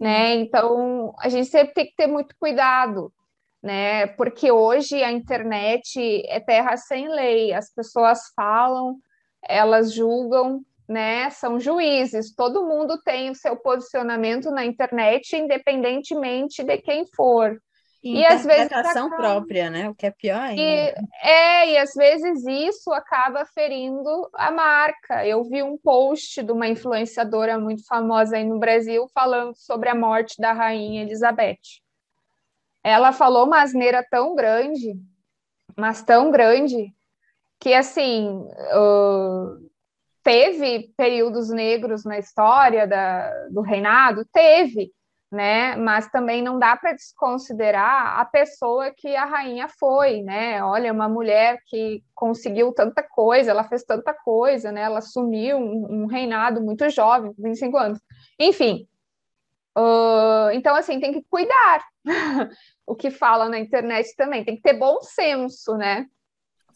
né? 0.00 0.34
Então 0.34 1.14
a 1.20 1.28
gente 1.28 1.48
sempre 1.48 1.74
tem 1.74 1.86
que 1.86 1.96
ter 1.96 2.06
muito 2.06 2.34
cuidado, 2.38 3.12
né? 3.62 4.06
Porque 4.08 4.50
hoje 4.52 5.02
a 5.02 5.10
internet 5.10 5.98
é 6.28 6.40
terra 6.40 6.76
sem 6.76 7.08
lei, 7.08 7.52
as 7.54 7.72
pessoas 7.72 8.20
falam, 8.36 8.96
elas 9.42 9.92
julgam, 9.94 10.62
né? 10.88 11.30
São 11.30 11.58
juízes, 11.58 12.34
todo 12.34 12.66
mundo 12.66 13.00
tem 13.02 13.30
o 13.30 13.34
seu 13.34 13.56
posicionamento 13.56 14.50
na 14.50 14.64
internet, 14.64 15.36
independentemente 15.36 16.62
de 16.62 16.78
quem 16.78 17.06
for. 17.16 17.60
E, 18.02 18.20
e 18.20 18.26
às 18.26 18.44
vezes 18.44 18.70
acaba... 18.70 19.16
própria, 19.16 19.68
né? 19.68 19.88
O 19.88 19.94
que 19.94 20.06
é 20.06 20.10
pior 20.10 20.40
ainda. 20.40 20.60
E, 20.60 20.94
é, 21.22 21.70
e 21.70 21.78
às 21.78 21.92
vezes 21.94 22.46
isso 22.46 22.92
acaba 22.92 23.44
ferindo 23.46 24.28
a 24.34 24.50
marca. 24.50 25.26
Eu 25.26 25.42
vi 25.44 25.62
um 25.62 25.76
post 25.76 26.42
de 26.42 26.52
uma 26.52 26.68
influenciadora 26.68 27.58
muito 27.58 27.84
famosa 27.86 28.36
aí 28.36 28.44
no 28.44 28.58
Brasil 28.58 29.08
falando 29.12 29.54
sobre 29.56 29.88
a 29.88 29.94
morte 29.94 30.40
da 30.40 30.52
rainha 30.52 31.02
Elizabeth. 31.02 31.80
Ela 32.84 33.12
falou 33.12 33.46
uma 33.46 33.62
asneira 33.62 34.06
tão 34.08 34.36
grande, 34.36 34.94
mas 35.76 36.02
tão 36.02 36.30
grande, 36.30 36.94
que 37.58 37.74
assim 37.74 38.28
uh, 38.28 39.68
teve 40.22 40.92
períodos 40.96 41.50
negros 41.50 42.04
na 42.04 42.18
história 42.18 42.86
da, 42.86 43.30
do 43.48 43.60
reinado, 43.60 44.24
teve, 44.32 44.92
né? 45.30 45.74
Mas 45.76 46.08
também 46.08 46.42
não 46.42 46.58
dá 46.58 46.76
para 46.76 46.92
desconsiderar 46.92 48.18
a 48.18 48.24
pessoa 48.24 48.92
que 48.96 49.14
a 49.16 49.24
rainha 49.24 49.68
foi, 49.68 50.22
né? 50.22 50.62
Olha, 50.62 50.92
uma 50.92 51.08
mulher 51.08 51.58
que 51.66 52.02
conseguiu 52.14 52.72
tanta 52.72 53.02
coisa, 53.02 53.50
ela 53.50 53.64
fez 53.64 53.82
tanta 53.82 54.14
coisa, 54.14 54.70
né? 54.70 54.82
Ela 54.82 54.98
assumiu 54.98 55.58
um, 55.58 56.02
um 56.02 56.06
reinado 56.06 56.60
muito 56.60 56.88
jovem, 56.90 57.34
25 57.38 57.76
anos. 57.76 58.00
Enfim, 58.38 58.86
uh, 59.76 60.50
então 60.52 60.76
assim 60.76 61.00
tem 61.00 61.12
que 61.12 61.24
cuidar. 61.28 61.84
o 62.86 62.94
que 62.94 63.10
fala 63.10 63.48
na 63.48 63.58
internet 63.58 64.14
também 64.16 64.44
tem 64.44 64.56
que 64.56 64.62
ter 64.62 64.74
bom 64.74 65.00
senso, 65.02 65.76
né? 65.76 66.06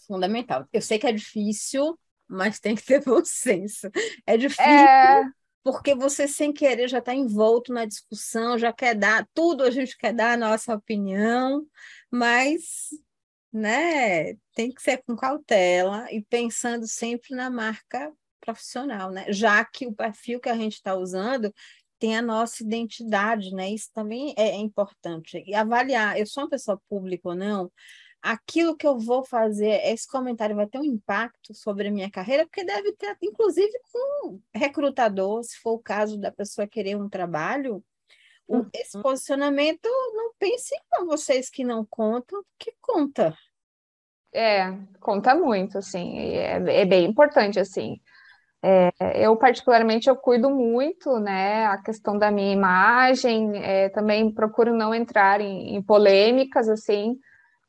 Fundamental. 0.06 0.66
Eu 0.72 0.82
sei 0.82 0.98
que 0.98 1.06
é 1.06 1.12
difícil, 1.12 1.96
mas 2.26 2.58
tem 2.58 2.74
que 2.74 2.84
ter 2.84 3.04
bom 3.04 3.24
senso. 3.24 3.88
É 4.26 4.36
difícil. 4.36 4.64
É 4.64 5.39
porque 5.62 5.94
você 5.94 6.26
sem 6.26 6.52
querer 6.52 6.88
já 6.88 6.98
está 6.98 7.14
envolto 7.14 7.72
na 7.72 7.84
discussão, 7.84 8.58
já 8.58 8.72
quer 8.72 8.94
dar 8.94 9.26
tudo, 9.34 9.62
a 9.62 9.70
gente 9.70 9.96
quer 9.96 10.12
dar 10.12 10.32
a 10.32 10.36
nossa 10.36 10.74
opinião, 10.74 11.66
mas 12.10 12.88
né, 13.52 14.34
tem 14.54 14.72
que 14.72 14.82
ser 14.82 15.02
com 15.06 15.16
cautela 15.16 16.06
e 16.12 16.22
pensando 16.22 16.86
sempre 16.86 17.34
na 17.34 17.50
marca 17.50 18.12
profissional, 18.40 19.10
né? 19.10 19.26
Já 19.32 19.64
que 19.64 19.86
o 19.86 19.92
perfil 19.92 20.40
que 20.40 20.48
a 20.48 20.56
gente 20.56 20.74
está 20.74 20.94
usando 20.94 21.52
tem 21.98 22.16
a 22.16 22.22
nossa 22.22 22.62
identidade, 22.62 23.54
né? 23.54 23.70
Isso 23.70 23.90
também 23.92 24.34
é 24.36 24.56
importante. 24.56 25.42
E 25.46 25.54
avaliar, 25.54 26.18
eu 26.18 26.26
sou 26.26 26.44
uma 26.44 26.50
pessoa 26.50 26.80
pública 26.88 27.28
ou 27.28 27.34
não, 27.34 27.70
aquilo 28.22 28.76
que 28.76 28.86
eu 28.86 28.98
vou 28.98 29.24
fazer, 29.24 29.80
esse 29.84 30.06
comentário 30.06 30.56
vai 30.56 30.66
ter 30.66 30.78
um 30.78 30.84
impacto 30.84 31.54
sobre 31.54 31.88
a 31.88 31.90
minha 31.90 32.10
carreira, 32.10 32.44
porque 32.44 32.64
deve 32.64 32.92
ter, 32.92 33.16
inclusive, 33.22 33.72
com 33.92 34.40
recrutador, 34.54 35.42
se 35.42 35.58
for 35.58 35.72
o 35.72 35.78
caso 35.78 36.18
da 36.18 36.30
pessoa 36.30 36.66
querer 36.66 36.96
um 36.96 37.08
trabalho, 37.08 37.82
uhum. 38.46 38.68
esse 38.74 39.00
posicionamento, 39.00 39.88
não 40.14 40.32
pense 40.38 40.74
com 40.90 41.06
vocês 41.06 41.48
que 41.48 41.64
não 41.64 41.84
contam, 41.84 42.42
que 42.58 42.72
conta. 42.80 43.36
É, 44.32 44.70
conta 45.00 45.34
muito, 45.34 45.78
assim, 45.78 46.18
é, 46.18 46.82
é 46.82 46.84
bem 46.84 47.06
importante, 47.06 47.58
assim. 47.58 48.00
É, 48.62 48.90
eu, 49.14 49.34
particularmente, 49.36 50.08
eu 50.08 50.14
cuido 50.14 50.50
muito, 50.50 51.18
né, 51.18 51.64
a 51.66 51.78
questão 51.78 52.18
da 52.18 52.30
minha 52.30 52.52
imagem, 52.52 53.56
é, 53.56 53.88
também 53.88 54.32
procuro 54.32 54.74
não 54.74 54.94
entrar 54.94 55.40
em, 55.40 55.74
em 55.74 55.82
polêmicas, 55.82 56.68
assim, 56.68 57.18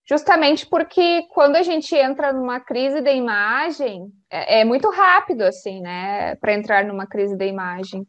Justamente 0.08 0.66
porque 0.66 1.24
quando 1.34 1.56
a 1.56 1.64
gente 1.64 1.96
entra 1.96 2.34
numa 2.34 2.60
crise 2.60 3.02
da 3.02 3.12
imagem, 3.12 4.12
é, 4.30 4.62
é 4.62 4.66
muito 4.66 4.90
rápido, 4.90 5.44
assim, 5.44 5.82
né? 5.82 6.36
Para 6.36 6.54
entrar 6.54 6.84
numa 6.84 7.08
crise 7.08 7.38
da 7.38 7.46
imagem. 7.46 8.06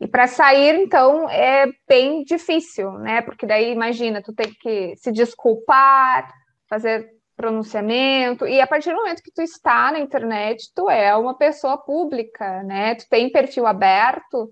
E 0.00 0.08
para 0.08 0.26
sair, 0.26 0.76
então, 0.76 1.28
é 1.28 1.66
bem 1.86 2.24
difícil, 2.24 2.90
né? 2.92 3.20
Porque 3.20 3.46
daí, 3.46 3.70
imagina, 3.70 4.22
tu 4.22 4.32
tem 4.32 4.50
que 4.58 4.96
se 4.96 5.12
desculpar, 5.12 6.32
fazer 6.68 7.06
pronunciamento, 7.36 8.46
e 8.46 8.60
a 8.60 8.66
partir 8.66 8.90
do 8.90 8.96
momento 8.96 9.22
que 9.22 9.32
tu 9.32 9.40
está 9.40 9.90
na 9.90 9.98
internet, 9.98 10.70
tu 10.74 10.90
é 10.90 11.16
uma 11.16 11.36
pessoa 11.36 11.78
pública, 11.78 12.62
né? 12.62 12.94
Tu 12.94 13.06
tem 13.08 13.30
perfil 13.30 13.66
aberto, 13.66 14.50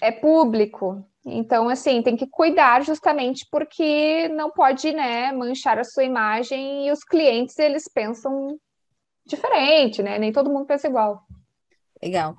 é 0.00 0.10
público. 0.10 1.04
Então, 1.24 1.68
assim, 1.68 2.02
tem 2.02 2.16
que 2.16 2.26
cuidar 2.26 2.84
justamente 2.84 3.46
porque 3.50 4.28
não 4.28 4.50
pode, 4.50 4.92
né, 4.92 5.30
manchar 5.30 5.78
a 5.78 5.84
sua 5.84 6.02
imagem 6.02 6.88
e 6.88 6.90
os 6.90 7.04
clientes, 7.04 7.58
eles 7.58 7.84
pensam 7.88 8.58
diferente, 9.24 10.02
né? 10.02 10.18
Nem 10.18 10.32
todo 10.32 10.50
mundo 10.50 10.66
pensa 10.66 10.88
igual. 10.88 11.22
Legal. 12.02 12.36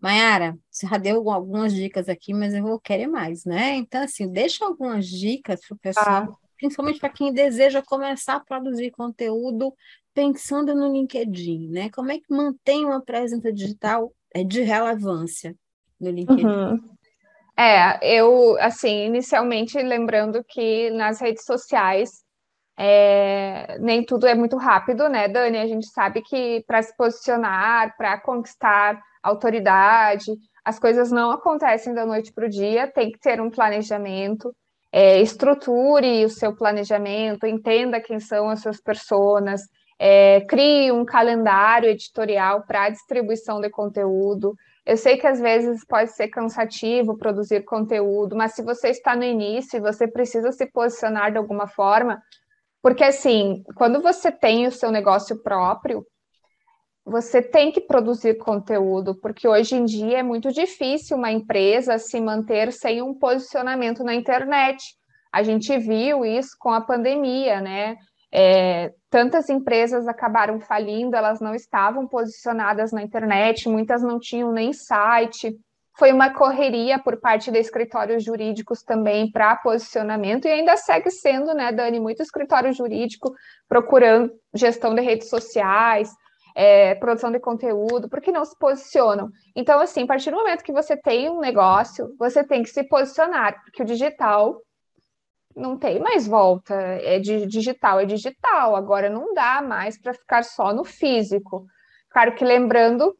Mayara, 0.00 0.58
você 0.70 0.86
já 0.86 0.96
deu 0.96 1.30
algumas 1.30 1.72
dicas 1.72 2.08
aqui, 2.08 2.32
mas 2.34 2.54
eu 2.54 2.62
vou 2.62 2.80
querer 2.80 3.06
mais, 3.06 3.44
né? 3.44 3.76
Então, 3.76 4.02
assim, 4.02 4.26
deixa 4.26 4.64
algumas 4.64 5.06
dicas 5.06 5.60
para 5.60 5.74
o 5.74 5.78
pessoal, 5.78 6.06
ah. 6.06 6.36
principalmente 6.56 6.98
para 6.98 7.10
quem 7.10 7.32
deseja 7.32 7.82
começar 7.82 8.36
a 8.36 8.40
produzir 8.40 8.90
conteúdo 8.90 9.72
pensando 10.14 10.74
no 10.74 10.90
LinkedIn, 10.92 11.68
né? 11.68 11.90
Como 11.90 12.10
é 12.10 12.18
que 12.18 12.26
mantém 12.30 12.84
uma 12.84 13.00
presença 13.00 13.52
digital 13.52 14.12
é, 14.34 14.42
de 14.42 14.62
relevância 14.62 15.54
no 16.00 16.10
LinkedIn? 16.10 16.46
Uhum. 16.46 16.91
É, 17.56 17.98
eu, 18.16 18.56
assim, 18.60 19.06
inicialmente 19.06 19.78
lembrando 19.78 20.42
que 20.44 20.90
nas 20.90 21.20
redes 21.20 21.44
sociais 21.44 22.10
é, 22.78 23.78
nem 23.78 24.04
tudo 24.04 24.26
é 24.26 24.34
muito 24.34 24.56
rápido, 24.56 25.08
né, 25.08 25.28
Dani? 25.28 25.58
A 25.58 25.66
gente 25.66 25.86
sabe 25.88 26.22
que 26.22 26.64
para 26.66 26.82
se 26.82 26.96
posicionar, 26.96 27.94
para 27.96 28.18
conquistar 28.20 29.00
autoridade, 29.22 30.32
as 30.64 30.78
coisas 30.78 31.10
não 31.10 31.30
acontecem 31.30 31.94
da 31.94 32.06
noite 32.06 32.32
para 32.32 32.46
o 32.46 32.48
dia, 32.48 32.90
tem 32.90 33.10
que 33.10 33.18
ter 33.18 33.40
um 33.40 33.50
planejamento, 33.50 34.54
é, 34.90 35.20
estruture 35.20 36.24
o 36.24 36.30
seu 36.30 36.54
planejamento, 36.54 37.46
entenda 37.46 38.00
quem 38.00 38.18
são 38.20 38.48
as 38.48 38.60
suas 38.60 38.80
pessoas, 38.80 39.62
é, 39.98 40.40
crie 40.42 40.90
um 40.92 41.04
calendário 41.04 41.88
editorial 41.88 42.64
para 42.66 42.90
distribuição 42.90 43.60
de 43.60 43.70
conteúdo. 43.70 44.54
Eu 44.84 44.96
sei 44.96 45.16
que 45.16 45.26
às 45.26 45.40
vezes 45.40 45.84
pode 45.86 46.10
ser 46.10 46.28
cansativo 46.28 47.16
produzir 47.16 47.64
conteúdo, 47.64 48.34
mas 48.34 48.54
se 48.54 48.62
você 48.62 48.88
está 48.88 49.14
no 49.14 49.22
início 49.22 49.76
e 49.76 49.80
você 49.80 50.08
precisa 50.08 50.50
se 50.50 50.66
posicionar 50.66 51.30
de 51.30 51.38
alguma 51.38 51.68
forma, 51.68 52.20
porque 52.82 53.04
assim, 53.04 53.62
quando 53.76 54.02
você 54.02 54.32
tem 54.32 54.66
o 54.66 54.72
seu 54.72 54.90
negócio 54.90 55.40
próprio, 55.40 56.04
você 57.04 57.40
tem 57.40 57.70
que 57.70 57.80
produzir 57.80 58.38
conteúdo, 58.38 59.14
porque 59.20 59.46
hoje 59.46 59.76
em 59.76 59.84
dia 59.84 60.18
é 60.18 60.22
muito 60.22 60.52
difícil 60.52 61.16
uma 61.16 61.30
empresa 61.30 61.98
se 61.98 62.20
manter 62.20 62.72
sem 62.72 63.02
um 63.02 63.14
posicionamento 63.14 64.02
na 64.02 64.14
internet. 64.14 64.82
A 65.32 65.42
gente 65.42 65.76
viu 65.78 66.24
isso 66.24 66.56
com 66.58 66.70
a 66.70 66.80
pandemia, 66.80 67.60
né? 67.60 67.96
É, 68.34 68.92
tantas 69.10 69.50
empresas 69.50 70.08
acabaram 70.08 70.58
falindo, 70.58 71.14
elas 71.14 71.38
não 71.38 71.54
estavam 71.54 72.08
posicionadas 72.08 72.90
na 72.90 73.02
internet, 73.02 73.68
muitas 73.68 74.02
não 74.02 74.18
tinham 74.18 74.50
nem 74.50 74.72
site. 74.72 75.54
Foi 75.98 76.10
uma 76.10 76.30
correria 76.30 76.98
por 76.98 77.20
parte 77.20 77.50
de 77.50 77.58
escritórios 77.58 78.24
jurídicos 78.24 78.82
também 78.82 79.30
para 79.30 79.56
posicionamento, 79.56 80.46
e 80.46 80.50
ainda 80.50 80.74
segue 80.78 81.10
sendo, 81.10 81.52
né, 81.52 81.70
Dani? 81.70 82.00
Muito 82.00 82.22
escritório 82.22 82.72
jurídico 82.72 83.34
procurando 83.68 84.32
gestão 84.54 84.94
de 84.94 85.02
redes 85.02 85.28
sociais, 85.28 86.10
é, 86.54 86.94
produção 86.94 87.30
de 87.30 87.38
conteúdo, 87.38 88.08
porque 88.08 88.32
não 88.32 88.46
se 88.46 88.58
posicionam. 88.58 89.28
Então, 89.54 89.78
assim, 89.78 90.04
a 90.04 90.06
partir 90.06 90.30
do 90.30 90.38
momento 90.38 90.64
que 90.64 90.72
você 90.72 90.96
tem 90.96 91.28
um 91.28 91.40
negócio, 91.40 92.14
você 92.18 92.42
tem 92.42 92.62
que 92.62 92.70
se 92.70 92.82
posicionar, 92.84 93.62
porque 93.62 93.82
o 93.82 93.86
digital 93.86 94.58
não 95.56 95.76
tem 95.78 95.98
mais 96.00 96.26
volta, 96.26 96.74
é 96.74 97.18
digital, 97.18 98.00
é 98.00 98.04
digital, 98.04 98.76
agora 98.76 99.08
não 99.08 99.34
dá 99.34 99.62
mais 99.62 100.00
para 100.00 100.14
ficar 100.14 100.42
só 100.44 100.72
no 100.72 100.84
físico. 100.84 101.66
Claro 102.10 102.34
que 102.34 102.44
lembrando 102.44 103.14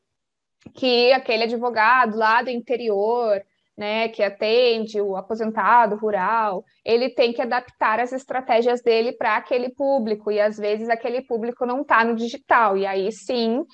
que 0.75 1.13
aquele 1.13 1.45
advogado 1.45 2.17
lá 2.17 2.43
do 2.43 2.51
interior, 2.51 3.43
né, 3.77 4.09
que 4.09 4.23
atende 4.23 5.01
o 5.01 5.17
aposentado 5.17 5.97
rural, 5.97 6.65
ele 6.85 7.11
tem 7.11 7.33
que 7.33 7.43
adaptar 7.43 7.99
as 7.99 8.13
estratégias 8.13 8.83
dele 8.83 9.13
para 9.13 9.37
aquele 9.37 9.71
público, 9.71 10.31
e 10.31 10.41
às 10.41 10.57
vezes 10.59 10.89
aquele 10.89 11.23
público 11.23 11.67
não 11.67 11.83
está 11.83 12.05
no 12.05 12.15
digital, 12.15 12.77
e 12.77 12.87
aí 12.87 13.11
sim 13.11 13.65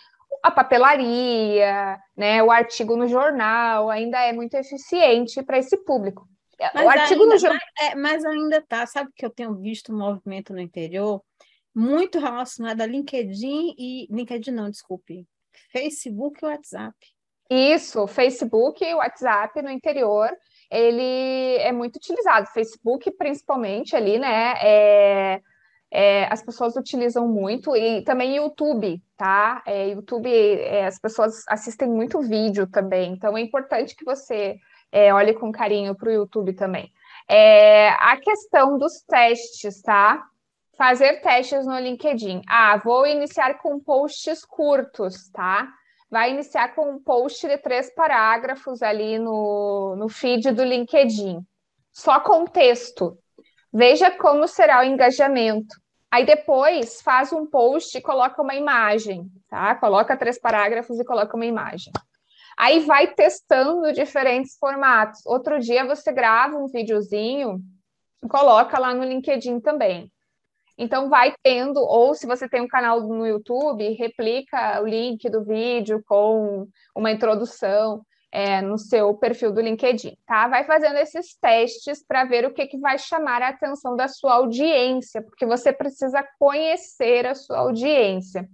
a 0.43 0.51
papelaria, 0.51 1.99
né, 2.17 2.43
o 2.43 2.51
artigo 2.51 2.97
no 2.97 3.09
jornal 3.09 3.91
ainda 3.91 4.21
é 4.21 4.33
muito 4.33 4.55
eficiente 4.55 5.43
para 5.43 5.59
esse 5.59 5.77
público. 5.85 6.27
Mas 6.75 6.87
o 6.87 6.89
artigo 6.89 7.23
ainda, 7.23 7.35
no 7.35 7.41
jornal. 7.41 7.61
É, 7.81 7.95
mas 7.95 8.25
ainda 8.25 8.61
tá, 8.63 8.87
sabe 8.87 9.11
que 9.15 9.25
eu 9.25 9.31
tenho 9.31 9.55
visto 9.55 9.93
um 9.93 9.99
movimento 9.99 10.53
no 10.53 10.61
interior 10.61 11.23
muito 11.75 12.19
relacionado 12.19 12.81
a 12.81 12.87
LinkedIn 12.87 13.75
e. 13.79 14.09
LinkedIn 14.11 14.51
não, 14.51 14.71
desculpe. 14.71 15.27
Facebook 15.73 16.41
e 16.43 16.47
WhatsApp. 16.47 16.97
Isso, 17.51 18.07
Facebook 18.07 18.85
e 18.85 18.95
WhatsApp 18.95 19.63
no 19.63 19.71
interior, 19.71 20.31
ele 20.71 21.57
é 21.61 21.73
muito 21.73 21.97
utilizado. 21.97 22.47
Facebook, 22.49 23.11
principalmente 23.13 23.97
ali, 23.97 24.19
né? 24.19 24.55
É, 24.63 25.41
é, 25.91 26.25
as 26.31 26.43
pessoas 26.43 26.77
utilizam 26.77 27.27
muito 27.27 27.75
e 27.75 28.03
também 28.03 28.37
YouTube, 28.37 29.03
tá? 29.17 29.63
É, 29.67 29.89
YouTube, 29.89 30.31
é, 30.31 30.87
as 30.87 30.99
pessoas 30.99 31.43
assistem 31.49 31.89
muito 31.89 32.21
vídeo 32.21 32.67
também, 32.67 33.13
então 33.13 33.37
é 33.37 33.41
importante 33.41 33.97
que 33.97 34.05
você 34.05 34.59
é, 34.91 35.12
olhe 35.12 35.34
com 35.34 35.53
carinho 35.53 35.95
para 35.95 36.09
o 36.09 36.12
YouTube 36.12 36.53
também. 36.53 36.93
É, 37.28 37.91
a 37.91 38.16
questão 38.16 38.78
dos 38.78 39.03
testes, 39.03 39.82
tá? 39.82 40.22
Fazer 40.76 41.20
testes 41.20 41.66
no 41.66 41.78
LinkedIn. 41.78 42.43
Ah, 42.49 42.76
vou 42.76 43.07
iniciar 43.07 43.59
com 43.59 43.80
posts 43.80 44.45
curtos, 44.45 45.28
tá? 45.30 45.68
Vai 46.11 46.30
iniciar 46.30 46.74
com 46.74 46.91
um 46.91 47.03
post 47.03 47.47
de 47.47 47.59
três 47.59 47.95
parágrafos 47.95 48.82
ali 48.82 49.18
no, 49.18 49.95
no 49.97 50.09
feed 50.09 50.53
do 50.53 50.64
LinkedIn. 50.64 51.41
Só 51.93 52.20
com 52.20 52.47
texto, 52.47 53.18
Veja 53.72 54.11
como 54.11 54.49
será 54.49 54.80
o 54.80 54.84
engajamento. 54.84 55.76
Aí 56.11 56.24
depois 56.24 57.03
faz 57.03 57.32
um 57.32 57.47
post 57.47 57.97
e 57.97 58.01
coloca 58.01 58.41
uma 58.41 58.55
imagem, 58.55 59.30
tá? 59.49 59.74
Coloca 59.74 60.16
três 60.16 60.41
parágrafos 60.41 60.99
e 60.99 61.05
coloca 61.05 61.36
uma 61.36 61.45
imagem. 61.45 61.93
Aí 62.59 62.81
vai 62.81 63.07
testando 63.15 63.93
diferentes 63.93 64.57
formatos. 64.59 65.25
Outro 65.25 65.61
dia 65.61 65.87
você 65.87 66.11
grava 66.11 66.57
um 66.57 66.67
videozinho, 66.67 67.61
coloca 68.29 68.77
lá 68.81 68.93
no 68.93 69.05
LinkedIn 69.05 69.61
também. 69.61 70.11
Então 70.77 71.09
vai 71.09 71.35
tendo, 71.41 71.79
ou 71.79 72.15
se 72.15 72.27
você 72.27 72.49
tem 72.49 72.61
um 72.61 72.69
canal 72.69 73.01
no 73.01 73.25
YouTube, 73.25 73.95
replica 73.95 74.83
o 74.83 74.87
link 74.87 75.31
do 75.31 75.45
vídeo 75.45 76.03
com 76.05 76.67
uma 76.97 77.13
introdução 77.13 78.03
é, 78.31 78.61
no 78.61 78.77
seu 78.77 79.15
perfil 79.15 79.53
do 79.53 79.61
LinkedIn, 79.61 80.17
tá? 80.27 80.49
Vai 80.49 80.65
fazendo 80.65 80.97
esses 80.97 81.37
testes 81.37 82.05
para 82.05 82.25
ver 82.25 82.45
o 82.45 82.53
que, 82.53 82.67
que 82.67 82.79
vai 82.79 82.99
chamar 82.99 83.41
a 83.41 83.49
atenção 83.49 83.95
da 83.95 84.09
sua 84.09 84.35
audiência, 84.35 85.23
porque 85.23 85.47
você 85.47 85.73
precisa 85.73 86.27
conhecer 86.39 87.25
a 87.25 87.35
sua 87.37 87.59
audiência. 87.59 88.49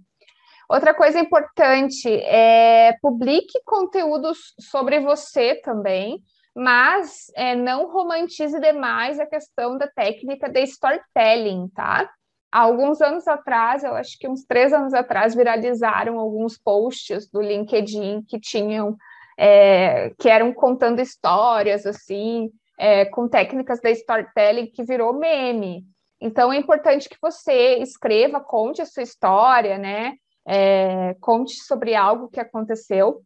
Outra 0.69 0.93
coisa 0.93 1.19
importante 1.19 2.09
é 2.09 2.93
publique 3.01 3.59
conteúdos 3.65 4.53
sobre 4.59 4.99
você 4.99 5.55
também, 5.55 6.21
mas 6.55 7.31
é, 7.35 7.55
não 7.55 7.91
romantize 7.91 8.59
demais 8.59 9.19
a 9.19 9.25
questão 9.25 9.77
da 9.77 9.87
técnica 9.87 10.49
de 10.49 10.61
storytelling, 10.63 11.67
tá? 11.69 12.09
Há 12.51 12.61
alguns 12.61 13.01
anos 13.01 13.27
atrás, 13.27 13.83
eu 13.83 13.93
acho 13.95 14.17
que 14.17 14.29
uns 14.29 14.45
três 14.45 14.71
anos 14.71 14.93
atrás, 14.93 15.35
viralizaram 15.35 16.17
alguns 16.17 16.57
posts 16.57 17.29
do 17.29 17.41
LinkedIn 17.41 18.23
que 18.27 18.39
tinham 18.39 18.95
é, 19.37 20.11
que 20.17 20.29
eram 20.29 20.53
contando 20.53 21.01
histórias, 21.01 21.85
assim, 21.85 22.49
é, 22.79 23.05
com 23.05 23.27
técnicas 23.27 23.81
da 23.81 23.91
storytelling 23.91 24.67
que 24.67 24.83
virou 24.83 25.13
meme. 25.13 25.83
Então, 26.21 26.51
é 26.51 26.57
importante 26.57 27.09
que 27.09 27.17
você 27.21 27.75
escreva, 27.79 28.39
conte 28.39 28.81
a 28.81 28.85
sua 28.85 29.03
história, 29.03 29.77
né? 29.77 30.13
É, 30.47 31.15
conte 31.15 31.55
sobre 31.55 31.95
algo 31.95 32.29
que 32.29 32.39
aconteceu, 32.39 33.23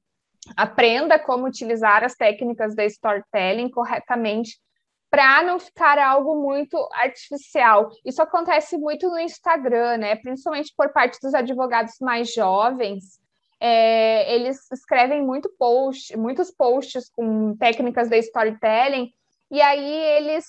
aprenda 0.56 1.20
como 1.20 1.48
utilizar 1.48 2.04
as 2.04 2.16
técnicas 2.16 2.76
da 2.76 2.86
storytelling 2.86 3.70
corretamente 3.70 4.58
para 5.10 5.44
não 5.44 5.60
ficar 5.60 5.98
algo 5.98 6.36
muito 6.36 6.78
artificial. 6.94 7.90
Isso 8.06 8.22
acontece 8.22 8.78
muito 8.78 9.10
no 9.10 9.20
Instagram, 9.20 9.98
né? 9.98 10.16
Principalmente 10.16 10.74
por 10.78 10.94
parte 10.94 11.20
dos 11.22 11.34
advogados 11.34 11.96
mais 12.00 12.32
jovens, 12.32 13.20
é, 13.60 14.34
eles 14.34 14.72
escrevem 14.72 15.22
muito 15.22 15.50
post, 15.58 16.16
muitos 16.16 16.52
posts 16.52 17.10
com 17.10 17.56
técnicas 17.58 18.08
de 18.08 18.18
storytelling, 18.20 19.12
e 19.52 19.62
aí 19.62 19.92
eles. 20.18 20.46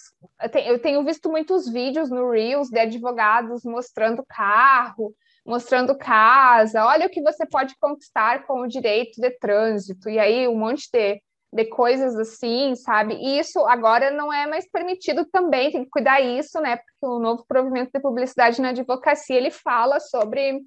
Eu 0.67 0.81
tenho 0.81 1.03
visto 1.05 1.31
muitos 1.31 1.69
vídeos 1.69 2.11
no 2.11 2.31
Reels 2.31 2.69
de 2.69 2.79
advogados 2.79 3.65
mostrando 3.65 4.25
carro, 4.29 5.15
mostrando 5.45 5.97
casa, 5.97 6.85
olha 6.85 7.07
o 7.07 7.11
que 7.11 7.23
você 7.23 7.47
pode 7.47 7.75
conquistar 7.81 8.47
com 8.47 8.61
o 8.61 8.69
direito 8.69 9.21
de 9.21 9.31
trânsito, 9.39 10.09
e 10.09 10.19
aí 10.19 10.47
um 10.47 10.57
monte 10.57 10.89
de, 10.93 11.21
de 11.53 11.65
coisas 11.65 12.17
assim, 12.17 12.75
sabe? 12.77 13.15
E 13.15 13.39
isso 13.39 13.59
agora 13.67 14.11
não 14.11 14.33
é 14.33 14.47
mais 14.47 14.71
permitido 14.71 15.25
também, 15.25 15.73
tem 15.73 15.85
que 15.85 15.91
cuidar 15.91 16.21
isso, 16.21 16.61
né? 16.61 16.77
Porque 16.77 16.93
o 17.03 17.19
novo 17.19 17.45
provimento 17.49 17.91
de 17.93 18.01
publicidade 18.01 18.61
na 18.61 18.69
advocacia 18.69 19.37
ele 19.37 19.51
fala 19.51 19.99
sobre 19.99 20.61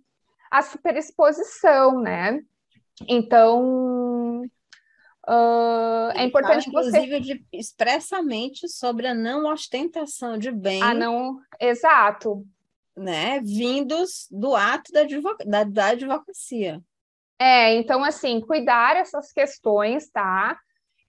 a 0.51 0.61
superexposição, 0.61 2.01
né? 2.01 2.39
Então, 3.07 4.41
uh, 5.27 6.11
é 6.15 6.23
importante 6.23 6.69
fala, 6.71 6.83
você... 6.83 6.97
Inclusive, 6.99 7.45
expressamente 7.51 8.67
sobre 8.67 9.07
a 9.07 9.13
não 9.13 9.51
ostentação 9.51 10.37
de 10.37 10.51
bem. 10.51 10.81
Ah, 10.83 10.93
não... 10.93 11.39
Exato. 11.59 12.45
Né? 12.95 13.39
Vindos 13.41 14.27
do 14.29 14.55
ato 14.55 14.91
da, 14.91 15.03
da, 15.45 15.63
da 15.63 15.85
advocacia. 15.87 16.81
É, 17.39 17.73
então, 17.75 18.03
assim, 18.03 18.39
cuidar 18.39 18.95
essas 18.95 19.31
questões, 19.31 20.09
tá? 20.09 20.57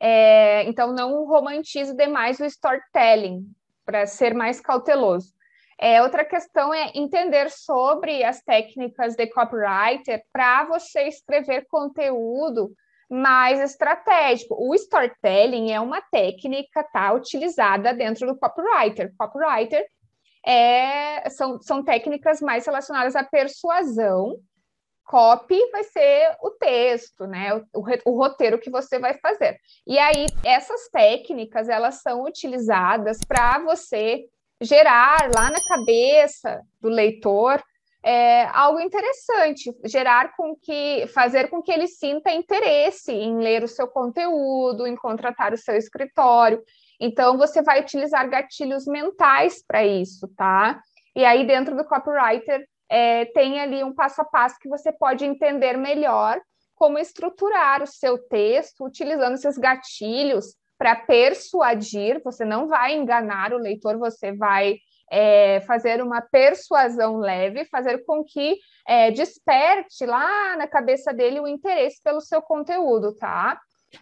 É, 0.00 0.64
então, 0.64 0.92
não 0.92 1.24
romantize 1.26 1.94
demais 1.94 2.40
o 2.40 2.44
storytelling, 2.44 3.46
para 3.84 4.06
ser 4.06 4.34
mais 4.34 4.60
cauteloso. 4.60 5.32
É, 5.78 6.02
outra 6.02 6.24
questão 6.24 6.72
é 6.72 6.92
entender 6.94 7.50
sobre 7.50 8.22
as 8.24 8.40
técnicas 8.42 9.16
de 9.16 9.26
copywriter 9.26 10.24
para 10.32 10.64
você 10.64 11.02
escrever 11.08 11.66
conteúdo 11.68 12.72
mais 13.10 13.60
estratégico. 13.60 14.56
O 14.58 14.74
storytelling 14.74 15.72
é 15.72 15.80
uma 15.80 16.00
técnica 16.00 16.82
tá, 16.92 17.12
utilizada 17.12 17.92
dentro 17.92 18.26
do 18.26 18.38
copywriter. 18.38 19.12
Copywriter 19.18 19.86
é, 20.46 21.28
são, 21.30 21.60
são 21.60 21.82
técnicas 21.82 22.40
mais 22.40 22.66
relacionadas 22.66 23.16
à 23.16 23.24
persuasão. 23.24 24.38
Copy 25.04 25.58
vai 25.70 25.84
ser 25.84 26.36
o 26.42 26.50
texto, 26.50 27.26
né? 27.26 27.54
O, 27.54 27.80
o, 27.80 27.84
o 28.06 28.16
roteiro 28.16 28.58
que 28.58 28.70
você 28.70 28.98
vai 28.98 29.14
fazer. 29.14 29.58
E 29.86 29.98
aí, 29.98 30.26
essas 30.42 30.88
técnicas, 30.88 31.68
elas 31.68 32.00
são 32.02 32.24
utilizadas 32.24 33.18
para 33.26 33.58
você 33.60 34.24
gerar 34.60 35.30
lá 35.34 35.50
na 35.50 35.62
cabeça 35.68 36.62
do 36.80 36.88
leitor 36.88 37.62
é, 38.04 38.44
algo 38.52 38.78
interessante, 38.80 39.74
gerar 39.86 40.36
com 40.36 40.54
que, 40.54 41.06
fazer 41.14 41.48
com 41.48 41.62
que 41.62 41.72
ele 41.72 41.88
sinta 41.88 42.30
interesse 42.30 43.10
em 43.10 43.38
ler 43.38 43.64
o 43.64 43.68
seu 43.68 43.88
conteúdo, 43.88 44.86
em 44.86 44.94
contratar 44.94 45.54
o 45.54 45.56
seu 45.56 45.74
escritório. 45.74 46.62
Então, 47.00 47.36
você 47.36 47.62
vai 47.62 47.80
utilizar 47.80 48.28
gatilhos 48.28 48.86
mentais 48.86 49.64
para 49.66 49.84
isso, 49.84 50.28
tá? 50.36 50.80
E 51.14 51.24
aí, 51.24 51.46
dentro 51.46 51.76
do 51.76 51.84
copywriter, 51.84 52.66
é, 52.88 53.24
tem 53.26 53.60
ali 53.60 53.82
um 53.82 53.94
passo 53.94 54.20
a 54.20 54.24
passo 54.24 54.58
que 54.60 54.68
você 54.68 54.92
pode 54.92 55.24
entender 55.24 55.76
melhor 55.76 56.40
como 56.74 56.98
estruturar 56.98 57.82
o 57.82 57.86
seu 57.86 58.18
texto 58.18 58.84
utilizando 58.84 59.34
esses 59.34 59.56
gatilhos 59.56 60.56
para 60.76 60.96
persuadir, 60.96 62.20
você 62.22 62.44
não 62.44 62.66
vai 62.66 62.94
enganar 62.94 63.52
o 63.52 63.58
leitor, 63.58 63.96
você 63.96 64.32
vai 64.32 64.76
é, 65.10 65.60
fazer 65.60 66.02
uma 66.02 66.20
persuasão 66.20 67.18
leve, 67.18 67.64
fazer 67.66 68.04
com 68.04 68.24
que 68.24 68.58
é, 68.86 69.10
desperte 69.10 70.04
lá 70.04 70.56
na 70.56 70.66
cabeça 70.66 71.12
dele 71.12 71.40
o 71.40 71.46
interesse 71.46 72.02
pelo 72.02 72.20
seu 72.20 72.42
conteúdo, 72.42 73.14
tá? 73.14 73.58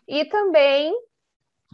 E 0.09 0.25
também 0.25 0.95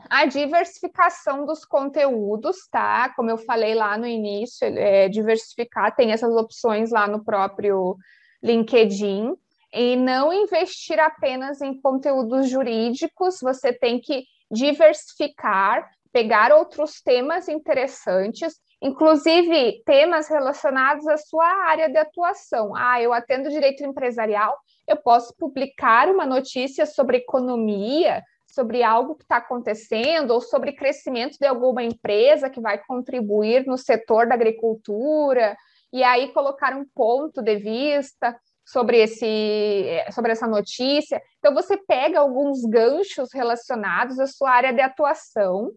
a 0.08 0.26
diversificação 0.26 1.44
dos 1.44 1.64
conteúdos, 1.64 2.68
tá? 2.70 3.12
Como 3.14 3.30
eu 3.30 3.38
falei 3.38 3.74
lá 3.74 3.96
no 3.96 4.06
início, 4.06 4.66
é, 4.66 5.08
diversificar, 5.08 5.94
tem 5.94 6.12
essas 6.12 6.34
opções 6.34 6.90
lá 6.90 7.06
no 7.06 7.24
próprio 7.24 7.96
LinkedIn. 8.42 9.34
E 9.72 9.96
não 9.96 10.32
investir 10.32 10.98
apenas 10.98 11.60
em 11.60 11.78
conteúdos 11.80 12.48
jurídicos, 12.48 13.38
você 13.42 13.72
tem 13.72 14.00
que 14.00 14.24
diversificar, 14.50 15.86
pegar 16.10 16.52
outros 16.52 17.02
temas 17.02 17.48
interessantes, 17.48 18.54
inclusive 18.80 19.82
temas 19.84 20.28
relacionados 20.28 21.06
à 21.06 21.18
sua 21.18 21.46
área 21.66 21.88
de 21.88 21.98
atuação. 21.98 22.74
Ah, 22.74 23.02
eu 23.02 23.12
atendo 23.12 23.50
direito 23.50 23.84
empresarial, 23.84 24.56
eu 24.86 24.96
posso 24.96 25.34
publicar 25.36 26.08
uma 26.08 26.24
notícia 26.24 26.86
sobre 26.86 27.18
economia, 27.18 28.22
sobre 28.50 28.82
algo 28.82 29.14
que 29.14 29.24
está 29.24 29.36
acontecendo, 29.36 30.32
ou 30.32 30.40
sobre 30.40 30.72
crescimento 30.72 31.36
de 31.38 31.46
alguma 31.46 31.82
empresa 31.82 32.50
que 32.50 32.60
vai 32.60 32.78
contribuir 32.78 33.66
no 33.66 33.76
setor 33.76 34.26
da 34.26 34.34
agricultura, 34.34 35.56
e 35.92 36.02
aí 36.02 36.32
colocar 36.32 36.74
um 36.74 36.84
ponto 36.94 37.42
de 37.42 37.56
vista 37.56 38.38
sobre, 38.64 38.98
esse, 38.98 40.04
sobre 40.12 40.32
essa 40.32 40.46
notícia. 40.46 41.22
Então, 41.38 41.54
você 41.54 41.76
pega 41.76 42.20
alguns 42.20 42.62
ganchos 42.64 43.30
relacionados 43.32 44.18
à 44.18 44.26
sua 44.26 44.50
área 44.50 44.72
de 44.72 44.80
atuação 44.80 45.70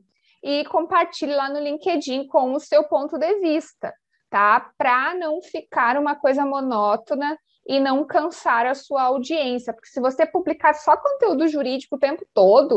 e 0.43 0.65
compartilha 0.65 1.35
lá 1.35 1.49
no 1.49 1.59
LinkedIn 1.59 2.27
com 2.27 2.53
o 2.53 2.59
seu 2.59 2.83
ponto 2.85 3.17
de 3.17 3.39
vista, 3.39 3.93
tá? 4.29 4.71
Para 4.77 5.13
não 5.13 5.41
ficar 5.41 5.97
uma 5.97 6.15
coisa 6.15 6.45
monótona 6.45 7.37
e 7.67 7.79
não 7.79 8.05
cansar 8.05 8.65
a 8.65 8.73
sua 8.73 9.03
audiência, 9.03 9.73
porque 9.73 9.89
se 9.89 10.01
você 10.01 10.25
publicar 10.25 10.73
só 10.73 10.97
conteúdo 10.97 11.47
jurídico 11.47 11.95
o 11.95 11.99
tempo 11.99 12.25
todo, 12.33 12.75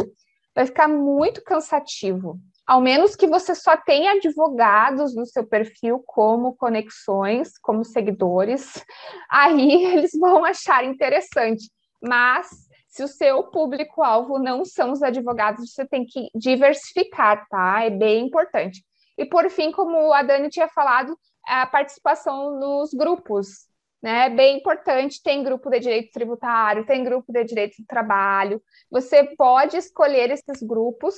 vai 0.55 0.67
ficar 0.67 0.89
muito 0.89 1.43
cansativo. 1.43 2.39
Ao 2.67 2.81
menos 2.81 3.15
que 3.15 3.27
você 3.27 3.55
só 3.55 3.77
tenha 3.77 4.13
advogados 4.13 5.15
no 5.15 5.27
seu 5.27 5.47
perfil 5.47 6.03
como 6.07 6.57
conexões, 6.57 7.59
como 7.59 7.85
seguidores, 7.85 8.73
aí 9.31 9.85
eles 9.85 10.13
vão 10.19 10.45
achar 10.45 10.85
interessante. 10.85 11.71
Mas 12.03 12.49
se 12.89 13.03
o 13.03 13.09
seu 13.09 13.43
público-alvo 13.45 14.39
não 14.39 14.65
são 14.65 14.93
os 14.93 15.03
advogados, 15.03 15.73
você 15.73 15.85
tem 15.85 16.07
que 16.07 16.29
diversificar, 16.35 17.47
tá? 17.49 17.83
É 17.83 17.91
bem 17.91 18.27
importante. 18.27 18.85
E 19.19 19.25
por 19.25 19.49
fim, 19.51 19.71
como 19.71 20.13
a 20.13 20.23
Dani 20.23 20.49
tinha 20.49 20.69
falado, 20.69 21.19
a 21.47 21.67
participação 21.67 22.59
nos 22.59 22.95
grupos, 22.95 23.67
né? 24.05 24.27
É 24.27 24.31
bem 24.31 24.59
importante. 24.59 25.23
Tem 25.23 25.43
grupo 25.43 25.71
de 25.71 25.81
direito 25.81 26.13
tributário, 26.13 26.85
tem 26.85 27.03
grupo 27.03 27.33
de 27.33 27.43
direito 27.43 27.81
do 27.81 27.87
trabalho. 27.87 28.63
Você 28.91 29.35
pode 29.35 29.79
escolher 29.79 30.31
esses 30.31 30.63
grupos 30.63 31.15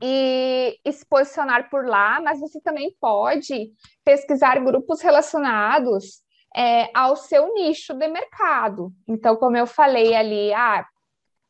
e, 0.00 0.80
se 0.92 1.04
posicionar 1.04 1.68
por 1.68 1.84
lá, 1.84 2.20
mas 2.20 2.38
você 2.38 2.60
também 2.60 2.94
pode 3.00 3.72
pesquisar 4.04 4.60
grupos 4.60 5.02
relacionados 5.02 6.22
é, 6.56 6.88
ao 6.94 7.16
seu 7.16 7.52
nicho 7.52 7.92
de 7.94 8.06
mercado. 8.06 8.92
Então, 9.08 9.34
como 9.34 9.56
eu 9.56 9.66
falei 9.66 10.14
ali, 10.14 10.54
ah, 10.54 10.86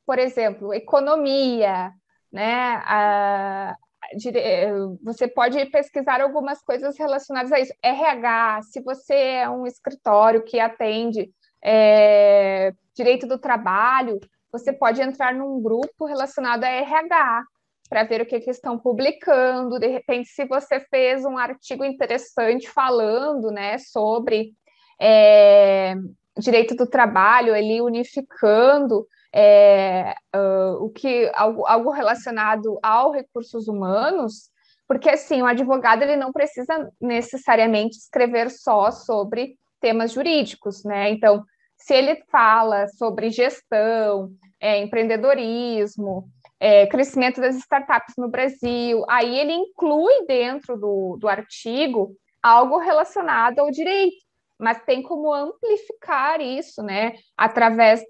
por 0.07 0.19
exemplo, 0.19 0.73
economia, 0.73 1.93
né? 2.33 2.83
Você 5.03 5.29
pode 5.29 5.65
pesquisar 5.67 6.21
algumas 6.21 6.63
coisas 6.63 6.99
relacionadas 6.99 7.53
a 7.53 7.61
isso. 7.61 7.73
RH, 7.83 8.63
se 8.63 8.81
você 8.83 9.15
é 9.15 9.51
um 9.51 9.67
escritório 9.67 10.43
que 10.43 10.59
atende 10.59 11.31
é, 11.63 12.73
direito 12.95 13.27
do 13.27 13.39
trabalho, 13.39 14.19
você 14.51 14.73
pode 14.73 15.01
entrar 15.01 15.35
num 15.35 15.61
grupo 15.61 16.07
relacionado 16.07 16.65
a 16.65 16.69
RH 16.69 17.45
para 17.89 18.05
ver 18.05 18.21
o 18.21 18.27
que, 18.27 18.41
que 18.41 18.51
estão 18.51 18.79
publicando. 18.79 19.79
De 19.79 19.87
repente, 19.87 20.29
se 20.29 20.45
você 20.45 20.81
fez 20.81 21.25
um 21.25 21.39
artigo 21.39 21.85
interessante 21.85 22.69
falando 22.69 23.51
né, 23.51 23.79
sobre 23.79 24.53
é, 25.01 25.95
direito 26.39 26.75
do 26.75 26.87
trabalho, 26.87 27.55
unificando 27.83 29.07
é, 29.35 30.15
uh, 30.35 30.85
o 30.85 30.91
que 30.91 31.31
algo, 31.35 31.67
algo 31.67 31.91
relacionado 31.91 32.79
ao 32.83 33.13
recursos 33.13 33.69
humanos, 33.69 34.51
porque 34.87 35.11
assim 35.11 35.43
o 35.43 35.47
advogado 35.47 36.03
ele 36.03 36.17
não 36.17 36.33
precisa 36.33 36.91
necessariamente 37.01 37.97
escrever 37.99 38.51
só 38.51 38.91
sobre 38.91 39.57
temas 39.81 40.13
jurídicos, 40.13 40.83
né? 40.85 41.11
Então, 41.11 41.45
se 41.77 41.95
ele 41.95 42.23
fala 42.31 42.89
sobre 42.89 43.31
gestão, 43.31 44.31
é, 44.61 44.79
empreendedorismo, 44.83 46.29
é, 46.59 46.87
crescimento 46.87 47.41
das 47.41 47.55
startups 47.57 48.15
no 48.17 48.29
Brasil, 48.29 49.05
aí 49.09 49.39
ele 49.39 49.53
inclui 49.53 50.27
dentro 50.27 50.77
do, 50.77 51.17
do 51.21 51.29
artigo 51.29 52.17
algo 52.43 52.79
relacionado 52.79 53.61
ao 53.61 53.71
direito 53.71 54.28
mas 54.59 54.83
tem 54.85 55.03
como 55.03 55.33
amplificar 55.33 56.41
isso, 56.41 56.83
né, 56.83 57.13
através 57.37 58.05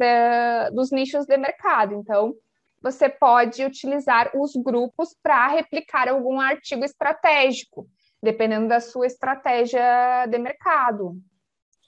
dos 0.73 0.91
nichos 0.91 1.27
de 1.27 1.37
mercado. 1.37 1.95
Então, 1.95 2.35
você 2.81 3.09
pode 3.09 3.65
utilizar 3.65 4.31
os 4.35 4.53
grupos 4.55 5.15
para 5.23 5.49
replicar 5.49 6.09
algum 6.09 6.41
artigo 6.41 6.85
estratégico, 6.85 7.89
dependendo 8.23 8.69
da 8.69 8.81
sua 8.81 9.07
estratégia 9.07 10.27
de 10.27 10.39
mercado. 10.39 11.17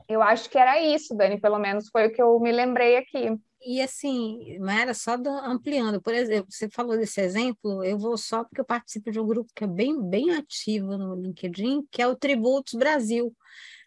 Eu 0.09 0.21
acho 0.21 0.51
que 0.51 0.59
era 0.59 0.81
isso, 0.81 1.15
Dani, 1.17 1.41
pelo 1.41 1.59
menos 1.59 1.89
foi 1.89 2.09
o 2.09 2.13
que 2.13 2.21
eu 2.21 2.39
me 2.41 2.51
lembrei 2.51 2.97
aqui. 2.97 3.39
E 3.63 3.81
assim, 3.81 4.59
era 4.69 4.95
só 4.95 5.17
ampliando, 5.45 6.01
por 6.01 6.15
exemplo, 6.15 6.51
você 6.51 6.69
falou 6.69 6.97
desse 6.97 7.21
exemplo, 7.21 7.85
eu 7.85 7.99
vou 7.99 8.17
só 8.17 8.43
porque 8.43 8.61
eu 8.61 8.65
participo 8.65 9.11
de 9.11 9.21
um 9.21 9.27
grupo 9.27 9.53
que 9.55 9.65
é 9.65 9.67
bem, 9.67 10.03
bem 10.03 10.31
ativo 10.31 10.97
no 10.97 11.15
LinkedIn, 11.15 11.87
que 11.91 12.01
é 12.01 12.09
o 12.09 12.17
Tributos 12.17 12.75
Brasil. 12.75 13.33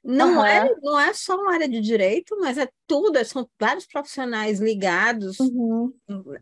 Não, 0.04 0.39
uhum. 0.39 0.45
é, 0.45 0.76
não 0.82 0.99
é 0.99 1.14
só 1.14 1.39
uma 1.39 1.54
área 1.54 1.68
de 1.68 1.80
direito, 1.80 2.38
mas 2.41 2.58
é 2.58 2.68
tudo, 2.86 3.18
é, 3.18 3.24
são 3.24 3.47
vários 3.58 3.86
profissionais 3.86 4.60
ligados 4.60 5.39
uhum. 5.39 5.93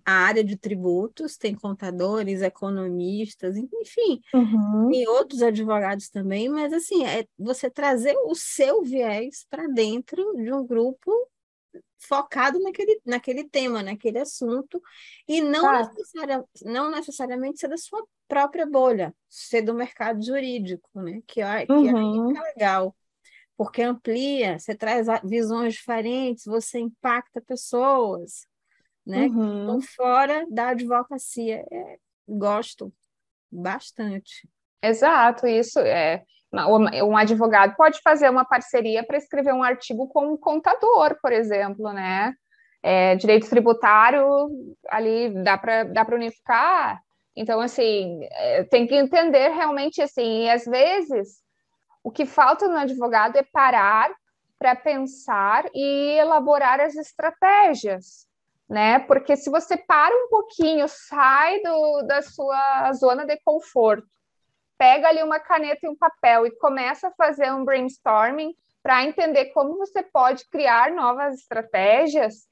à 0.04 0.14
área 0.14 0.44
de 0.44 0.58
tributos, 0.58 1.38
tem 1.38 1.54
contadores, 1.54 2.42
economistas, 2.42 3.56
enfim, 3.56 4.20
uhum. 4.34 4.92
e 4.92 5.08
outros 5.08 5.44
advogados 5.44 6.10
também, 6.10 6.50
mas 6.50 6.74
assim, 6.74 7.06
é 7.06 7.28
você 7.38 7.70
trazer 7.70 8.16
o 8.26 8.34
seu 8.34 8.82
viés 8.82 9.46
para 9.48 9.68
dentro 9.68 10.36
de 10.38 10.52
um 10.52 10.66
grupo 10.66 11.12
focado 12.00 12.60
naquele, 12.60 13.00
naquele 13.06 13.44
tema, 13.44 13.84
naquele 13.84 14.18
assunto, 14.18 14.82
e 15.28 15.40
não, 15.40 15.70
ah. 15.70 15.88
necessaria, 15.88 16.44
não 16.66 16.90
necessariamente 16.90 17.60
ser 17.60 17.68
da 17.68 17.78
sua 17.78 18.04
própria 18.28 18.66
bolha, 18.66 19.14
ser 19.30 19.62
do 19.62 19.76
mercado 19.76 20.26
jurídico, 20.26 20.90
né? 20.96 21.22
Que, 21.28 21.42
que 21.42 21.42
é 21.42 22.42
legal 22.56 22.96
porque 23.62 23.84
amplia, 23.84 24.58
você 24.58 24.74
traz 24.74 25.06
visões 25.24 25.76
diferentes, 25.76 26.46
você 26.46 26.80
impacta 26.80 27.40
pessoas, 27.40 28.48
né? 29.06 29.28
Uhum. 29.28 29.64
Então, 29.66 29.82
fora 29.82 30.48
da 30.50 30.70
advocacia. 30.70 31.64
É, 31.72 31.98
gosto 32.28 32.92
bastante. 33.52 34.50
Exato, 34.82 35.46
isso 35.46 35.78
é. 35.78 36.24
Um 37.06 37.16
advogado 37.16 37.76
pode 37.76 38.02
fazer 38.02 38.32
uma 38.32 38.44
parceria 38.44 39.06
para 39.06 39.18
escrever 39.18 39.54
um 39.54 39.62
artigo 39.62 40.08
com 40.08 40.34
um 40.34 40.38
contador, 40.38 41.16
por 41.22 41.32
exemplo, 41.32 41.94
né? 41.94 42.34
É, 42.82 43.16
direito 43.16 43.48
tributário, 43.48 44.50
ali 44.90 45.36
dá 45.44 45.56
para 45.56 45.84
dá 45.84 46.04
unificar. 46.16 47.00
Então, 47.36 47.60
assim, 47.60 48.22
é, 48.24 48.64
tem 48.64 48.88
que 48.88 48.96
entender 48.96 49.50
realmente 49.50 50.02
assim, 50.02 50.46
e 50.46 50.50
às 50.50 50.66
vezes 50.66 51.42
o 52.04 52.12
que 52.12 52.26
falta 52.26 52.68
no 52.68 52.78
advogado 52.78 53.38
é 53.38 53.44
parar 53.44 54.12
para 54.58 54.76
pensar 54.76 55.66
e 55.74 56.18
elaborar 56.20 56.80
as 56.80 56.96
estratégias, 56.96 58.28
né? 58.70 59.00
Porque 59.00 59.36
se 59.36 59.50
você 59.50 59.76
para 59.76 60.14
um 60.16 60.30
pouquinho, 60.30 60.88
sai 60.88 61.62
do, 61.62 62.04
da 62.04 62.22
sua 62.22 62.94
zona 62.94 63.26
de 63.26 63.40
conforto, 63.44 64.08
pega 64.78 65.08
ali 65.08 65.22
uma 65.24 65.40
caneta 65.40 65.80
e 65.84 65.90
um 65.90 65.96
papel 65.96 66.46
e 66.46 66.56
começa 66.58 67.08
a 67.08 67.14
fazer 67.14 67.52
um 67.52 67.66
brainstorming 67.66 68.56
para 68.82 69.04
entender 69.04 69.46
como 69.46 69.78
você 69.78 70.02
pode 70.02 70.48
criar 70.50 70.92
novas 70.92 71.36
estratégias, 71.36 72.48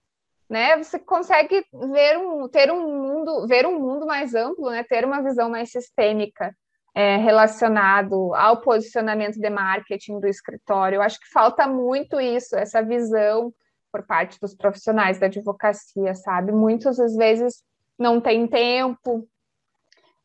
né? 0.50 0.78
Você 0.78 1.00
consegue 1.00 1.66
ver 1.72 2.18
um, 2.18 2.47
ter 2.47 2.72
um 2.72 2.82
mundo, 2.82 3.47
ver 3.47 3.66
um 3.66 3.80
mundo 3.80 4.06
mais 4.06 4.36
amplo, 4.36 4.70
né? 4.70 4.84
Ter 4.84 5.06
uma 5.06 5.22
visão 5.24 5.50
mais 5.50 5.72
sistêmica 5.72 6.56
é, 6.96 7.18
relacionado 7.18 8.34
ao 8.36 8.62
posicionamento 8.62 9.40
de 9.40 9.50
marketing 9.50 10.20
do 10.20 10.28
escritório. 10.28 10.98
Eu 10.98 11.02
acho 11.02 11.20
que 11.20 11.30
falta 11.30 11.68
muito 11.68 12.20
isso, 12.20 12.56
essa 12.56 12.82
visão 12.82 13.54
por 13.92 14.04
parte 14.04 14.40
dos 14.40 14.56
profissionais 14.56 15.20
da 15.20 15.26
advocacia, 15.28 16.14
sabe? 16.14 16.52
Muitos, 16.52 17.00
às 17.00 17.16
vezes, 17.16 17.64
não 17.98 18.22
têm 18.22 18.48
tempo, 18.48 19.28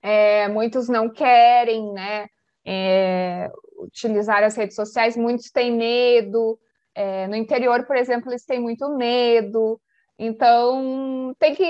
é, 0.03 0.49
muitos 0.49 0.89
não 0.89 1.09
querem, 1.09 1.93
né? 1.93 2.27
É, 2.67 3.51
utilizar 3.79 4.43
as 4.43 4.57
redes 4.57 4.77
sociais, 4.77 5.17
muitos 5.17 5.51
têm 5.51 5.73
medo. 5.73 6.59
É, 6.95 7.27
no 7.27 7.35
interior, 7.35 7.85
por 7.87 7.97
exemplo, 7.97 8.31
eles 8.31 8.45
têm 8.45 8.61
muito 8.61 8.89
medo. 8.97 9.81
Então, 10.19 11.35
tem 11.39 11.55
que 11.55 11.65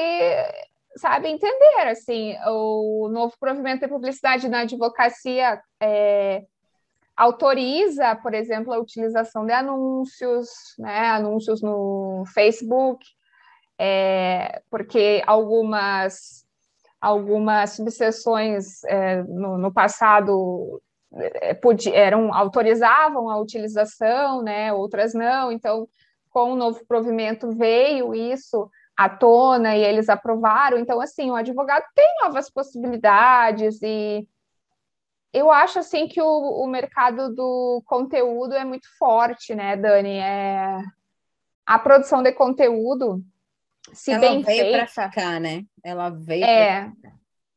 sabe, 0.97 1.29
entender, 1.29 1.89
assim, 1.89 2.37
o 2.47 3.09
novo 3.09 3.35
provimento 3.39 3.81
de 3.81 3.89
publicidade 3.89 4.49
na 4.49 4.61
advocacia 4.61 5.61
é, 5.81 6.45
autoriza, 7.17 8.15
por 8.17 8.35
exemplo, 8.35 8.73
a 8.73 8.79
utilização 8.79 9.45
de 9.47 9.53
anúncios, 9.53 10.49
né, 10.79 11.11
anúncios 11.11 11.63
no 11.63 12.25
Facebook, 12.33 13.05
é, 13.79 14.63
porque 14.71 15.23
algumas, 15.27 16.45
algumas 17.01 17.71
subseções 17.71 18.85
é, 18.85 19.23
no, 19.23 19.59
no, 19.59 19.73
passado 19.73 20.81
é, 21.13 21.59
eram, 21.93 22.33
autorizavam 22.33 23.29
a 23.31 23.39
utilização, 23.39 24.43
né, 24.43 24.73
outras 24.73 25.15
não, 25.15 25.51
então, 25.51 25.89
com 26.31 26.53
o 26.53 26.57
novo 26.57 26.85
provimento 26.87 27.51
veio 27.51 28.15
isso 28.15 28.69
à 28.97 29.09
tona 29.09 29.77
e 29.77 29.83
eles 29.83 30.09
aprovaram. 30.09 30.79
Então, 30.79 31.01
assim, 31.01 31.31
o 31.31 31.35
advogado 31.35 31.85
tem 31.95 32.07
novas 32.23 32.51
possibilidades 32.51 33.81
e 33.83 34.27
eu 35.33 35.51
acho 35.51 35.81
assim 35.81 36.07
que 36.07 36.23
o, 36.23 36.63
o 36.63 36.67
mercado 36.67 37.35
do 37.35 37.83
conteúdo 37.87 38.55
é 38.55 38.65
muito 38.65 38.87
forte, 38.97 39.55
né, 39.55 39.77
Dani? 39.77 40.19
É... 40.19 40.79
A 41.67 41.79
produção 41.79 42.23
de 42.23 42.31
conteúdo, 42.31 43.21
se 43.93 44.13
Ela 44.13 44.21
bem 44.21 44.43
veio 44.43 44.65
feita... 44.65 44.87
ficar, 44.87 45.41
né? 45.41 45.65
Ela 45.83 46.11
veio 46.11 46.45
é, 46.45 46.93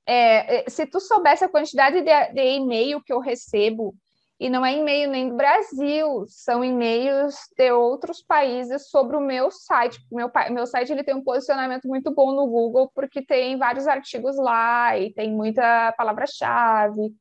é, 0.08 0.66
é, 0.66 0.70
se 0.70 0.86
tu 0.86 1.00
soubesse 1.00 1.44
a 1.44 1.50
quantidade 1.50 2.02
de, 2.02 2.34
de 2.34 2.42
e-mail 2.42 3.02
que 3.04 3.14
eu 3.14 3.20
recebo 3.20 3.94
e 4.40 4.50
não 4.50 4.64
é 4.66 4.74
e-mail 4.78 5.10
nem 5.10 5.30
do 5.30 5.36
Brasil, 5.36 6.26
são 6.28 6.64
e-mails 6.64 7.36
de 7.58 7.72
outros 7.72 8.22
países 8.22 8.90
sobre 8.90 9.18
o 9.18 9.22
meu 9.22 9.50
site. 9.50 10.00
Meu, 10.12 10.32
meu 10.52 10.68
site 10.68 10.92
ele 10.92 11.04
tem 11.04 11.16
um 11.16 11.24
posicionamento 11.24 11.88
muito 11.88 12.14
bom 12.14 12.32
no 12.34 12.46
Google, 12.46 12.92
porque 12.94 13.26
tem 13.26 13.58
vários 13.58 13.88
artigos 13.88 14.38
lá 14.38 14.98
e 14.98 15.12
tem 15.12 15.32
muita 15.32 15.92
palavra-chave. 15.94 17.14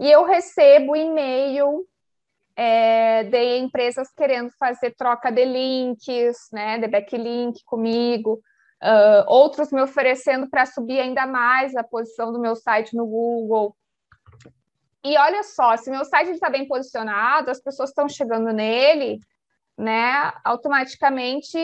E 0.00 0.10
eu 0.10 0.24
recebo 0.24 0.96
e-mail 0.96 1.86
é, 2.56 3.22
de 3.24 3.58
empresas 3.58 4.10
querendo 4.10 4.50
fazer 4.58 4.94
troca 4.96 5.30
de 5.30 5.44
links, 5.44 6.48
né, 6.52 6.78
de 6.78 6.88
backlink 6.88 7.62
comigo, 7.64 8.40
uh, 8.82 9.24
outros 9.28 9.70
me 9.70 9.80
oferecendo 9.80 10.48
para 10.48 10.66
subir 10.66 10.98
ainda 10.98 11.26
mais 11.26 11.76
a 11.76 11.84
posição 11.84 12.32
do 12.32 12.40
meu 12.40 12.56
site 12.56 12.96
no 12.96 13.06
Google. 13.06 13.76
E 15.04 15.16
olha 15.18 15.42
só, 15.42 15.76
se 15.76 15.90
meu 15.90 16.04
site 16.04 16.30
está 16.30 16.50
bem 16.50 16.66
posicionado, 16.66 17.50
as 17.50 17.60
pessoas 17.60 17.90
estão 17.90 18.08
chegando 18.08 18.52
nele, 18.52 19.20
né? 19.76 20.32
Automaticamente 20.44 21.58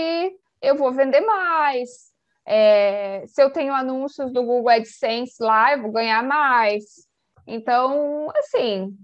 eu 0.60 0.76
vou 0.76 0.92
vender 0.92 1.20
mais. 1.20 2.12
É, 2.46 3.24
se 3.26 3.42
eu 3.42 3.50
tenho 3.50 3.74
anúncios 3.74 4.32
do 4.32 4.42
Google 4.42 4.68
AdSense 4.68 5.42
lá, 5.42 5.72
eu 5.72 5.82
vou 5.82 5.92
ganhar 5.92 6.22
mais. 6.22 7.08
Então, 7.46 8.30
assim, 8.36 8.96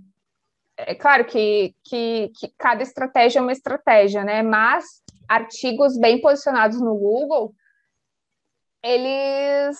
é 0.76 0.94
claro 0.94 1.24
que, 1.24 1.74
que, 1.84 2.30
que 2.38 2.48
cada 2.56 2.82
estratégia 2.82 3.40
é 3.40 3.42
uma 3.42 3.52
estratégia, 3.52 4.24
né? 4.24 4.42
Mas 4.42 5.02
artigos 5.28 5.98
bem 5.98 6.20
posicionados 6.20 6.80
no 6.80 6.96
Google, 6.96 7.52
eles 8.82 9.76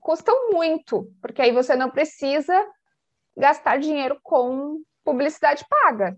custam 0.00 0.50
muito, 0.50 1.08
porque 1.22 1.40
aí 1.40 1.52
você 1.52 1.76
não 1.76 1.90
precisa 1.90 2.54
gastar 3.36 3.78
dinheiro 3.78 4.18
com 4.22 4.80
publicidade 5.04 5.64
paga. 5.68 6.16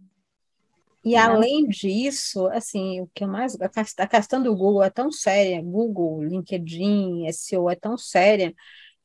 E 1.05 1.13
né? 1.13 1.19
além 1.19 1.67
disso, 1.69 2.47
assim, 2.49 3.01
o 3.01 3.11
que 3.15 3.25
mais 3.25 3.57
a 3.61 4.07
questão 4.07 4.43
do 4.43 4.55
Google 4.55 4.83
é 4.83 4.91
tão 4.91 5.11
séria, 5.11 5.63
Google, 5.63 6.23
LinkedIn, 6.25 7.31
SEO 7.33 7.71
é 7.71 7.77
tão 7.77 7.97
séria 7.97 8.55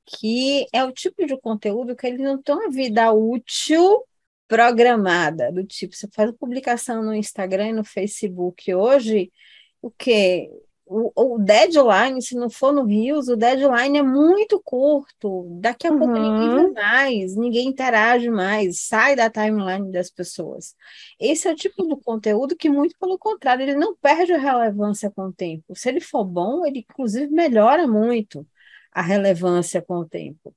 que 0.05 0.67
é 0.73 0.83
o 0.83 0.91
tipo 0.91 1.25
de 1.25 1.37
conteúdo 1.39 1.95
que 1.95 2.05
eles 2.05 2.19
não 2.19 2.41
tem 2.41 2.55
uma 2.55 2.69
vida 2.69 3.11
útil 3.13 4.03
programada, 4.47 5.51
do 5.51 5.63
tipo, 5.63 5.95
você 5.95 6.07
faz 6.13 6.29
a 6.29 6.33
publicação 6.33 7.01
no 7.01 7.13
Instagram 7.13 7.69
e 7.69 7.73
no 7.73 7.83
Facebook 7.83 8.73
hoje, 8.73 9.31
o 9.81 9.89
que 9.89 10.49
o, 10.85 11.35
o, 11.35 11.39
deadline, 11.39 12.21
se 12.21 12.35
não 12.35 12.49
for 12.49 12.73
no 12.73 12.83
Rios, 12.85 13.27
o 13.27 13.37
deadline 13.37 13.99
é 13.99 14.03
muito 14.03 14.61
curto. 14.61 15.47
Daqui 15.59 15.87
a 15.87 15.91
uhum. 15.91 15.99
pouco 15.99 16.13
ninguém 16.13 16.55
vê 16.55 16.71
mais, 16.71 17.35
ninguém 17.35 17.67
interage 17.69 18.29
mais, 18.29 18.81
sai 18.81 19.15
da 19.15 19.29
timeline 19.29 19.91
das 19.91 20.09
pessoas. 20.09 20.75
Esse 21.19 21.47
é 21.47 21.51
o 21.51 21.55
tipo 21.55 21.87
de 21.87 21.95
conteúdo 22.01 22.55
que, 22.55 22.69
muito 22.69 22.95
pelo 22.99 23.17
contrário, 23.17 23.63
ele 23.63 23.75
não 23.75 23.95
perde 23.95 24.33
a 24.33 24.37
relevância 24.37 25.09
com 25.09 25.23
o 25.27 25.33
tempo. 25.33 25.75
Se 25.75 25.89
ele 25.89 26.01
for 26.01 26.25
bom, 26.25 26.65
ele 26.65 26.79
inclusive 26.79 27.27
melhora 27.31 27.87
muito 27.87 28.45
a 28.91 29.01
relevância 29.01 29.81
com 29.81 29.95
o 29.95 30.05
tempo 30.07 30.53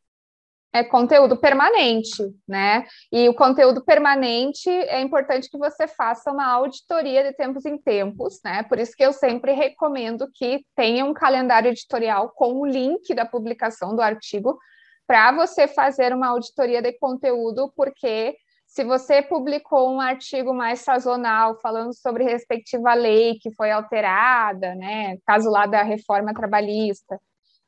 é 0.77 0.85
conteúdo 0.85 1.37
permanente, 1.37 2.23
né? 2.47 2.85
E 3.11 3.29
o 3.29 3.35
conteúdo 3.35 3.85
permanente 3.85 4.69
é 4.69 5.01
importante 5.01 5.51
que 5.51 5.59
você 5.59 5.89
faça 5.89 6.31
uma 6.31 6.47
auditoria 6.47 7.25
de 7.25 7.33
tempos 7.33 7.65
em 7.65 7.79
tempos, 7.79 8.41
né? 8.45 8.63
Por 8.65 8.79
isso 8.79 8.93
que 8.97 9.05
eu 9.05 9.13
sempre 9.13 9.53
recomendo 9.53 10.29
que 10.35 10.65
tenha 10.75 11.05
um 11.05 11.15
calendário 11.15 11.71
editorial 11.71 12.31
com 12.35 12.61
o 12.61 12.67
link 12.67 13.15
da 13.15 13.25
publicação 13.25 13.97
do 13.97 14.03
artigo 14.03 14.59
para 15.07 15.33
você 15.33 15.67
fazer 15.69 16.13
uma 16.13 16.29
auditoria 16.29 16.83
de 16.83 16.93
conteúdo, 16.99 17.73
porque 17.77 18.37
se 18.67 18.85
você 18.85 19.23
publicou 19.23 19.91
um 19.91 20.01
artigo 20.01 20.53
mais 20.53 20.81
sazonal 20.81 21.59
falando 21.61 21.95
sobre 21.95 22.25
respectiva 22.25 22.93
lei 22.95 23.39
que 23.41 23.55
foi 23.55 23.71
alterada, 23.71 24.75
né? 24.75 25.17
Caso 25.25 25.49
lá 25.49 25.67
da 25.67 25.83
reforma 25.83 26.35
trabalhista, 26.35 27.19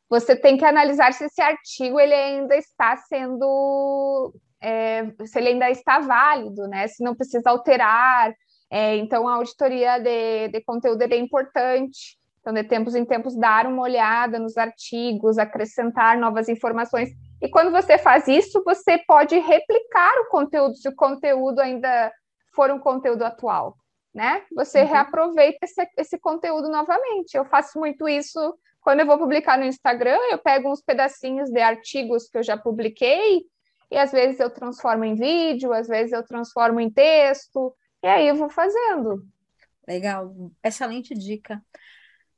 você 0.08 0.34
tem 0.34 0.56
que 0.56 0.64
analisar 0.64 1.12
se 1.12 1.24
esse 1.24 1.40
artigo 1.40 2.00
ele 2.00 2.14
ainda 2.14 2.56
está 2.56 2.96
sendo, 2.96 4.32
é, 4.60 5.04
se 5.26 5.38
ele 5.38 5.50
ainda 5.50 5.70
está 5.70 6.00
válido, 6.00 6.66
né? 6.66 6.88
Se 6.88 7.04
não 7.04 7.14
precisa 7.14 7.50
alterar. 7.50 8.32
É, 8.70 8.96
então, 8.96 9.28
a 9.28 9.34
auditoria 9.34 9.98
de, 9.98 10.48
de 10.48 10.60
conteúdo 10.62 11.02
é 11.02 11.08
bem 11.08 11.24
importante. 11.24 12.18
Então, 12.40 12.52
de 12.52 12.64
tempos 12.64 12.94
em 12.94 13.04
tempos, 13.04 13.36
dar 13.36 13.66
uma 13.66 13.82
olhada 13.82 14.38
nos 14.38 14.56
artigos, 14.56 15.36
acrescentar 15.36 16.16
novas 16.16 16.48
informações. 16.48 17.10
E 17.42 17.48
quando 17.48 17.70
você 17.70 17.98
faz 17.98 18.26
isso, 18.26 18.62
você 18.64 18.98
pode 19.06 19.38
replicar 19.38 20.12
o 20.20 20.28
conteúdo, 20.30 20.74
se 20.76 20.88
o 20.88 20.94
conteúdo 20.94 21.60
ainda 21.60 22.10
for 22.54 22.70
um 22.70 22.78
conteúdo 22.78 23.22
atual, 23.24 23.76
né? 24.14 24.42
Você 24.56 24.80
uhum. 24.80 24.88
reaproveita 24.88 25.58
esse, 25.62 25.88
esse 25.98 26.18
conteúdo 26.18 26.70
novamente. 26.70 27.36
Eu 27.36 27.44
faço 27.44 27.78
muito 27.78 28.08
isso 28.08 28.40
quando 28.88 29.00
eu 29.00 29.06
vou 29.06 29.18
publicar 29.18 29.58
no 29.58 29.66
Instagram, 29.66 30.16
eu 30.30 30.38
pego 30.38 30.72
uns 30.72 30.80
pedacinhos 30.80 31.50
de 31.50 31.60
artigos 31.60 32.26
que 32.26 32.38
eu 32.38 32.42
já 32.42 32.56
publiquei 32.56 33.42
e 33.90 33.98
às 33.98 34.10
vezes 34.10 34.40
eu 34.40 34.48
transformo 34.48 35.04
em 35.04 35.14
vídeo, 35.14 35.74
às 35.74 35.86
vezes 35.86 36.10
eu 36.10 36.24
transformo 36.24 36.80
em 36.80 36.88
texto, 36.88 37.76
e 38.02 38.06
aí 38.06 38.26
eu 38.26 38.34
vou 38.34 38.48
fazendo. 38.48 39.22
Legal, 39.86 40.34
excelente 40.64 41.12
dica. 41.14 41.62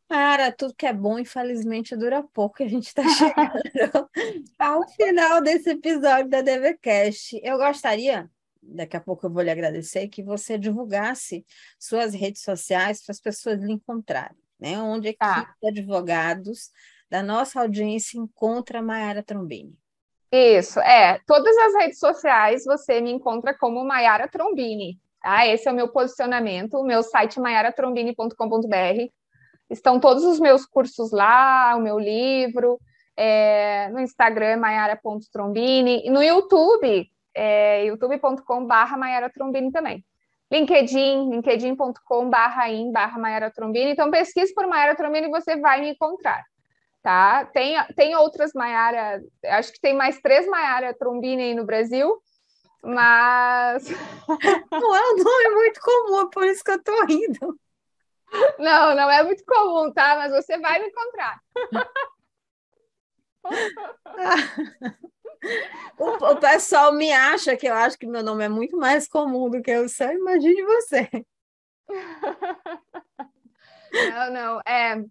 Para 0.09 0.51
tudo 0.51 0.75
que 0.75 0.87
é 0.87 0.93
bom, 0.93 1.21
infelizmente, 1.21 1.97
dura 1.97 2.21
pouco. 2.21 2.65
A 2.65 2.67
gente 2.67 2.89
está 2.89 3.05
chegando 3.15 4.11
ao 4.59 4.89
final 4.89 5.41
desse 5.41 5.71
episódio 5.71 6.29
da 6.29 6.43
DVCast. 6.43 7.41
Eu 7.45 7.59
gostaria, 7.59 8.29
daqui 8.61 8.97
a 8.97 9.01
pouco 9.01 9.25
eu 9.25 9.31
vou 9.31 9.43
lhe 9.43 9.51
agradecer, 9.53 10.09
que 10.09 10.21
você 10.21 10.59
divulgasse 10.59 11.47
suas 11.79 12.13
redes 12.13 12.43
sociais 12.43 13.05
para 13.05 13.13
as 13.13 13.21
pessoas 13.21 13.61
lhe 13.61 13.73
encontrarem 13.73 14.50
né? 14.61 14.79
Onde 14.79 15.09
a 15.09 15.15
tá. 15.15 15.41
equipe 15.41 15.73
de 15.73 15.81
advogados 15.81 16.71
da 17.11 17.23
nossa 17.23 17.61
audiência 17.61 18.19
encontra 18.19 18.79
a 18.79 18.83
Mayara 18.83 19.23
Trombini. 19.23 19.77
Isso, 20.33 20.79
é. 20.81 21.19
Todas 21.27 21.57
as 21.57 21.75
redes 21.75 21.99
sociais 21.99 22.65
você 22.65 23.01
me 23.01 23.11
encontra 23.11 23.53
como 23.53 23.85
Mayara 23.85 24.29
Trombini. 24.29 24.99
Tá? 25.21 25.47
Esse 25.47 25.69
é 25.69 25.73
o 25.73 25.75
meu 25.75 25.89
posicionamento. 25.89 26.75
O 26.75 26.85
meu 26.85 27.03
site 27.03 27.41
mayaratrombini.com.br. 27.41 29.11
Estão 29.69 29.99
todos 29.99 30.25
os 30.25 30.39
meus 30.39 30.65
cursos 30.65 31.11
lá, 31.11 31.75
o 31.77 31.81
meu 31.81 31.99
livro. 31.99 32.79
É, 33.17 33.89
no 33.91 34.01
Instagram 34.01 34.47
é 34.47 34.57
mayara.trombini. 34.57 36.07
E 36.07 36.11
no 36.11 36.23
YouTube, 36.23 37.11
é 37.35 37.85
youtube.com.br 37.85 38.97
Mayara 38.97 39.31
Trombini 39.31 39.71
também. 39.73 40.05
LinkedIn, 40.51 41.31
linkedin.com/barra 41.31 42.69
in 42.71 42.91
barra 42.93 43.51
Trombini. 43.51 43.93
Então, 43.93 44.11
pesquise 44.11 44.53
por 44.53 44.67
Maiara 44.67 44.97
Trombini 44.97 45.29
e 45.29 45.31
você 45.31 45.57
vai 45.57 45.81
me 45.81 45.91
encontrar. 45.91 46.45
Tá? 47.03 47.47
Tem, 47.47 47.77
tem 47.95 48.15
outras 48.17 48.53
Maiara, 48.53 49.23
acho 49.45 49.73
que 49.73 49.81
tem 49.81 49.95
mais 49.95 50.21
três 50.21 50.47
Maiara 50.47 50.93
Trombini 50.93 51.43
aí 51.43 51.55
no 51.55 51.65
Brasil, 51.65 52.21
mas. 52.83 53.85
Não 54.71 54.97
é 54.97 55.13
um 55.13 55.17
nome 55.17 55.49
muito 55.55 55.81
comum, 55.81 56.29
por 56.31 56.45
isso 56.45 56.65
que 56.65 56.73
eu 56.73 56.83
tô 56.83 57.05
rindo. 57.07 57.59
Não, 58.59 58.95
não 58.95 59.11
é 59.11 59.25
muito 59.25 59.45
comum, 59.45 59.93
tá? 59.93 60.15
Mas 60.17 60.31
você 60.31 60.57
vai 60.59 60.79
me 60.79 60.87
encontrar. 60.87 61.41
O, 65.99 66.33
o, 66.33 66.37
pessoal 66.37 66.93
me 66.93 67.13
acha 67.13 67.57
que 67.57 67.67
eu 67.67 67.75
acho 67.75 67.99
que 67.99 68.07
meu 68.07 68.23
nome 68.23 68.45
é 68.45 68.49
muito 68.49 68.77
mais 68.77 69.09
comum 69.09 69.49
do 69.49 69.63
que 69.63 69.75
o 69.77 69.89
seu, 69.89 70.13
imagine 70.13 70.63
você. 70.63 71.09
Não, 73.93 74.33
não, 74.33 74.61
é, 74.67 75.05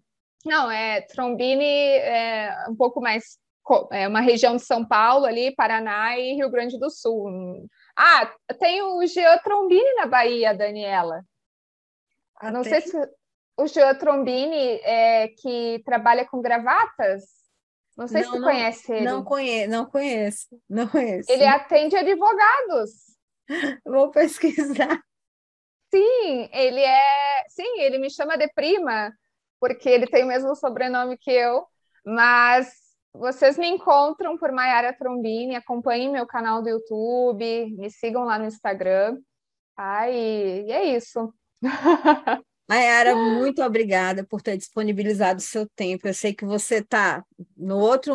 não, 0.44 0.70
é 0.70 1.02
Trombini 1.02 1.64
é 1.64 2.64
um 2.68 2.74
pouco 2.74 3.00
mais 3.00 3.38
é 3.92 4.08
uma 4.08 4.20
região 4.20 4.56
de 4.56 4.64
São 4.64 4.84
Paulo 4.84 5.26
ali, 5.26 5.54
Paraná 5.54 6.18
e 6.18 6.34
Rio 6.34 6.50
Grande 6.50 6.78
do 6.78 6.90
Sul. 6.90 7.68
Ah, 7.96 8.32
tem 8.58 8.82
o 8.82 9.06
Jean 9.06 9.38
Trombini 9.38 9.94
na 9.94 10.06
Bahia, 10.06 10.54
Daniela. 10.54 11.22
Ah, 12.36 12.50
não 12.50 12.62
tem? 12.62 12.80
sei 12.80 12.80
se 12.80 13.10
o 13.56 13.66
Jean 13.66 13.94
Trombini 13.94 14.80
é, 14.82 15.28
que 15.28 15.82
trabalha 15.84 16.26
com 16.26 16.40
gravatas. 16.40 17.39
Não 18.00 18.08
sei 18.08 18.22
não, 18.22 18.24
se 18.24 18.30
você 18.30 18.38
não, 18.38 18.48
conhece 18.48 18.92
ele. 18.92 19.04
Não 19.04 19.22
conheço, 19.22 19.70
não 19.70 19.86
conheço, 19.86 20.62
não 20.66 20.88
conheço. 20.88 21.30
Ele 21.30 21.44
atende 21.44 21.96
advogados. 21.96 22.90
Vou 23.84 24.10
pesquisar. 24.10 25.02
Sim, 25.94 26.48
ele 26.50 26.80
é. 26.80 27.44
Sim, 27.50 27.80
ele 27.80 27.98
me 27.98 28.08
chama 28.08 28.38
de 28.38 28.48
prima, 28.54 29.12
porque 29.60 29.86
ele 29.86 30.06
tem 30.06 30.24
o 30.24 30.28
mesmo 30.28 30.56
sobrenome 30.56 31.18
que 31.18 31.30
eu, 31.30 31.66
mas 32.02 32.72
vocês 33.12 33.58
me 33.58 33.68
encontram 33.68 34.38
por 34.38 34.50
Maiara 34.50 34.96
Trombini, 34.96 35.54
acompanhem 35.54 36.10
meu 36.10 36.26
canal 36.26 36.62
do 36.62 36.70
YouTube, 36.70 37.76
me 37.76 37.90
sigam 37.90 38.24
lá 38.24 38.38
no 38.38 38.46
Instagram. 38.46 39.18
E, 40.08 40.64
e 40.66 40.72
é 40.72 40.84
isso. 40.96 41.34
Mayara, 42.70 43.16
muito 43.16 43.64
obrigada 43.64 44.22
por 44.22 44.40
ter 44.40 44.56
disponibilizado 44.56 45.40
o 45.40 45.42
seu 45.42 45.68
tempo. 45.74 46.06
Eu 46.06 46.14
sei 46.14 46.32
que 46.32 46.44
você 46.44 46.76
está 46.76 47.24
no 47.56 47.76
outro, 47.78 48.14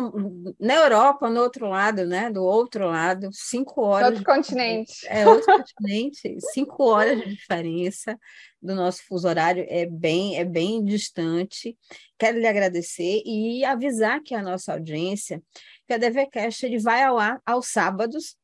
na 0.58 0.76
Europa, 0.76 1.28
no 1.28 1.42
outro 1.42 1.68
lado, 1.68 2.06
né? 2.06 2.30
Do 2.30 2.42
outro 2.42 2.86
lado, 2.86 3.28
cinco 3.32 3.82
horas. 3.82 4.12
Outro 4.12 4.24
continente. 4.24 5.06
É 5.08 5.28
outro 5.28 5.44
continente, 5.60 6.38
cinco 6.54 6.84
horas 6.84 7.20
de 7.20 7.34
diferença 7.34 8.18
do 8.62 8.74
nosso 8.74 9.04
fuso 9.06 9.28
horário 9.28 9.66
é 9.68 9.84
bem, 9.84 10.38
é 10.38 10.44
bem 10.44 10.82
distante. 10.82 11.76
Quero 12.18 12.38
lhe 12.38 12.46
agradecer 12.46 13.22
e 13.26 13.62
avisar 13.62 14.22
que 14.22 14.34
a 14.34 14.42
nossa 14.42 14.72
audiência 14.72 15.42
que 15.86 15.92
a 15.92 15.98
DVCast 15.98 16.64
ele 16.64 16.78
vai 16.78 17.02
ao 17.02 17.18
ar 17.18 17.42
aos 17.44 17.68
sábados, 17.68 18.38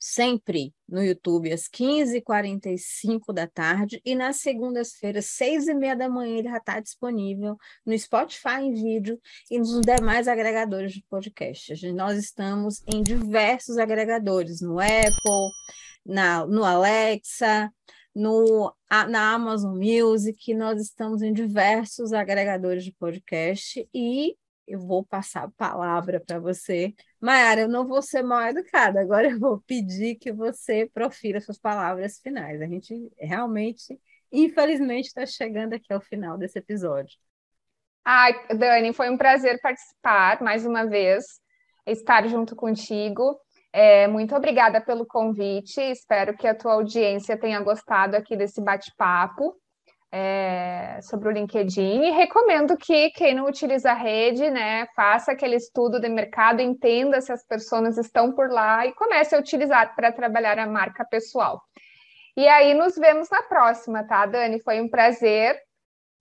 sempre 0.00 0.74
no 0.88 1.04
YouTube, 1.04 1.52
às 1.52 1.68
15h45 1.68 3.34
da 3.34 3.46
tarde, 3.46 4.00
e 4.02 4.14
nas 4.14 4.36
segundas-feiras, 4.36 5.26
6h30 5.26 5.94
da 5.94 6.08
manhã, 6.08 6.38
ele 6.38 6.48
já 6.48 6.56
está 6.56 6.80
disponível 6.80 7.56
no 7.84 7.96
Spotify 7.96 8.62
em 8.62 8.72
vídeo 8.72 9.20
e 9.50 9.58
nos 9.58 9.78
demais 9.82 10.26
agregadores 10.26 10.94
de 10.94 11.04
podcast. 11.08 11.92
Nós 11.92 12.16
estamos 12.18 12.82
em 12.86 13.02
diversos 13.02 13.76
agregadores, 13.76 14.62
no 14.62 14.80
Apple, 14.80 15.50
na, 16.04 16.46
no 16.46 16.64
Alexa, 16.64 17.70
no, 18.14 18.74
na 18.90 19.34
Amazon 19.34 19.76
Music, 19.76 20.54
nós 20.54 20.80
estamos 20.80 21.22
em 21.22 21.32
diversos 21.32 22.12
agregadores 22.12 22.84
de 22.84 22.92
podcast 22.92 23.88
e 23.94 24.34
eu 24.70 24.78
vou 24.78 25.04
passar 25.04 25.44
a 25.44 25.50
palavra 25.50 26.20
para 26.20 26.38
você. 26.38 26.94
Mayara, 27.20 27.62
eu 27.62 27.68
não 27.68 27.86
vou 27.86 28.00
ser 28.00 28.22
mal 28.22 28.42
educada, 28.42 29.00
agora 29.00 29.28
eu 29.28 29.38
vou 29.38 29.60
pedir 29.60 30.14
que 30.16 30.32
você 30.32 30.88
profira 30.92 31.40
suas 31.40 31.58
palavras 31.58 32.20
finais. 32.20 32.62
A 32.62 32.66
gente 32.66 33.10
realmente, 33.18 33.98
infelizmente, 34.30 35.06
está 35.06 35.26
chegando 35.26 35.74
aqui 35.74 35.92
ao 35.92 36.00
final 36.00 36.38
desse 36.38 36.58
episódio. 36.58 37.18
Ai, 38.04 38.32
Dani, 38.56 38.92
foi 38.92 39.10
um 39.10 39.18
prazer 39.18 39.60
participar 39.60 40.40
mais 40.40 40.64
uma 40.64 40.86
vez, 40.86 41.24
estar 41.86 42.26
junto 42.28 42.54
contigo. 42.54 43.38
É, 43.72 44.06
muito 44.08 44.34
obrigada 44.34 44.80
pelo 44.80 45.06
convite. 45.06 45.80
Espero 45.80 46.36
que 46.36 46.46
a 46.46 46.54
tua 46.54 46.74
audiência 46.74 47.36
tenha 47.36 47.60
gostado 47.60 48.16
aqui 48.16 48.36
desse 48.36 48.60
bate-papo 48.60 49.60
é, 50.12 50.98
sobre 51.02 51.28
o 51.28 51.30
LinkedIn 51.30 52.02
e 52.02 52.10
recomendo 52.10 52.76
que 52.76 53.10
quem 53.10 53.34
não 53.34 53.46
utiliza 53.46 53.92
a 53.92 53.94
rede, 53.94 54.50
né, 54.50 54.86
faça 54.94 55.32
aquele 55.32 55.56
estudo 55.56 56.00
de 56.00 56.08
mercado, 56.08 56.60
entenda 56.60 57.20
se 57.20 57.32
as 57.32 57.44
pessoas 57.44 57.96
estão 57.96 58.32
por 58.32 58.50
lá 58.50 58.86
e 58.86 58.92
comece 58.92 59.34
a 59.34 59.38
utilizar 59.38 59.94
para 59.94 60.12
trabalhar 60.12 60.58
a 60.58 60.66
marca 60.66 61.04
pessoal. 61.04 61.62
E 62.36 62.46
aí 62.48 62.74
nos 62.74 62.96
vemos 62.96 63.28
na 63.30 63.42
próxima, 63.42 64.04
tá, 64.04 64.26
Dani? 64.26 64.60
Foi 64.62 64.80
um 64.80 64.88
prazer. 64.88 65.60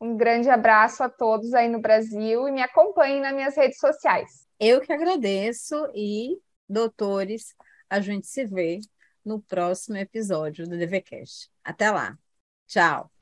Um 0.01 0.15
grande 0.15 0.49
abraço 0.49 1.03
a 1.03 1.09
todos 1.09 1.53
aí 1.53 1.67
no 1.67 1.79
Brasil 1.79 2.47
e 2.47 2.51
me 2.51 2.61
acompanhem 2.61 3.21
nas 3.21 3.33
minhas 3.33 3.55
redes 3.55 3.79
sociais. 3.79 4.47
Eu 4.59 4.81
que 4.81 4.93
agradeço 4.93 5.75
e, 5.93 6.37
doutores, 6.67 7.53
a 7.89 7.99
gente 7.99 8.27
se 8.27 8.45
vê 8.45 8.79
no 9.25 9.41
próximo 9.41 9.97
episódio 9.97 10.67
do 10.67 10.77
DVCast. 10.77 11.49
Até 11.63 11.91
lá. 11.91 12.17
Tchau. 12.65 13.18